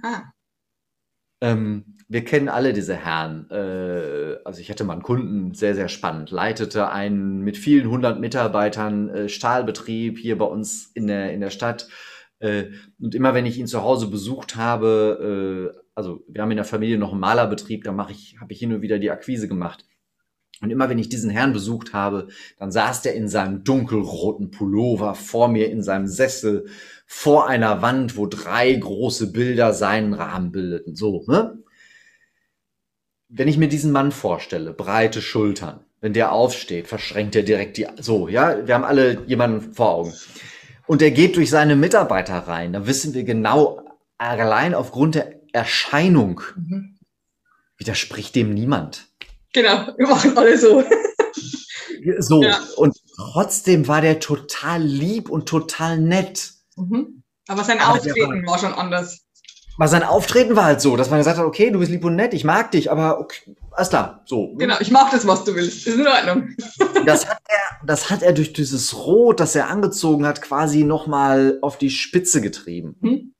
Ah. 0.02 0.22
Ähm, 1.40 1.98
wir 2.08 2.24
kennen 2.24 2.48
alle 2.48 2.72
diese 2.72 2.94
Herren. 2.94 3.50
Äh, 3.50 4.36
also 4.44 4.60
ich 4.60 4.70
hatte 4.70 4.84
mal 4.84 4.94
einen 4.94 5.02
Kunden, 5.02 5.54
sehr, 5.54 5.74
sehr 5.74 5.88
spannend, 5.88 6.30
leitete 6.30 6.90
einen 6.90 7.40
mit 7.40 7.56
vielen 7.56 7.90
hundert 7.90 8.20
Mitarbeitern 8.20 9.08
äh, 9.08 9.28
Stahlbetrieb 9.28 10.18
hier 10.18 10.38
bei 10.38 10.46
uns 10.46 10.90
in 10.94 11.06
der, 11.06 11.32
in 11.32 11.40
der 11.40 11.50
Stadt 11.50 11.88
äh, 12.38 12.66
und 12.98 13.14
immer 13.14 13.34
wenn 13.34 13.46
ich 13.46 13.58
ihn 13.58 13.66
zu 13.66 13.82
Hause 13.82 14.08
besucht 14.08 14.56
habe, 14.56 15.72
äh, 15.74 15.78
also 15.94 16.24
wir 16.28 16.42
haben 16.42 16.50
in 16.50 16.58
der 16.58 16.64
Familie 16.64 16.98
noch 16.98 17.12
einen 17.12 17.20
Malerbetrieb, 17.20 17.84
da 17.84 17.92
mache 17.92 18.12
ich, 18.12 18.36
habe 18.40 18.52
ich 18.52 18.58
hin 18.58 18.72
und 18.72 18.82
wieder 18.82 18.98
die 18.98 19.10
Akquise 19.10 19.48
gemacht. 19.48 19.86
Und 20.62 20.70
immer 20.70 20.88
wenn 20.88 20.98
ich 20.98 21.08
diesen 21.08 21.30
Herrn 21.30 21.52
besucht 21.52 21.92
habe, 21.92 22.28
dann 22.58 22.72
saß 22.72 23.02
der 23.02 23.14
in 23.14 23.28
seinem 23.28 23.62
dunkelroten 23.62 24.50
Pullover 24.50 25.14
vor 25.14 25.48
mir 25.48 25.70
in 25.70 25.82
seinem 25.82 26.06
Sessel 26.06 26.66
vor 27.06 27.46
einer 27.46 27.82
Wand, 27.82 28.16
wo 28.16 28.26
drei 28.26 28.72
große 28.72 29.32
Bilder 29.32 29.72
seinen 29.72 30.14
Rahmen 30.14 30.52
bildeten. 30.52 30.96
So, 30.96 31.24
ne? 31.26 31.58
Wenn 33.28 33.48
ich 33.48 33.58
mir 33.58 33.68
diesen 33.68 33.92
Mann 33.92 34.12
vorstelle, 34.12 34.72
breite 34.72 35.20
Schultern, 35.20 35.80
wenn 36.00 36.12
der 36.12 36.32
aufsteht, 36.32 36.86
verschränkt 36.86 37.36
er 37.36 37.42
direkt 37.42 37.76
die, 37.76 37.86
so, 38.00 38.28
ja, 38.28 38.66
wir 38.66 38.74
haben 38.74 38.84
alle 38.84 39.24
jemanden 39.26 39.72
vor 39.74 39.90
Augen 39.90 40.14
und 40.86 41.02
er 41.02 41.10
geht 41.10 41.36
durch 41.36 41.50
seine 41.50 41.76
Mitarbeiter 41.76 42.38
rein, 42.38 42.72
da 42.72 42.86
wissen 42.86 43.14
wir 43.14 43.24
genau, 43.24 43.82
allein 44.18 44.74
aufgrund 44.74 45.16
der 45.16 45.40
Erscheinung 45.52 46.40
mhm. 46.56 46.96
widerspricht 47.76 48.34
dem 48.34 48.54
niemand. 48.54 49.08
Genau, 49.56 49.88
wir 49.96 50.06
machen 50.06 50.36
alle 50.36 50.58
so. 50.58 50.84
so, 52.18 52.42
ja. 52.42 52.60
und 52.76 52.94
trotzdem 53.16 53.88
war 53.88 54.02
der 54.02 54.20
total 54.20 54.82
lieb 54.82 55.30
und 55.30 55.48
total 55.48 55.96
nett. 55.98 56.52
Mhm. 56.76 57.22
Aber 57.48 57.64
sein 57.64 57.80
aber 57.80 57.94
Auftreten 57.94 58.46
war, 58.46 58.52
war 58.52 58.58
schon 58.58 58.74
anders. 58.74 59.22
Weil 59.78 59.88
sein 59.88 60.02
Auftreten 60.02 60.56
war 60.56 60.64
halt 60.64 60.82
so, 60.82 60.94
dass 60.98 61.08
man 61.08 61.20
gesagt 61.20 61.38
hat, 61.38 61.46
okay, 61.46 61.70
du 61.70 61.78
bist 61.78 61.90
lieb 61.90 62.04
und 62.04 62.16
nett, 62.16 62.34
ich 62.34 62.44
mag 62.44 62.70
dich, 62.70 62.90
aber 62.90 63.18
okay, 63.18 63.56
alles 63.70 63.88
klar, 63.88 64.22
so. 64.26 64.54
Genau, 64.56 64.76
ich 64.78 64.90
mag 64.90 65.10
das, 65.10 65.26
was 65.26 65.44
du 65.44 65.54
willst, 65.54 65.86
ist 65.86 65.98
in 65.98 66.06
Ordnung. 66.06 66.54
Das 67.06 67.26
hat 67.26 67.40
er, 67.48 67.86
das 67.86 68.10
hat 68.10 68.22
er 68.22 68.34
durch 68.34 68.52
dieses 68.52 68.94
Rot, 68.94 69.40
das 69.40 69.54
er 69.54 69.70
angezogen 69.70 70.26
hat, 70.26 70.42
quasi 70.42 70.84
nochmal 70.84 71.58
auf 71.62 71.78
die 71.78 71.88
Spitze 71.88 72.42
getrieben. 72.42 72.96
Hm? 73.00 73.34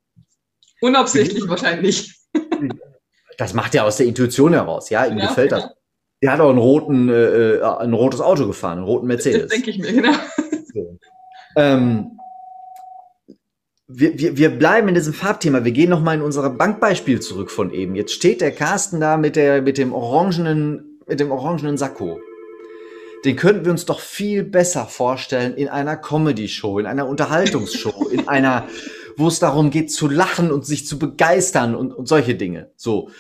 Unabsichtlich 0.81 1.45
mhm. 1.45 1.49
wahrscheinlich. 1.51 2.19
Das 3.37 3.53
macht 3.53 3.75
er 3.75 3.85
aus 3.85 3.99
der 3.99 4.07
Intuition 4.07 4.55
heraus, 4.55 4.89
ja, 4.89 5.05
ihm 5.05 5.19
ja, 5.19 5.27
gefällt 5.27 5.53
das. 5.53 5.76
Er 6.21 6.33
hat 6.33 6.41
auch 6.41 6.51
einen 6.51 6.59
roten, 6.59 7.09
äh, 7.09 7.57
äh, 7.57 7.63
ein 7.63 7.93
rotes 7.93 8.21
Auto 8.21 8.47
gefahren, 8.47 8.79
einen 8.79 8.87
roten 8.87 9.07
Mercedes. 9.07 9.43
Das 9.43 9.51
denke 9.51 9.71
ich 9.71 9.79
mir, 9.79 9.93
genau. 9.93 10.13
So. 10.73 10.99
Ähm, 11.57 12.19
wir, 13.89 14.19
wir, 14.19 14.37
wir 14.37 14.51
bleiben 14.51 14.89
in 14.89 14.95
diesem 14.95 15.15
Farbthema. 15.15 15.65
Wir 15.65 15.73
gehen 15.73 15.91
nochmal 15.91 16.17
in 16.17 16.23
unser 16.23 16.49
Bankbeispiel 16.51 17.21
zurück 17.21 17.51
von 17.51 17.71
eben. 17.71 17.95
Jetzt 17.95 18.13
steht 18.13 18.41
der 18.41 18.51
Carsten 18.51 19.01
da 19.01 19.17
mit, 19.17 19.37
der, 19.37 19.63
mit, 19.63 19.79
dem 19.79 19.93
orangenen, 19.93 21.01
mit 21.07 21.21
dem 21.21 21.31
orangenen 21.31 21.77
Sakko. 21.77 22.19
Den 23.25 23.37
könnten 23.37 23.65
wir 23.65 23.73
uns 23.73 23.87
doch 23.87 24.01
viel 24.01 24.45
besser 24.45 24.87
vorstellen 24.87 25.55
in 25.55 25.69
einer 25.69 25.97
Comedy-Show, 25.97 26.79
in 26.79 26.87
einer 26.87 27.09
Unterhaltungsshow, 27.09 28.09
in 28.09 28.29
einer 28.29 28.67
wo 29.17 29.29
es 29.29 29.39
darum 29.39 29.71
geht 29.71 29.91
zu 29.91 30.09
lachen 30.09 30.51
und 30.53 30.67
sich 30.67 30.87
zu 30.87 30.99
begeistern 30.99 31.75
und, 31.75 31.93
und 31.93 32.07
solche 32.07 32.35
Dinge. 32.35 32.71
So. 32.77 33.11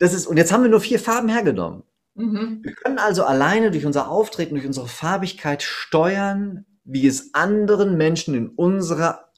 Und 0.00 0.06
das 0.06 0.14
ist, 0.14 0.26
und 0.26 0.36
jetzt 0.36 0.52
haben 0.52 0.62
wir 0.62 0.70
nur 0.70 0.80
vier 0.80 0.98
Farben 0.98 1.28
hergenommen. 1.28 1.84
Mhm. 2.14 2.60
Wir 2.62 2.74
können 2.74 2.98
also 2.98 3.24
alleine 3.24 3.70
durch 3.70 3.86
unser 3.86 4.08
Auftreten, 4.08 4.54
durch 4.54 4.66
unsere 4.66 4.88
Farbigkeit 4.88 5.62
steuern, 5.62 6.64
wie 6.84 7.06
es 7.06 7.34
anderen 7.34 7.96
Menschen 7.96 8.34
in 8.34 8.48
unserer 8.48 9.30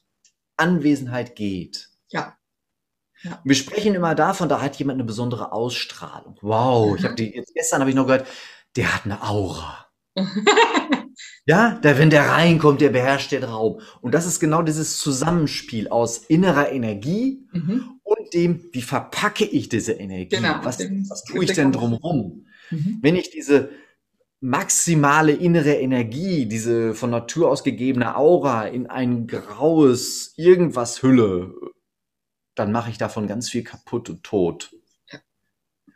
Anwesenheit 0.57 1.35
geht. 1.35 1.89
Ja. 2.09 2.37
ja. 3.21 3.39
Wir 3.43 3.55
sprechen 3.55 3.95
immer 3.95 4.15
davon, 4.15 4.49
da 4.49 4.61
hat 4.61 4.75
jemand 4.77 4.97
eine 4.97 5.05
besondere 5.05 5.51
Ausstrahlung. 5.51 6.37
Wow, 6.41 6.91
mhm. 6.91 6.97
ich 6.97 7.03
habe 7.05 7.15
die 7.15 7.35
jetzt 7.35 7.53
gestern 7.53 7.81
habe 7.81 7.89
ich 7.89 7.95
noch 7.95 8.05
gehört, 8.05 8.27
der 8.75 8.93
hat 8.93 9.05
eine 9.05 9.23
Aura. 9.23 9.87
ja, 11.47 11.79
der, 11.81 11.97
wenn 11.97 12.09
der 12.09 12.27
reinkommt, 12.29 12.81
der 12.81 12.89
beherrscht 12.89 13.31
den 13.31 13.45
Raum. 13.45 13.79
Und 14.01 14.13
das 14.13 14.25
ist 14.25 14.41
genau 14.41 14.63
dieses 14.63 14.97
Zusammenspiel 14.97 15.87
aus 15.87 16.17
innerer 16.17 16.73
Energie 16.73 17.47
mhm. 17.53 17.99
und 18.03 18.33
dem, 18.33 18.69
wie 18.73 18.81
verpacke 18.81 19.45
ich 19.45 19.69
diese 19.69 19.93
Energie? 19.93 20.35
Genau, 20.35 20.59
was, 20.63 20.77
was 20.79 21.23
tue 21.23 21.45
ich 21.45 21.53
denn 21.53 21.71
drumherum? 21.71 22.45
Mhm. 22.69 22.99
Wenn 23.01 23.15
ich 23.15 23.29
diese 23.29 23.69
maximale 24.41 25.31
innere 25.31 25.75
Energie, 25.75 26.47
diese 26.47 26.93
von 26.93 27.11
Natur 27.11 27.49
aus 27.49 27.63
gegebene 27.63 28.17
Aura 28.17 28.67
in 28.67 28.87
ein 28.87 29.25
graues 29.25 30.33
irgendwas 30.35 31.01
hülle, 31.01 31.53
dann 32.55 32.73
mache 32.73 32.89
ich 32.89 32.97
davon 32.97 33.25
ganz 33.25 33.49
viel 33.49 33.63
kaputt 33.63 34.09
und 34.09 34.23
tot. 34.23 34.75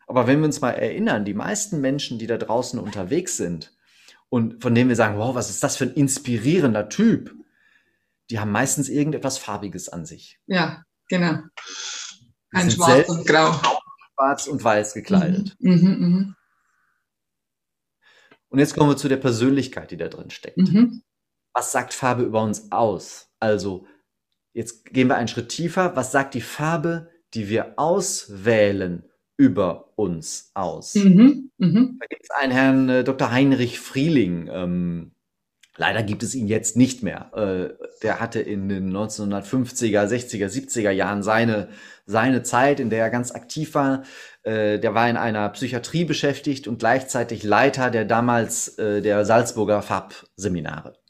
Aber 0.07 0.27
wenn 0.27 0.39
wir 0.39 0.45
uns 0.45 0.61
mal 0.61 0.71
erinnern, 0.71 1.25
die 1.25 1.33
meisten 1.33 1.81
Menschen, 1.81 2.19
die 2.19 2.27
da 2.27 2.37
draußen 2.37 2.79
unterwegs 2.79 3.35
sind 3.35 3.73
und 4.31 4.63
von 4.63 4.73
denen 4.73 4.87
wir 4.87 4.95
sagen, 4.95 5.17
wow, 5.17 5.35
was 5.35 5.49
ist 5.49 5.61
das 5.61 5.75
für 5.75 5.83
ein 5.83 5.93
inspirierender 5.93 6.87
Typ, 6.87 7.35
die 8.29 8.39
haben 8.39 8.51
meistens 8.51 8.87
irgendetwas 8.87 9.37
Farbiges 9.37 9.89
an 9.89 10.05
sich. 10.05 10.39
Ja, 10.47 10.85
genau. 11.09 11.39
Ein 12.51 12.71
Schwarz 12.71 13.09
und 13.09 13.27
Grau. 13.27 13.51
Schwarz 14.15 14.47
und 14.47 14.63
Weiß 14.63 14.93
gekleidet. 14.93 15.57
Mhm, 15.59 15.73
mh, 15.73 16.07
mh. 16.07 16.35
Und 18.47 18.59
jetzt 18.59 18.73
kommen 18.73 18.89
wir 18.89 18.97
zu 18.97 19.09
der 19.09 19.17
Persönlichkeit, 19.17 19.91
die 19.91 19.97
da 19.97 20.07
drin 20.07 20.29
steckt. 20.29 20.57
Mhm. 20.57 21.03
Was 21.53 21.73
sagt 21.73 21.93
Farbe 21.93 22.23
über 22.23 22.41
uns 22.41 22.71
aus? 22.71 23.29
Also, 23.39 23.85
jetzt 24.53 24.85
gehen 24.85 25.09
wir 25.09 25.17
einen 25.17 25.27
Schritt 25.27 25.49
tiefer. 25.49 25.97
Was 25.97 26.13
sagt 26.13 26.35
die 26.35 26.41
Farbe, 26.41 27.09
die 27.33 27.49
wir 27.49 27.73
auswählen, 27.77 29.10
über 29.41 29.89
uns 29.95 30.51
aus. 30.53 30.93
Mhm, 30.93 31.49
mh. 31.57 31.93
Da 31.99 32.05
gibt 32.07 32.21
es 32.21 32.29
einen 32.29 32.51
Herrn 32.51 32.89
äh, 32.89 33.03
Dr. 33.03 33.31
Heinrich 33.31 33.79
Frieling. 33.79 34.47
Ähm, 34.53 35.13
leider 35.77 36.03
gibt 36.03 36.21
es 36.21 36.35
ihn 36.35 36.45
jetzt 36.45 36.77
nicht 36.77 37.01
mehr. 37.01 37.31
Äh, 37.33 37.73
der 38.03 38.19
hatte 38.19 38.39
in 38.39 38.69
den 38.69 38.95
1950er, 38.95 40.05
60er, 40.05 40.45
70er 40.45 40.91
Jahren 40.91 41.23
seine, 41.23 41.69
seine 42.05 42.43
Zeit, 42.43 42.79
in 42.79 42.91
der 42.91 43.01
er 43.01 43.09
ganz 43.09 43.31
aktiv 43.31 43.73
war. 43.73 44.03
Äh, 44.43 44.77
der 44.77 44.93
war 44.93 45.09
in 45.09 45.17
einer 45.17 45.49
Psychiatrie 45.49 46.05
beschäftigt 46.05 46.67
und 46.67 46.77
gleichzeitig 46.77 47.41
Leiter 47.41 47.89
der 47.89 48.05
damals 48.05 48.77
äh, 48.77 49.01
der 49.01 49.25
Salzburger 49.25 49.81
Farbseminare 49.81 51.00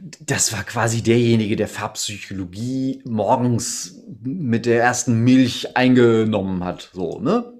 das 0.00 0.52
war 0.52 0.64
quasi 0.64 1.02
derjenige, 1.02 1.56
der 1.56 1.68
Farbpsychologie 1.68 3.02
morgens 3.04 4.02
mit 4.22 4.66
der 4.66 4.82
ersten 4.82 5.20
Milch 5.22 5.76
eingenommen 5.76 6.64
hat, 6.64 6.90
so, 6.92 7.20
ne? 7.20 7.52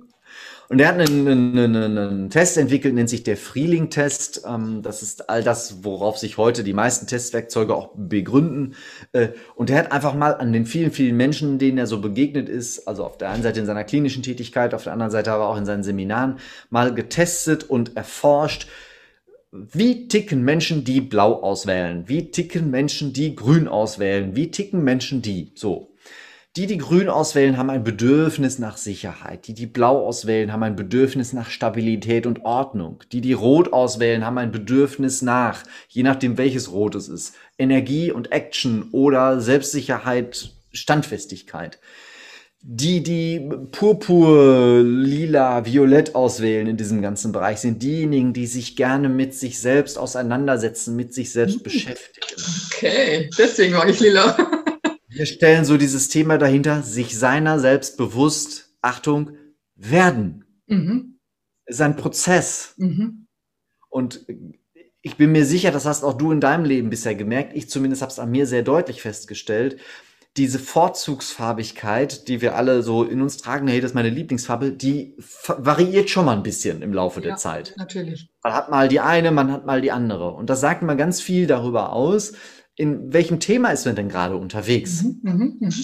Und 0.71 0.81
er 0.81 0.89
hat 0.89 0.99
einen, 0.99 1.29
einen, 1.29 1.77
einen 1.77 2.31
Test 2.31 2.57
entwickelt, 2.57 2.95
nennt 2.95 3.11
sich 3.11 3.23
der 3.23 3.37
Freeling-Test. 3.37 4.45
Ähm, 4.49 4.81
das 4.83 5.03
ist 5.03 5.29
all 5.29 5.43
das, 5.43 5.85
worauf 5.85 6.17
sich 6.17 6.39
heute 6.39 6.65
die 6.65 6.73
meisten 6.73 7.07
Testwerkzeuge 7.07 7.75
auch 7.75 7.91
begründen. 7.95 8.75
Äh, 9.13 9.29
und 9.55 9.69
er 9.69 9.79
hat 9.79 9.93
einfach 9.93 10.15
mal 10.15 10.33
an 10.33 10.55
den 10.55 10.65
vielen, 10.65 10.91
vielen 10.91 11.19
Menschen, 11.19 11.59
denen 11.59 11.77
er 11.77 11.87
so 11.87 12.01
begegnet 12.01 12.49
ist, 12.49 12.89
also 12.89 13.05
auf 13.05 13.19
der 13.19 13.31
einen 13.31 13.43
Seite 13.43 13.61
in 13.61 13.67
seiner 13.67 13.85
klinischen 13.85 14.23
Tätigkeit, 14.23 14.73
auf 14.73 14.85
der 14.85 14.95
anderen 14.95 15.13
Seite 15.13 15.33
aber 15.33 15.49
auch 15.49 15.59
in 15.59 15.67
seinen 15.67 15.85
Seminaren, 15.85 16.39
mal 16.71 16.95
getestet 16.95 17.65
und 17.65 17.95
erforscht, 17.97 18.67
wie 19.57 20.09
ticken 20.09 20.43
Menschen, 20.43 20.83
die 20.83 21.01
blau 21.01 21.35
auswählen? 21.35 22.09
Wie 22.09 22.33
ticken 22.33 22.73
Menschen, 22.73 23.13
die 23.13 23.37
grün 23.37 23.69
auswählen? 23.69 24.35
Wie 24.35 24.51
ticken 24.51 24.83
Menschen, 24.83 25.23
die 25.23 25.53
so? 25.55 25.95
Die, 26.57 26.67
die 26.67 26.79
grün 26.79 27.09
auswählen, 27.09 27.57
haben 27.57 27.71
ein 27.71 27.85
Bedürfnis 27.85 28.59
nach 28.59 28.77
Sicherheit. 28.77 29.47
Die, 29.47 29.55
die 29.55 29.67
blau 29.67 30.05
auswählen, 30.05 30.53
haben 30.53 30.65
ein 30.65 30.75
Bedürfnis 30.75 31.33
nach 31.33 31.51
Stabilität 31.51 32.27
und 32.27 32.45
Ordnung. 32.45 33.05
Die, 33.13 33.21
die 33.21 33.33
rot 33.33 33.73
auswählen, 33.73 34.25
haben 34.25 34.39
ein 34.39 34.51
Bedürfnis 34.51 35.23
nach, 35.23 35.63
je 35.89 36.03
nachdem 36.03 36.37
welches 36.37 36.73
Rot 36.73 36.97
es 36.97 37.07
ist, 37.07 37.37
Energie 37.57 38.11
und 38.11 38.33
Action 38.33 38.89
oder 38.91 39.41
Selbstsicherheit, 39.41 40.51
Standfestigkeit 40.73 41.79
die, 42.67 43.03
die 43.03 43.41
purpur, 43.73 44.83
lila, 44.83 45.67
violett 45.67 46.15
auswählen 46.15 46.67
in 46.67 46.79
diesem 46.79 47.03
ganzen 47.03 47.31
Bereich, 47.31 47.59
sind 47.59 47.83
diejenigen, 47.83 48.33
die 48.33 48.47
sich 48.47 48.75
gerne 48.75 49.11
mit 49.11 49.35
sich 49.35 49.61
selbst 49.61 49.99
auseinandersetzen, 49.99 50.97
mit 50.97 51.13
sich 51.13 51.31
selbst 51.31 51.59
mhm. 51.59 51.63
beschäftigen. 51.65 52.27
Okay, 52.73 53.31
deswegen 53.37 53.75
mag 53.75 53.91
ich 53.91 54.01
lila. 54.01 54.35
Wir 55.09 55.27
stellen 55.27 55.67
so 55.67 55.77
dieses 55.77 56.09
Thema 56.09 56.39
dahinter, 56.39 56.83
sich 56.83 57.19
seiner 57.19 57.61
selbst 57.61 57.99
bewusst, 57.99 58.71
Achtung, 58.81 59.33
werden. 59.77 60.47
Mhm. 60.67 61.19
ist 61.67 61.83
ein 61.83 61.97
Prozess. 61.97 62.73
Mhm. 62.79 63.27
Und 63.91 64.25
ich 65.03 65.17
bin 65.17 65.33
mir 65.33 65.45
sicher, 65.45 65.71
das 65.71 65.85
hast 65.85 66.03
auch 66.03 66.17
du 66.17 66.33
in 66.33 66.41
deinem 66.41 66.65
Leben 66.65 66.89
bisher 66.89 67.15
gemerkt, 67.15 67.55
ich 67.55 67.69
zumindest 67.69 68.01
habe 68.01 68.11
es 68.11 68.19
an 68.19 68.31
mir 68.31 68.47
sehr 68.47 68.63
deutlich 68.63 69.03
festgestellt, 69.03 69.77
diese 70.37 70.59
Vorzugsfarbigkeit, 70.59 72.27
die 72.27 72.41
wir 72.41 72.57
alle 72.57 72.83
so 72.83 73.05
in 73.05 73.23
uns 73.23 73.37
tragen, 73.37 73.69
hey, 73.69 73.81
das 73.81 73.93
ist 73.93 73.95
meine 73.95 74.11
Lieblingsfarbe, 74.11 74.73
die 74.73 75.17
variiert 75.47 76.11
schon 76.11 76.25
mal 76.25 76.37
ein 76.37 76.43
bisschen 76.43 76.83
im 76.83 76.93
Laufe 76.93 77.21
ja, 77.21 77.29
der 77.29 77.37
Zeit. 77.37 77.75
Natürlich. 77.77 78.31
Man 78.43 78.53
hat 78.53 78.69
mal 78.71 78.89
die 78.89 79.01
eine, 79.01 79.31
man 79.31 79.53
hat 79.53 79.65
mal 79.65 79.81
die 79.81 79.93
andere. 79.93 80.33
Und 80.33 80.51
das 80.51 80.61
sagt 80.61 80.83
mal 80.83 80.97
ganz 80.97 81.21
viel 81.21 81.47
darüber 81.47 81.93
aus, 81.93 82.33
in 82.75 83.13
welchem 83.13 83.39
Thema 83.39 83.71
ist 83.71 83.87
man 83.87 83.95
denn 83.95 84.09
gerade 84.09 84.37
unterwegs. 84.37 85.05
Mhm, 85.05 85.21
mh, 85.23 85.47
mh. 85.61 85.75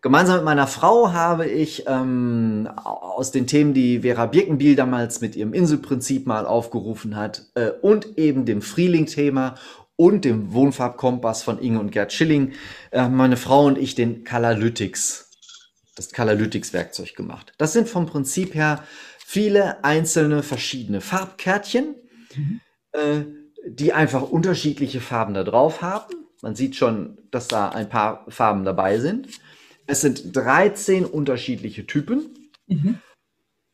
Gemeinsam 0.00 0.36
mit 0.36 0.44
meiner 0.44 0.66
Frau 0.66 1.12
habe 1.12 1.46
ich 1.46 1.84
ähm, 1.86 2.68
aus 2.84 3.30
den 3.30 3.46
Themen, 3.46 3.72
die 3.72 4.00
Vera 4.00 4.26
Birkenbiel 4.26 4.76
damals 4.76 5.22
mit 5.22 5.34
ihrem 5.34 5.54
Inselprinzip 5.54 6.26
mal 6.26 6.44
aufgerufen 6.44 7.16
hat, 7.16 7.46
äh, 7.54 7.70
und 7.80 8.18
eben 8.18 8.44
dem 8.44 8.60
Freeling-Thema 8.60 9.54
und 9.96 10.24
dem 10.24 10.52
Wohnfarbkompass 10.52 11.42
von 11.42 11.58
Inge 11.58 11.80
und 11.80 11.92
Gerd 11.92 12.12
Schilling, 12.12 12.52
äh, 12.90 13.08
meine 13.08 13.36
Frau 13.36 13.66
und 13.66 13.78
ich 13.78 13.94
den 13.94 14.24
Colorlytics, 14.24 15.30
das 15.94 16.12
Colorlytics-Werkzeug 16.12 17.14
gemacht. 17.14 17.52
Das 17.58 17.72
sind 17.72 17.88
vom 17.88 18.06
Prinzip 18.06 18.54
her 18.54 18.84
viele 19.24 19.84
einzelne 19.84 20.42
verschiedene 20.42 21.00
Farbkärtchen, 21.00 21.94
mhm. 22.34 22.60
äh, 22.92 23.24
die 23.66 23.92
einfach 23.92 24.22
unterschiedliche 24.22 25.00
Farben 25.00 25.34
da 25.34 25.44
drauf 25.44 25.80
haben. 25.80 26.14
Man 26.42 26.54
sieht 26.54 26.76
schon, 26.76 27.18
dass 27.30 27.48
da 27.48 27.70
ein 27.70 27.88
paar 27.88 28.26
Farben 28.28 28.64
dabei 28.64 28.98
sind. 28.98 29.28
Es 29.86 30.00
sind 30.00 30.36
13 30.36 31.04
unterschiedliche 31.04 31.86
Typen. 31.86 32.50
Mhm. 32.66 32.98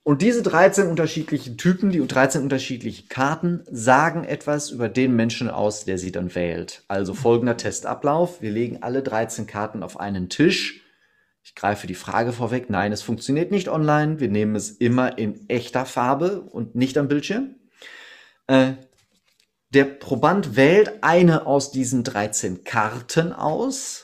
Und 0.03 0.23
diese 0.23 0.43
13 0.43 0.89
unterschiedlichen 0.89 1.59
Typen, 1.59 1.91
die 1.91 2.05
13 2.05 2.43
unterschiedliche 2.43 3.07
Karten, 3.09 3.63
sagen 3.71 4.25
etwas 4.25 4.71
über 4.71 4.89
den 4.89 5.15
Menschen 5.15 5.51
aus, 5.51 5.85
der 5.85 5.99
sie 5.99 6.11
dann 6.11 6.35
wählt. 6.35 6.85
Also 6.89 7.13
folgender 7.13 7.57
Testablauf. 7.59 8.41
Wir 8.41 8.51
legen 8.51 8.83
alle 8.83 9.03
13 9.03 9.47
Karten 9.47 9.83
auf 9.83 10.01
einen 10.01 10.31
Tisch. 10.31 10.81
Ich 11.43 11.55
greife 11.55 11.87
die 11.87 11.95
Frage 11.95 12.33
vorweg. 12.33 12.71
Nein, 12.71 12.93
es 12.93 13.03
funktioniert 13.03 13.51
nicht 13.51 13.69
online. 13.69 14.21
Wir 14.21 14.29
nehmen 14.29 14.57
es 14.57 14.71
immer 14.71 15.19
in 15.19 15.49
echter 15.49 15.85
Farbe 15.85 16.41
und 16.41 16.75
nicht 16.75 16.97
am 16.97 17.09
Bildschirm. 17.09 17.57
Äh, 18.47 18.73
der 19.73 19.85
Proband 19.85 20.57
wählt 20.57 21.03
eine 21.03 21.47
aus 21.47 21.71
diesen 21.71 22.05
13 22.05 22.65
Karten 22.65 23.33
aus 23.33 24.00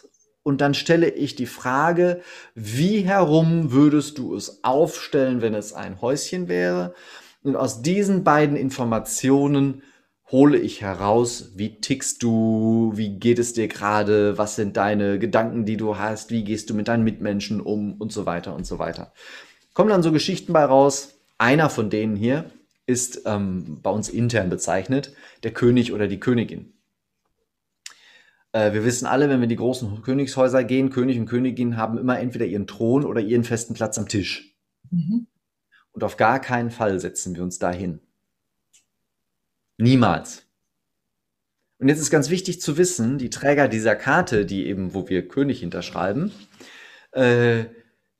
und 0.46 0.60
dann 0.60 0.74
stelle 0.74 1.10
ich 1.10 1.34
die 1.34 1.44
Frage, 1.44 2.20
wie 2.54 3.00
herum 3.00 3.72
würdest 3.72 4.18
du 4.18 4.36
es 4.36 4.62
aufstellen, 4.62 5.42
wenn 5.42 5.54
es 5.54 5.72
ein 5.72 6.00
Häuschen 6.00 6.46
wäre? 6.46 6.94
Und 7.42 7.56
aus 7.56 7.82
diesen 7.82 8.22
beiden 8.22 8.56
Informationen 8.56 9.82
hole 10.30 10.56
ich 10.56 10.82
heraus, 10.82 11.50
wie 11.56 11.80
tickst 11.80 12.22
du, 12.22 12.92
wie 12.94 13.18
geht 13.18 13.40
es 13.40 13.54
dir 13.54 13.66
gerade, 13.66 14.38
was 14.38 14.54
sind 14.54 14.76
deine 14.76 15.18
Gedanken, 15.18 15.64
die 15.64 15.76
du 15.76 15.98
hast, 15.98 16.30
wie 16.30 16.44
gehst 16.44 16.70
du 16.70 16.74
mit 16.74 16.86
deinen 16.86 17.02
Mitmenschen 17.02 17.60
um 17.60 17.94
und 17.94 18.12
so 18.12 18.24
weiter 18.24 18.54
und 18.54 18.66
so 18.66 18.78
weiter. 18.78 19.12
Kommen 19.74 19.90
dann 19.90 20.04
so 20.04 20.12
Geschichten 20.12 20.52
bei 20.52 20.64
raus. 20.64 21.18
Einer 21.38 21.70
von 21.70 21.90
denen 21.90 22.14
hier 22.14 22.44
ist 22.86 23.22
ähm, 23.26 23.80
bei 23.82 23.90
uns 23.90 24.08
intern 24.08 24.48
bezeichnet, 24.48 25.12
der 25.42 25.52
König 25.52 25.92
oder 25.92 26.06
die 26.06 26.20
Königin. 26.20 26.75
Äh, 28.56 28.72
wir 28.72 28.84
wissen 28.84 29.06
alle, 29.06 29.28
wenn 29.28 29.40
wir 29.40 29.44
in 29.44 29.50
die 29.50 29.56
großen 29.56 30.00
Königshäuser 30.00 30.64
gehen, 30.64 30.88
König 30.88 31.18
und 31.18 31.26
Königin 31.26 31.76
haben 31.76 31.98
immer 31.98 32.18
entweder 32.18 32.46
ihren 32.46 32.66
Thron 32.66 33.04
oder 33.04 33.20
ihren 33.20 33.44
festen 33.44 33.74
Platz 33.74 33.98
am 33.98 34.08
Tisch. 34.08 34.56
Mhm. 34.90 35.26
Und 35.92 36.02
auf 36.02 36.16
gar 36.16 36.40
keinen 36.40 36.70
Fall 36.70 36.98
setzen 36.98 37.36
wir 37.36 37.42
uns 37.42 37.58
dahin. 37.58 38.00
Niemals. 39.76 40.44
Und 41.78 41.88
jetzt 41.88 42.00
ist 42.00 42.10
ganz 42.10 42.30
wichtig 42.30 42.62
zu 42.62 42.78
wissen, 42.78 43.18
die 43.18 43.28
Träger 43.28 43.68
dieser 43.68 43.94
Karte, 43.94 44.46
die 44.46 44.66
eben, 44.66 44.94
wo 44.94 45.06
wir 45.10 45.28
König 45.28 45.60
hinterschreiben, 45.60 46.32
äh, 47.12 47.66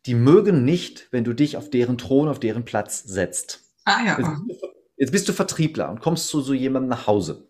die 0.05 0.15
mögen 0.15 0.67
nicht, 0.67 1.09
wenn 1.13 1.25
du 1.25 1.33
dich 1.33 1.57
auf 1.57 1.71
deren 1.71 1.97
Thron, 1.97 2.29
auf 2.29 2.41
deren 2.41 2.67
Platz 2.67 3.03
setzt. 3.05 3.63
Ah 3.87 4.05
ja. 4.05 4.19
Jetzt, 4.19 4.63
jetzt 4.99 5.13
bist 5.13 5.29
du 5.31 5.33
Vertriebler 5.33 5.89
und 5.89 6.01
kommst 6.01 6.29
zu 6.29 6.43
so 6.43 6.53
jemandem 6.53 6.91
nach 6.91 7.07
Hause. 7.07 7.49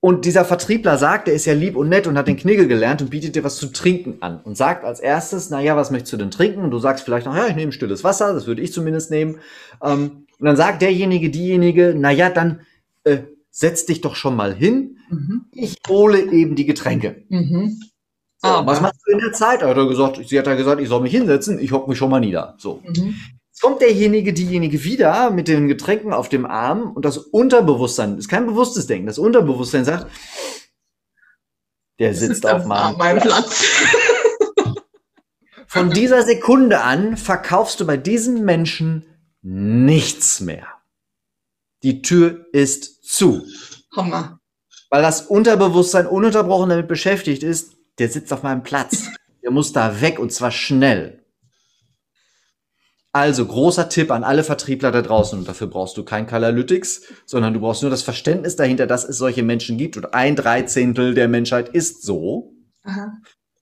Und 0.00 0.24
dieser 0.24 0.44
Vertriebler 0.44 0.96
sagt, 0.96 1.26
er 1.26 1.34
ist 1.34 1.44
ja 1.46 1.54
lieb 1.54 1.74
und 1.74 1.88
nett 1.88 2.06
und 2.06 2.16
hat 2.16 2.28
den 2.28 2.36
Knigge 2.36 2.68
gelernt 2.68 3.02
und 3.02 3.10
bietet 3.10 3.34
dir 3.34 3.42
was 3.42 3.56
zu 3.56 3.66
trinken 3.66 4.18
an 4.20 4.40
und 4.44 4.56
sagt 4.56 4.84
als 4.84 5.00
erstes, 5.00 5.50
na 5.50 5.60
ja, 5.60 5.76
was 5.76 5.90
möchtest 5.90 6.12
du 6.12 6.16
denn 6.18 6.30
trinken? 6.30 6.60
Und 6.62 6.70
du 6.70 6.78
sagst 6.78 7.04
vielleicht 7.04 7.26
noch, 7.26 7.34
ja, 7.34 7.48
ich 7.48 7.56
nehme 7.56 7.72
stilles 7.72 8.04
Wasser, 8.04 8.32
das 8.32 8.46
würde 8.46 8.62
ich 8.62 8.72
zumindest 8.72 9.10
nehmen. 9.10 9.38
Ähm, 9.82 10.26
und 10.38 10.46
dann 10.46 10.56
sagt 10.56 10.82
derjenige, 10.82 11.30
diejenige, 11.30 11.94
na 11.96 12.12
ja, 12.12 12.30
dann 12.30 12.60
äh, 13.02 13.18
setz 13.50 13.86
dich 13.86 14.00
doch 14.00 14.14
schon 14.14 14.36
mal 14.36 14.54
hin. 14.54 14.98
Mhm. 15.10 15.46
Ich 15.50 15.76
hole 15.88 16.20
eben 16.30 16.54
die 16.54 16.66
Getränke. 16.66 17.24
Mhm. 17.28 17.80
So, 18.40 18.48
Aber- 18.48 18.70
was 18.70 18.80
machst 18.80 19.00
du 19.04 19.10
in 19.12 19.18
der 19.18 19.32
Zeit? 19.32 19.62
Hat 19.64 19.76
er 19.76 19.88
gesagt, 19.88 20.20
sie 20.28 20.38
hat 20.38 20.46
ja 20.46 20.54
gesagt, 20.54 20.80
ich 20.80 20.88
soll 20.88 21.00
mich 21.00 21.10
hinsetzen, 21.10 21.58
ich 21.58 21.72
hock 21.72 21.88
mich 21.88 21.98
schon 21.98 22.10
mal 22.10 22.20
nieder. 22.20 22.54
So. 22.58 22.80
Mhm. 22.86 23.16
Kommt 23.60 23.80
derjenige, 23.80 24.32
diejenige 24.32 24.84
wieder 24.84 25.30
mit 25.30 25.48
den 25.48 25.68
Getränken 25.68 26.12
auf 26.12 26.28
dem 26.28 26.46
Arm 26.46 26.92
und 26.92 27.04
das 27.04 27.18
Unterbewusstsein, 27.18 28.16
ist 28.18 28.28
kein 28.28 28.46
bewusstes 28.46 28.86
Denken, 28.86 29.06
das 29.06 29.18
Unterbewusstsein 29.18 29.84
sagt, 29.84 30.10
der 31.98 32.14
sitzt 32.14 32.46
auf 32.46 32.64
meinem. 32.64 32.96
meinem 32.96 33.20
Platz. 33.20 33.64
Von 35.66 35.90
dieser 35.90 36.22
Sekunde 36.22 36.80
an 36.80 37.16
verkaufst 37.16 37.80
du 37.80 37.86
bei 37.86 37.96
diesem 37.96 38.44
Menschen 38.44 39.04
nichts 39.42 40.40
mehr. 40.40 40.66
Die 41.82 42.02
Tür 42.02 42.46
ist 42.52 43.04
zu, 43.04 43.44
Hammer. 43.94 44.40
weil 44.90 45.02
das 45.02 45.22
Unterbewusstsein 45.22 46.06
ununterbrochen 46.06 46.70
damit 46.70 46.88
beschäftigt 46.88 47.42
ist, 47.42 47.76
der 47.98 48.08
sitzt 48.08 48.32
auf 48.32 48.42
meinem 48.42 48.62
Platz. 48.62 49.08
Der 49.42 49.50
muss 49.50 49.72
da 49.72 50.00
weg 50.00 50.18
und 50.18 50.32
zwar 50.32 50.50
schnell. 50.50 51.17
Also 53.12 53.46
großer 53.46 53.88
Tipp 53.88 54.10
an 54.10 54.22
alle 54.22 54.44
Vertriebler 54.44 54.92
da 54.92 55.00
draußen 55.00 55.38
und 55.38 55.48
dafür 55.48 55.66
brauchst 55.66 55.96
du 55.96 56.04
kein 56.04 56.26
Kalalytics, 56.26 57.02
sondern 57.24 57.54
du 57.54 57.60
brauchst 57.60 57.82
nur 57.82 57.90
das 57.90 58.02
Verständnis 58.02 58.56
dahinter, 58.56 58.86
dass 58.86 59.04
es 59.04 59.16
solche 59.16 59.42
Menschen 59.42 59.78
gibt 59.78 59.96
und 59.96 60.12
ein 60.12 60.36
Dreizehntel 60.36 61.14
der 61.14 61.28
Menschheit 61.28 61.70
ist 61.70 62.02
so. 62.02 62.52
Aha. 62.82 63.12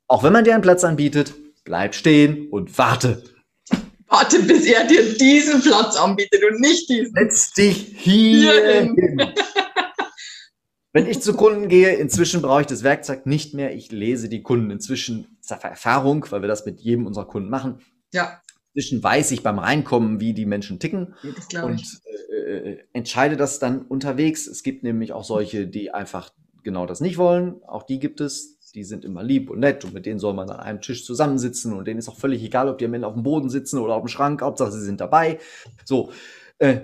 Auch 0.09 0.25
wenn 0.25 0.33
man 0.33 0.45
dir 0.45 0.55
einen 0.55 0.63
Platz 0.63 0.83
anbietet, 0.85 1.35
bleib 1.65 1.95
stehen 1.95 2.49
und 2.51 2.77
warte. 2.77 3.23
Warte, 4.09 4.41
bis 4.41 4.67
er 4.67 4.85
dir 4.87 5.15
diesen 5.15 5.61
Platz 5.61 5.97
anbietet 5.97 6.43
und 6.49 6.61
nicht 6.61 6.89
diesen. 6.89 7.13
Setz 7.15 7.53
dich 7.53 7.95
hier 7.99 8.53
hin. 8.67 8.97
Wenn 10.93 11.07
ich 11.07 11.21
zu 11.21 11.35
Kunden 11.35 11.69
gehe, 11.69 11.95
inzwischen 11.95 12.41
brauche 12.41 12.63
ich 12.63 12.67
das 12.69 12.83
Werkzeug 12.83 13.27
nicht 13.27 13.53
mehr. 13.53 13.75
Ich 13.75 13.93
lese 13.93 14.29
die 14.29 14.43
Kunden 14.43 14.71
inzwischen, 14.71 15.39
Erfahrung, 15.49 16.25
weil 16.31 16.41
wir 16.41 16.49
das 16.49 16.65
mit 16.65 16.81
jedem 16.81 17.07
unserer 17.07 17.27
Kunden 17.27 17.51
machen. 17.51 17.81
Ja, 18.13 18.41
Inzwischen 18.77 19.03
weiß 19.03 19.31
ich 19.31 19.43
beim 19.43 19.59
Reinkommen, 19.59 20.21
wie 20.21 20.35
die 20.35 20.45
Menschen 20.45 20.79
ticken 20.79 21.15
das 21.35 21.49
glaube 21.49 21.75
ich. 21.75 21.81
und 21.81 22.37
äh, 22.47 22.77
entscheide 22.93 23.39
das 23.39 23.59
dann 23.59 23.81
unterwegs. 23.83 24.47
Es 24.47 24.63
gibt 24.63 24.83
nämlich 24.83 25.15
auch 25.15 25.25
solche, 25.25 25.67
die 25.67 25.95
einfach 25.95 26.31
genau 26.63 26.85
das 26.85 27.01
nicht 27.01 27.17
wollen. 27.17 27.63
Auch 27.67 27.85
die 27.85 27.99
gibt 27.99 28.21
es. 28.21 28.59
Die 28.75 28.85
sind 28.85 29.07
immer 29.07 29.23
lieb 29.23 29.49
und 29.49 29.61
nett 29.61 29.87
und 29.87 29.95
mit 29.95 30.05
denen 30.05 30.19
soll 30.19 30.35
man 30.35 30.51
an 30.51 30.61
einem 30.61 30.83
Tisch 30.83 31.07
zusammensitzen 31.07 31.73
und 31.73 31.87
denen 31.87 31.99
ist 31.99 32.11
auch 32.11 32.19
völlig 32.19 32.43
egal, 32.43 32.69
ob 32.69 32.77
die 32.77 32.85
am 32.85 32.93
Ende 32.93 33.07
auf 33.07 33.15
dem 33.15 33.23
Boden 33.23 33.49
sitzen 33.49 33.79
oder 33.79 33.95
auf 33.95 34.03
dem 34.03 34.09
Schrank. 34.09 34.43
Hauptsache, 34.43 34.73
sie 34.73 34.85
sind 34.85 35.01
dabei. 35.01 35.39
So. 35.87 36.13
Äh, 36.59 36.81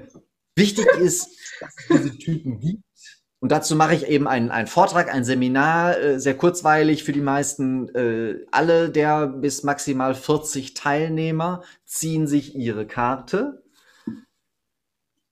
wichtig 0.57 0.87
ist, 0.99 1.29
dass 1.61 1.75
es 1.77 1.89
diese 1.89 2.19
Typen 2.19 2.59
gibt. 2.59 2.83
Und 3.43 3.51
dazu 3.51 3.75
mache 3.75 3.97
ich 3.97 4.07
eben 4.07 4.29
einen, 4.29 4.53
einen 4.53 4.69
Vortrag, 4.69 5.13
ein 5.13 5.25
Seminar, 5.25 5.99
äh, 5.99 6.21
sehr 6.21 6.37
kurzweilig 6.37 7.03
für 7.03 7.11
die 7.11 7.21
meisten. 7.21 7.89
Äh, 7.93 8.47
alle 8.53 8.89
der 8.89 9.27
bis 9.27 9.65
maximal 9.65 10.15
40 10.15 10.75
Teilnehmer 10.75 11.65
ziehen 11.85 12.29
sich 12.29 12.55
ihre 12.55 12.87
Karte, 12.87 13.65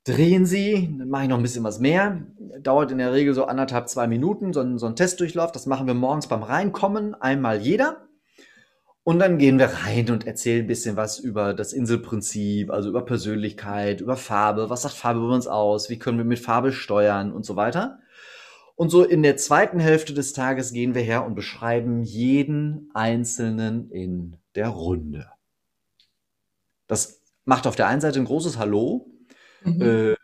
drehen 0.02 0.44
sie, 0.44 0.92
dann 0.98 1.08
mache 1.08 1.22
ich 1.22 1.28
noch 1.28 1.36
ein 1.36 1.44
bisschen 1.44 1.62
was 1.62 1.78
mehr. 1.78 2.26
Dauert 2.58 2.90
in 2.90 2.98
der 2.98 3.12
Regel 3.12 3.32
so 3.32 3.44
anderthalb, 3.44 3.88
zwei 3.88 4.08
Minuten, 4.08 4.52
so 4.52 4.60
ein, 4.60 4.76
so 4.78 4.86
ein 4.86 4.96
Testdurchlauf. 4.96 5.52
Das 5.52 5.66
machen 5.66 5.86
wir 5.86 5.94
morgens 5.94 6.26
beim 6.26 6.42
Reinkommen, 6.42 7.14
einmal 7.14 7.60
jeder. 7.60 8.08
Und 9.02 9.18
dann 9.18 9.38
gehen 9.38 9.58
wir 9.58 9.66
rein 9.66 10.10
und 10.10 10.26
erzählen 10.26 10.64
ein 10.64 10.66
bisschen 10.66 10.96
was 10.96 11.18
über 11.18 11.54
das 11.54 11.72
Inselprinzip, 11.72 12.70
also 12.70 12.90
über 12.90 13.04
Persönlichkeit, 13.04 14.00
über 14.00 14.16
Farbe, 14.16 14.70
was 14.70 14.82
sagt 14.82 14.94
Farbe 14.94 15.20
über 15.20 15.34
uns 15.34 15.46
aus, 15.46 15.88
wie 15.90 15.98
können 15.98 16.18
wir 16.18 16.24
mit 16.24 16.38
Farbe 16.38 16.72
steuern 16.72 17.32
und 17.32 17.44
so 17.46 17.56
weiter. 17.56 17.98
Und 18.76 18.90
so 18.90 19.04
in 19.04 19.22
der 19.22 19.36
zweiten 19.36 19.80
Hälfte 19.80 20.14
des 20.14 20.32
Tages 20.32 20.72
gehen 20.72 20.94
wir 20.94 21.02
her 21.02 21.26
und 21.26 21.34
beschreiben 21.34 22.02
jeden 22.02 22.90
Einzelnen 22.94 23.90
in 23.90 24.36
der 24.54 24.68
Runde. 24.68 25.28
Das 26.86 27.20
macht 27.44 27.66
auf 27.66 27.76
der 27.76 27.86
einen 27.86 28.00
Seite 28.00 28.18
ein 28.18 28.24
großes 28.24 28.58
Hallo, 28.58 29.06
Mhm. 29.62 29.82
äh, 29.82 30.16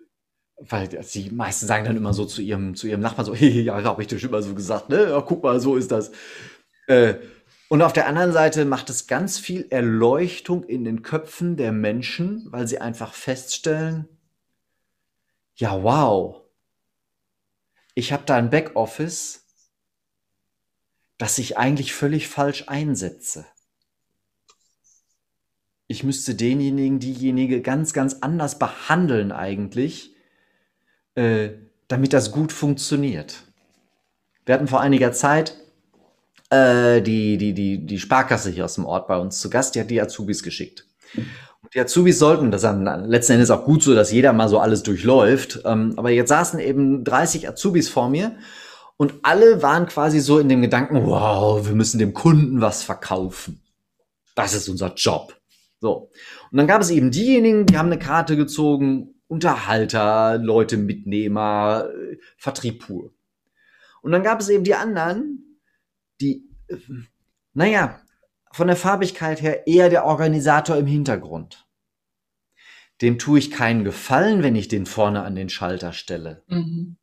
weil 0.59 0.89
die 0.89 1.31
meisten 1.31 1.67
sagen 1.67 1.85
dann 1.85 1.97
immer 1.97 2.15
so 2.15 2.25
zu 2.27 2.43
ihrem, 2.43 2.75
zu 2.77 2.89
ihrem 2.89 3.01
Nachbarn 3.01 3.27
so, 3.27 3.35
hey, 3.35 3.49
ja, 3.63 3.83
habe 3.85 4.03
ich 4.03 4.09
dir 4.09 4.19
schon 4.19 4.31
mal 4.33 4.43
so 4.43 4.55
gesagt, 4.55 4.89
ne? 4.91 5.11
Ja, 5.11 5.21
guck 5.23 5.43
mal, 5.43 5.61
so 5.61 5.77
ist 5.77 5.93
das. 5.93 6.13
Äh, 6.89 7.17
und 7.69 7.83
auf 7.83 7.93
der 7.93 8.07
anderen 8.07 8.33
Seite 8.33 8.65
macht 8.65 8.91
es 8.91 9.07
ganz 9.07 9.39
viel 9.39 9.67
Erleuchtung 9.71 10.63
in 10.65 10.85
den 10.85 11.03
Köpfen 11.03 11.57
der 11.57 11.73
Menschen, 11.73 12.47
weil 12.53 12.69
sie 12.69 12.81
einfach 12.81 13.13
feststellen, 13.13 14.09
ja, 15.57 15.83
wow, 15.83 16.43
ich 17.95 18.13
habe 18.13 18.25
da 18.27 18.37
ein 18.37 18.51
Backoffice, 18.51 19.47
das 21.19 21.39
ich 21.39 21.57
eigentlich 21.57 21.95
völlig 21.95 22.29
falsch 22.29 22.65
einsetze. 22.69 23.47
Ich 25.89 26.05
müsste 26.05 26.35
denjenigen, 26.35 26.99
diejenige 27.01 27.63
ganz, 27.63 27.93
ganz 27.93 28.19
anders 28.21 28.59
behandeln 28.59 29.33
eigentlich, 29.33 30.15
äh, 31.15 31.51
damit 31.89 32.13
das 32.13 32.33
gut 32.33 32.53
funktioniert. 32.53 33.45
Wir 34.45 34.55
hatten 34.55 34.69
vor 34.69 34.81
einiger 34.81 35.13
Zeit 35.13 35.57
äh, 36.51 37.01
die, 37.03 37.37
die, 37.37 37.53
die, 37.55 37.85
die 37.85 37.99
Sparkasse 37.99 38.51
hier 38.51 38.65
aus 38.65 38.75
dem 38.75 38.85
Ort 38.85 39.09
bei 39.09 39.17
uns 39.17 39.41
zu 39.41 39.51
Gast, 39.51 39.75
die 39.75 39.81
hat 39.81 39.91
die 39.91 40.01
Azubis 40.01 40.43
geschickt. 40.43 40.87
Und 41.15 41.75
die 41.75 41.81
Azubis 41.81 42.19
sollten, 42.19 42.51
das 42.51 42.63
ist 42.63 42.69
dann 42.69 43.05
letzten 43.05 43.35
Endes 43.35 43.51
auch 43.51 43.65
gut 43.65 43.83
so, 43.83 43.95
dass 43.95 44.13
jeder 44.13 44.33
mal 44.33 44.49
so 44.49 44.59
alles 44.59 44.83
durchläuft. 44.83 45.61
Ähm, 45.65 45.95
aber 45.97 46.11
jetzt 46.11 46.29
saßen 46.29 46.61
eben 46.61 47.05
30 47.05 47.49
Azubis 47.49 47.89
vor 47.89 48.09
mir 48.09 48.37
und 48.97 49.15
alle 49.23 49.63
waren 49.63 49.87
quasi 49.87 50.21
so 50.21 50.39
in 50.39 50.49
dem 50.49 50.63
Gedanken, 50.63 51.05
wow, 51.05 51.67
wir 51.67 51.75
müssen 51.75 51.99
dem 51.99 52.15
Kunden 52.15 52.61
was 52.61 52.83
verkaufen. 52.83 53.61
Das 54.35 54.55
ist 54.55 54.69
unser 54.69 54.95
Job. 54.95 55.37
So. 55.81 56.11
Und 56.51 56.59
dann 56.59 56.67
gab 56.67 56.81
es 56.81 56.91
eben 56.91 57.11
diejenigen, 57.11 57.67
die 57.67 57.77
haben 57.77 57.91
eine 57.91 57.99
Karte 57.99 58.37
gezogen, 58.37 59.15
Unterhalter, 59.29 60.39
Leute, 60.39 60.77
Mitnehmer, 60.77 61.89
äh, 61.91 62.17
Vertrieb 62.37 62.87
pur. 62.87 63.13
Und 64.03 64.13
dann 64.13 64.23
gab 64.23 64.41
es 64.41 64.49
eben 64.49 64.63
die 64.63 64.75
anderen, 64.75 65.46
die, 66.21 66.49
naja, 67.55 68.01
von 68.53 68.67
der 68.69 68.77
Farbigkeit 68.77 69.43
her 69.43 69.67
eher 69.67 69.89
der 69.89 70.05
Organisator 70.05 70.77
im 70.77 70.87
Hintergrund. 70.87 71.67
Dem 73.03 73.19
tue 73.19 73.39
ich 73.39 73.51
keinen 73.51 73.85
Gefallen, 73.85 74.43
wenn 74.43 74.57
ich 74.57 74.69
den 74.69 74.87
vorne 74.87 75.23
an 75.23 75.35
den 75.35 75.51
Schalter 75.51 75.93
stelle. 75.93 76.43
Mhm. 76.47 76.97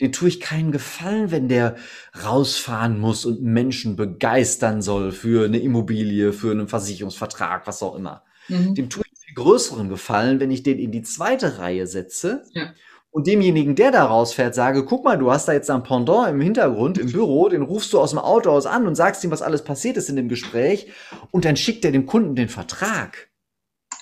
Den 0.00 0.12
tue 0.12 0.28
ich 0.28 0.40
keinen 0.40 0.72
Gefallen, 0.72 1.30
wenn 1.30 1.48
der 1.48 1.76
rausfahren 2.24 2.98
muss 2.98 3.26
und 3.26 3.42
Menschen 3.42 3.96
begeistern 3.96 4.80
soll 4.80 5.12
für 5.12 5.44
eine 5.44 5.58
Immobilie, 5.58 6.32
für 6.32 6.52
einen 6.52 6.68
Versicherungsvertrag, 6.68 7.66
was 7.66 7.82
auch 7.82 7.96
immer. 7.96 8.24
Mhm. 8.48 8.74
Dem 8.74 8.88
tue 8.88 9.02
ich 9.04 9.10
einen 9.10 9.24
viel 9.26 9.34
größeren 9.34 9.88
Gefallen, 9.88 10.40
wenn 10.40 10.50
ich 10.50 10.62
den 10.62 10.78
in 10.78 10.92
die 10.92 11.02
zweite 11.02 11.58
Reihe 11.58 11.86
setze 11.86 12.44
Ja. 12.52 12.72
Und 13.10 13.26
demjenigen, 13.26 13.74
der 13.74 13.90
da 13.90 14.04
rausfährt, 14.04 14.54
sage, 14.54 14.84
guck 14.84 15.04
mal, 15.04 15.18
du 15.18 15.30
hast 15.32 15.46
da 15.48 15.52
jetzt 15.52 15.68
ein 15.70 15.82
Pendant 15.82 16.28
im 16.28 16.40
Hintergrund, 16.40 16.96
im 16.98 17.10
Büro, 17.10 17.48
den 17.48 17.62
rufst 17.62 17.92
du 17.92 18.00
aus 18.00 18.10
dem 18.10 18.18
Auto 18.20 18.50
aus 18.50 18.66
an 18.66 18.86
und 18.86 18.94
sagst 18.94 19.24
ihm, 19.24 19.30
was 19.30 19.42
alles 19.42 19.64
passiert 19.64 19.96
ist 19.96 20.08
in 20.08 20.16
dem 20.16 20.28
Gespräch 20.28 20.92
und 21.32 21.44
dann 21.44 21.56
schickt 21.56 21.84
er 21.84 21.92
dem 21.92 22.06
Kunden 22.06 22.34
den 22.36 22.48
Vertrag 22.48 23.28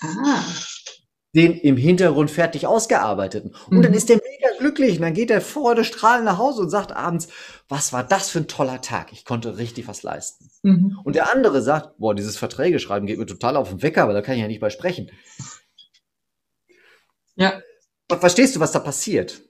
Ah. 0.02 0.42
den 1.34 1.52
im 1.58 1.76
Hintergrund 1.76 2.30
fertig 2.30 2.66
ausgearbeiteten. 2.66 3.54
Und 3.70 3.78
Mhm. 3.78 3.82
dann 3.82 3.94
ist 3.94 4.08
der 4.08 4.16
mega 4.16 4.58
glücklich 4.58 4.96
und 4.96 5.02
dann 5.02 5.12
geht 5.14 5.30
er 5.30 5.40
Freude 5.40 5.84
strahlend 5.84 6.24
nach 6.24 6.38
Hause 6.38 6.62
und 6.62 6.70
sagt 6.70 6.90
abends, 6.92 7.28
was 7.68 7.92
war 7.92 8.02
das 8.04 8.30
für 8.30 8.38
ein 8.40 8.48
toller 8.48 8.80
Tag? 8.80 9.12
Ich 9.12 9.24
konnte 9.24 9.58
richtig 9.58 9.88
was 9.88 10.02
leisten. 10.02 10.50
Mhm. 10.62 10.98
Und 11.04 11.16
der 11.16 11.32
andere 11.32 11.60
sagt, 11.62 11.98
boah, 11.98 12.14
dieses 12.14 12.36
Verträge 12.38 12.78
schreiben 12.78 13.06
geht 13.06 13.18
mir 13.18 13.26
total 13.26 13.56
auf 13.56 13.68
den 13.68 13.82
Wecker, 13.82 14.02
aber 14.04 14.14
da 14.14 14.22
kann 14.22 14.36
ich 14.36 14.40
ja 14.40 14.48
nicht 14.48 14.60
bei 14.60 14.70
sprechen. 14.70 15.10
Ja. 17.36 17.60
Verstehst 18.08 18.56
du, 18.56 18.60
was 18.60 18.72
da 18.72 18.78
passiert? 18.78 19.42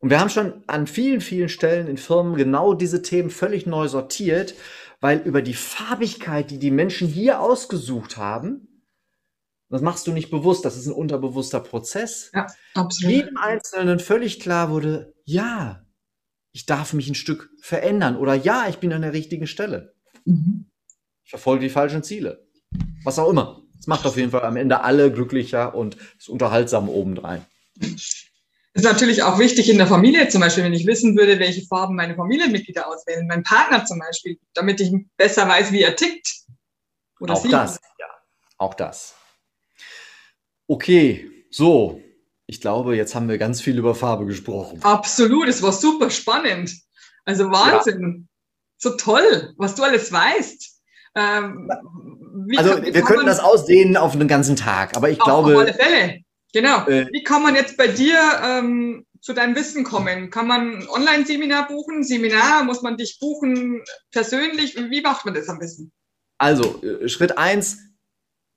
Und 0.00 0.10
wir 0.10 0.18
haben 0.18 0.30
schon 0.30 0.64
an 0.66 0.86
vielen, 0.86 1.20
vielen 1.20 1.48
Stellen 1.48 1.86
in 1.86 1.98
Firmen 1.98 2.34
genau 2.34 2.74
diese 2.74 3.02
Themen 3.02 3.30
völlig 3.30 3.66
neu 3.66 3.86
sortiert, 3.86 4.54
weil 5.00 5.18
über 5.20 5.42
die 5.42 5.54
Farbigkeit, 5.54 6.50
die 6.50 6.58
die 6.58 6.70
Menschen 6.70 7.06
hier 7.06 7.40
ausgesucht 7.40 8.16
haben, 8.16 8.66
das 9.68 9.82
machst 9.82 10.06
du 10.06 10.12
nicht 10.12 10.30
bewusst, 10.30 10.64
das 10.64 10.76
ist 10.76 10.86
ein 10.86 10.92
unterbewusster 10.92 11.60
Prozess, 11.60 12.32
Absolut. 12.74 13.14
jedem 13.14 13.36
Einzelnen 13.36 14.00
völlig 14.00 14.40
klar 14.40 14.70
wurde, 14.70 15.14
ja, 15.24 15.84
ich 16.52 16.66
darf 16.66 16.92
mich 16.92 17.08
ein 17.08 17.14
Stück 17.14 17.50
verändern 17.60 18.16
oder 18.16 18.34
ja, 18.34 18.66
ich 18.68 18.78
bin 18.78 18.92
an 18.92 19.02
der 19.02 19.12
richtigen 19.12 19.46
Stelle. 19.46 19.94
Mhm. 20.24 20.66
Ich 21.24 21.30
verfolge 21.30 21.62
die 21.62 21.70
falschen 21.70 22.02
Ziele. 22.02 22.48
Was 23.04 23.18
auch 23.20 23.30
immer. 23.30 23.62
Es 23.78 23.86
macht 23.86 24.04
auf 24.04 24.16
jeden 24.16 24.32
Fall 24.32 24.42
am 24.42 24.56
Ende 24.56 24.82
alle 24.82 25.12
glücklicher 25.12 25.74
und 25.74 25.96
ist 26.18 26.28
unterhaltsam 26.28 26.88
obendrein. 26.88 27.46
Das 27.80 28.84
ist 28.84 28.84
natürlich 28.84 29.22
auch 29.22 29.38
wichtig 29.38 29.68
in 29.68 29.78
der 29.78 29.88
Familie 29.88 30.28
zum 30.28 30.40
Beispiel, 30.40 30.62
wenn 30.62 30.72
ich 30.72 30.86
wissen 30.86 31.16
würde, 31.16 31.40
welche 31.40 31.66
Farben 31.66 31.96
meine 31.96 32.14
Familienmitglieder 32.14 32.86
auswählen, 32.86 33.26
mein 33.26 33.42
Partner 33.42 33.84
zum 33.84 33.98
Beispiel, 33.98 34.38
damit 34.54 34.80
ich 34.80 34.92
besser 35.16 35.48
weiß, 35.48 35.72
wie 35.72 35.82
er 35.82 35.96
tickt. 35.96 36.44
Oder 37.18 37.34
auch 37.34 37.42
sie. 37.42 37.50
das, 37.50 37.80
ja. 37.98 38.06
Auch 38.58 38.74
das. 38.74 39.14
Okay, 40.68 41.30
so. 41.50 42.00
Ich 42.46 42.60
glaube, 42.60 42.96
jetzt 42.96 43.14
haben 43.14 43.28
wir 43.28 43.38
ganz 43.38 43.60
viel 43.60 43.78
über 43.78 43.94
Farbe 43.94 44.26
gesprochen. 44.26 44.80
Absolut, 44.82 45.48
es 45.48 45.62
war 45.62 45.72
super 45.72 46.10
spannend. 46.10 46.72
Also 47.24 47.50
Wahnsinn. 47.50 48.26
Ja. 48.28 48.36
So 48.76 48.96
toll, 48.96 49.52
was 49.56 49.74
du 49.74 49.82
alles 49.82 50.10
weißt. 50.10 50.80
Ähm, 51.14 51.70
also 52.56 52.74
kann, 52.74 52.84
wir 52.84 53.02
könnten 53.02 53.26
das 53.26 53.40
ausdehnen 53.40 53.96
auf 53.96 54.14
einen 54.14 54.28
ganzen 54.28 54.56
Tag, 54.56 54.96
aber 54.96 55.10
ich 55.10 55.20
auf, 55.20 55.26
glaube. 55.26 55.54
Auf 55.54 55.60
alle 55.60 55.74
Fälle. 55.74 56.20
Genau. 56.52 56.86
Äh, 56.86 57.06
wie 57.12 57.22
kann 57.22 57.42
man 57.42 57.54
jetzt 57.54 57.76
bei 57.76 57.86
dir 57.86 58.18
ähm, 58.42 59.06
zu 59.20 59.32
deinem 59.32 59.54
Wissen 59.54 59.84
kommen? 59.84 60.30
Kann 60.30 60.46
man 60.46 60.78
ein 60.78 60.88
Online-Seminar 60.88 61.68
buchen? 61.68 62.02
Seminar? 62.02 62.64
Muss 62.64 62.82
man 62.82 62.96
dich 62.96 63.18
buchen 63.20 63.82
persönlich? 64.10 64.76
Wie 64.76 65.00
macht 65.00 65.24
man 65.24 65.34
das 65.34 65.48
am 65.48 65.58
besten? 65.58 65.92
Also, 66.38 66.82
äh, 66.82 67.08
Schritt 67.08 67.36
eins 67.38 67.78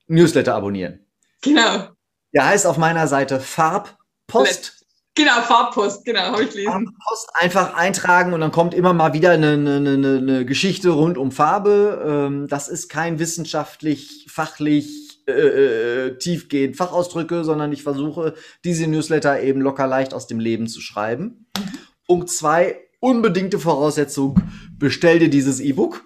Newsletter 0.07 0.55
abonnieren. 0.55 1.05
Genau. 1.41 1.89
Der 2.33 2.45
heißt 2.45 2.65
auf 2.65 2.77
meiner 2.77 3.07
Seite 3.07 3.39
Farbpost. 3.39 4.83
Genau, 5.15 5.41
Farbpost, 5.41 6.05
genau, 6.05 6.21
habe 6.21 6.43
ich 6.43 6.49
gelesen. 6.49 6.71
Farbpost 6.71 7.29
einfach 7.35 7.75
eintragen 7.75 8.33
und 8.33 8.41
dann 8.41 8.51
kommt 8.51 8.73
immer 8.73 8.93
mal 8.93 9.13
wieder 9.13 9.31
eine, 9.31 9.53
eine, 9.53 9.75
eine, 9.75 10.17
eine 10.17 10.45
Geschichte 10.45 10.89
rund 10.89 11.19
um 11.19 11.31
Farbe. 11.31 12.03
Ähm, 12.03 12.47
das 12.47 12.67
ist 12.67 12.89
kein 12.89 13.19
wissenschaftlich, 13.19 14.27
fachlich, 14.31 15.02
äh, 15.28 15.32
äh, 15.32 16.17
tiefgehend 16.17 16.76
Fachausdrücke, 16.78 17.43
sondern 17.43 17.71
ich 17.71 17.84
versuche, 17.84 18.34
diese 18.63 18.88
Newsletter 18.88 19.41
eben 19.41 19.61
locker 19.61 19.88
leicht 19.88 20.13
aus 20.13 20.28
dem 20.28 20.39
Leben 20.39 20.67
zu 20.67 20.82
schreiben. 20.82 21.47
Mhm. 21.57 21.78
Punkt 22.07 22.30
zwei, 22.30 22.80
unbedingte 22.99 23.59
Voraussetzung, 23.59 24.39
bestell 24.78 25.19
dir 25.19 25.30
dieses 25.30 25.59
E-Book. 25.59 26.03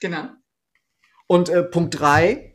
Genau. 0.00 0.28
Und 1.26 1.48
äh, 1.48 1.62
Punkt 1.62 1.98
drei, 1.98 2.50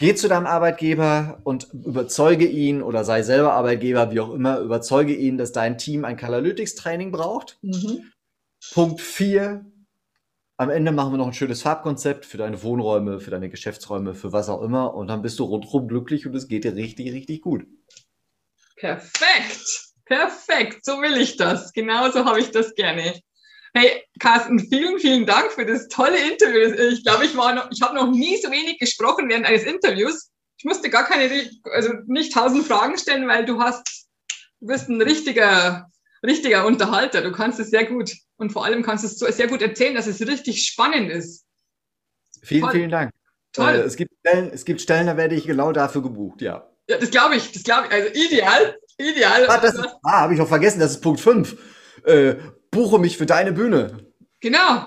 Geh 0.00 0.14
zu 0.14 0.28
deinem 0.28 0.46
Arbeitgeber 0.46 1.40
und 1.42 1.72
überzeuge 1.72 2.46
ihn 2.46 2.82
oder 2.82 3.04
sei 3.04 3.24
selber 3.24 3.54
Arbeitgeber, 3.54 4.12
wie 4.12 4.20
auch 4.20 4.32
immer, 4.32 4.60
überzeuge 4.60 5.12
ihn, 5.12 5.38
dass 5.38 5.50
dein 5.50 5.76
Team 5.76 6.04
ein 6.04 6.16
Colorlytics-Training 6.16 7.10
braucht. 7.10 7.58
Mhm. 7.62 8.12
Punkt 8.72 9.00
vier. 9.00 9.66
Am 10.60 10.70
Ende 10.70 10.90
machen 10.90 11.12
wir 11.12 11.18
noch 11.18 11.28
ein 11.28 11.32
schönes 11.32 11.62
Farbkonzept 11.62 12.26
für 12.26 12.36
deine 12.36 12.60
Wohnräume, 12.64 13.20
für 13.20 13.30
deine 13.30 13.48
Geschäftsräume, 13.48 14.16
für 14.16 14.32
was 14.32 14.48
auch 14.48 14.60
immer. 14.60 14.92
Und 14.92 15.06
dann 15.06 15.22
bist 15.22 15.38
du 15.38 15.44
rundherum 15.44 15.86
glücklich 15.86 16.26
und 16.26 16.34
es 16.34 16.48
geht 16.48 16.64
dir 16.64 16.74
richtig, 16.74 17.12
richtig 17.12 17.42
gut. 17.42 17.64
Perfekt. 18.74 19.92
Perfekt. 20.04 20.84
So 20.84 21.00
will 21.00 21.16
ich 21.16 21.36
das. 21.36 21.72
Genauso 21.72 22.24
habe 22.24 22.40
ich 22.40 22.50
das 22.50 22.74
gerne. 22.74 23.20
Hey, 23.72 24.02
Carsten, 24.18 24.58
vielen, 24.58 24.98
vielen 24.98 25.26
Dank 25.26 25.52
für 25.52 25.64
das 25.64 25.86
tolle 25.86 26.18
Interview. 26.28 26.74
Ich 26.92 27.04
glaube, 27.04 27.26
ich 27.26 27.36
war 27.36 27.54
noch, 27.54 27.70
ich 27.70 27.80
habe 27.80 27.94
noch 27.94 28.10
nie 28.10 28.36
so 28.38 28.50
wenig 28.50 28.80
gesprochen 28.80 29.28
während 29.28 29.46
eines 29.46 29.62
Interviews. 29.62 30.32
Ich 30.56 30.64
musste 30.64 30.90
gar 30.90 31.04
keine, 31.04 31.30
also 31.72 31.92
nicht 32.06 32.32
tausend 32.32 32.66
Fragen 32.66 32.98
stellen, 32.98 33.28
weil 33.28 33.44
du 33.44 33.60
hast, 33.60 34.08
du 34.58 34.66
bist 34.66 34.88
ein 34.88 35.00
richtiger, 35.00 35.88
richtiger 36.26 36.66
Unterhalter. 36.66 37.22
Du 37.22 37.30
kannst 37.30 37.60
es 37.60 37.70
sehr 37.70 37.84
gut 37.84 38.10
und 38.38 38.50
vor 38.50 38.64
allem 38.64 38.82
kannst 38.82 39.04
du 39.20 39.26
es 39.26 39.36
sehr 39.36 39.48
gut 39.48 39.60
erzählen, 39.60 39.94
dass 39.94 40.06
es 40.06 40.26
richtig 40.26 40.64
spannend 40.64 41.10
ist. 41.10 41.44
Vielen, 42.42 42.62
Toll. 42.62 42.72
vielen 42.72 42.90
Dank. 42.90 43.12
Toll. 43.52 43.74
Äh, 43.74 43.78
es, 43.80 43.96
gibt 43.96 44.12
Stellen, 44.20 44.50
es 44.52 44.64
gibt 44.64 44.80
Stellen, 44.80 45.06
da 45.08 45.16
werde 45.16 45.34
ich 45.34 45.46
genau 45.46 45.72
dafür 45.72 46.02
gebucht, 46.02 46.40
ja. 46.40 46.70
Ja, 46.88 46.98
das 46.98 47.10
glaube 47.10 47.36
ich, 47.36 47.52
das 47.52 47.64
glaube 47.64 47.88
ich. 47.88 47.92
Also 47.92 48.08
ideal, 48.14 48.78
ideal. 48.96 49.46
Ah, 49.48 50.00
ah 50.04 50.20
habe 50.20 50.34
ich 50.34 50.40
auch 50.40 50.48
vergessen, 50.48 50.80
das 50.80 50.92
ist 50.92 51.00
Punkt 51.00 51.20
5. 51.20 51.56
Äh, 52.04 52.36
buche 52.70 52.98
mich 52.98 53.18
für 53.18 53.26
deine 53.26 53.52
Bühne. 53.52 54.06
Genau, 54.40 54.86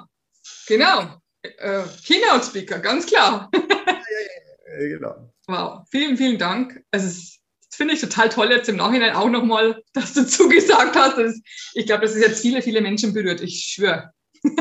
genau. 0.68 1.22
Äh, 1.43 1.84
Keynote 2.06 2.45
Speaker, 2.45 2.80
ganz 2.80 3.06
klar. 3.06 3.52
ja, 3.54 4.88
genau. 4.88 5.34
Wow, 5.47 5.88
vielen, 5.89 6.16
vielen 6.16 6.38
Dank. 6.38 6.82
Also, 6.91 7.08
das 7.08 7.41
finde 7.82 7.96
ich 7.96 8.02
total 8.02 8.30
toll 8.30 8.52
jetzt 8.52 8.70
im 8.70 8.76
Nachhinein 8.76 9.16
auch 9.16 9.28
nochmal, 9.28 9.82
dass 9.94 10.14
du 10.14 10.24
zugesagt 10.24 10.96
hast. 10.96 11.18
Ist, 11.18 11.42
ich 11.74 11.88
glaube, 11.88 12.04
das 12.04 12.16
ist 12.16 12.22
jetzt 12.22 12.42
viele, 12.44 12.62
viele 12.62 12.80
Menschen 12.80 13.12
berührt. 13.12 13.42
Ich 13.42 13.72
schwöre. 13.74 14.12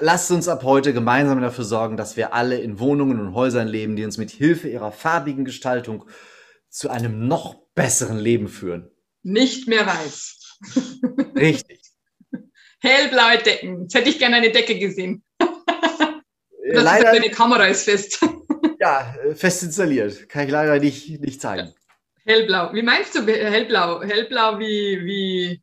Lasst 0.00 0.30
uns 0.30 0.46
ab 0.46 0.62
heute 0.62 0.92
gemeinsam 0.92 1.40
dafür 1.40 1.64
sorgen, 1.64 1.96
dass 1.96 2.18
wir 2.18 2.34
alle 2.34 2.58
in 2.58 2.78
Wohnungen 2.78 3.18
und 3.18 3.32
Häusern 3.32 3.66
leben, 3.66 3.96
die 3.96 4.04
uns 4.04 4.18
mit 4.18 4.30
Hilfe 4.30 4.68
ihrer 4.68 4.92
farbigen 4.92 5.46
Gestaltung 5.46 6.04
zu 6.68 6.90
einem 6.90 7.28
noch 7.28 7.54
besseren 7.74 8.18
Leben 8.18 8.48
führen. 8.48 8.90
Nicht 9.22 9.66
mehr 9.66 9.86
weiß. 9.86 10.58
Richtig. 11.34 11.80
Hellblaue 12.80 13.38
Decken. 13.38 13.82
Jetzt 13.82 13.94
hätte 13.94 14.10
ich 14.10 14.18
gerne 14.18 14.36
eine 14.36 14.50
Decke 14.50 14.78
gesehen. 14.78 15.24
das 15.38 15.48
leider, 16.84 17.12
deine 17.12 17.30
Kamera 17.30 17.64
ist 17.64 17.84
fest. 17.84 18.20
ja, 18.80 19.14
fest 19.34 19.62
installiert. 19.62 20.28
Kann 20.28 20.44
ich 20.44 20.50
leider 20.50 20.78
nicht, 20.78 21.20
nicht 21.22 21.40
zeigen. 21.40 21.72
Hellblau. 22.26 22.74
Wie 22.74 22.82
meinst 22.82 23.14
du 23.14 23.24
hellblau? 23.24 24.02
Hellblau 24.02 24.58
wie, 24.58 25.00
wie, 25.04 25.62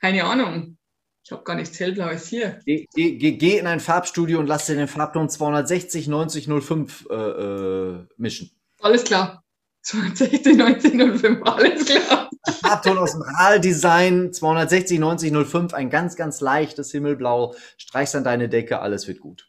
keine 0.00 0.24
Ahnung. 0.24 0.78
Ich 1.24 1.32
habe 1.32 1.42
gar 1.42 1.56
nichts 1.56 1.80
Hellblaues 1.80 2.28
hier. 2.28 2.60
Geh, 2.64 2.86
geh, 2.94 3.32
geh, 3.32 3.58
in 3.58 3.66
ein 3.66 3.80
Farbstudio 3.80 4.38
und 4.38 4.46
lass 4.46 4.66
dir 4.66 4.76
den 4.76 4.88
Farbton 4.88 5.28
260 5.28 6.06
90 6.06 6.48
05 6.62 7.06
äh, 7.10 7.14
äh, 7.14 8.06
mischen. 8.16 8.50
Alles 8.80 9.04
klar. 9.04 9.42
260 9.82 10.56
90 10.56 11.20
05, 11.20 11.42
alles 11.44 11.84
klar. 11.84 12.30
Farbton 12.60 12.98
aus 12.98 13.12
dem 13.12 13.22
RAL-Design 13.22 14.32
260 14.32 14.98
90 14.98 15.32
05, 15.46 15.74
ein 15.74 15.90
ganz, 15.90 16.14
ganz 16.14 16.40
leichtes 16.40 16.92
Himmelblau. 16.92 17.54
Streichst 17.76 18.14
an 18.14 18.24
deine 18.24 18.48
Decke, 18.48 18.80
alles 18.80 19.08
wird 19.08 19.20
gut. 19.20 19.48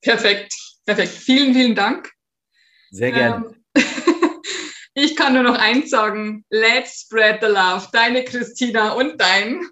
Perfekt, 0.00 0.54
perfekt. 0.86 1.10
Vielen, 1.10 1.54
vielen 1.54 1.74
Dank. 1.74 2.12
Sehr 2.90 3.12
gerne. 3.12 3.46
Ähm, 3.46 3.57
ich 4.98 5.16
kann 5.16 5.34
nur 5.34 5.42
noch 5.42 5.58
eins 5.58 5.90
sagen. 5.90 6.44
Let's 6.50 7.02
spread 7.02 7.40
the 7.40 7.48
love. 7.48 7.88
Deine 7.92 8.24
Christina 8.24 8.92
und 8.92 9.20
dein 9.20 9.66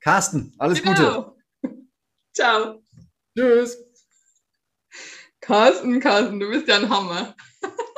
Carsten. 0.00 0.52
Alles 0.58 0.82
genau. 0.82 1.34
Gute. 1.62 1.76
Ciao. 2.34 2.82
Tschüss. 3.36 3.78
Carsten, 5.40 6.00
Carsten, 6.00 6.38
du 6.38 6.50
bist 6.50 6.68
ja 6.68 6.76
ein 6.76 6.88
Hammer. 6.88 7.34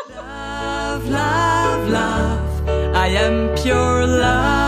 love, 0.09 1.11
love, 1.11 1.90
love. 1.90 2.95
I 2.95 3.16
am 3.18 3.55
pure 3.55 4.07
love. 4.07 4.64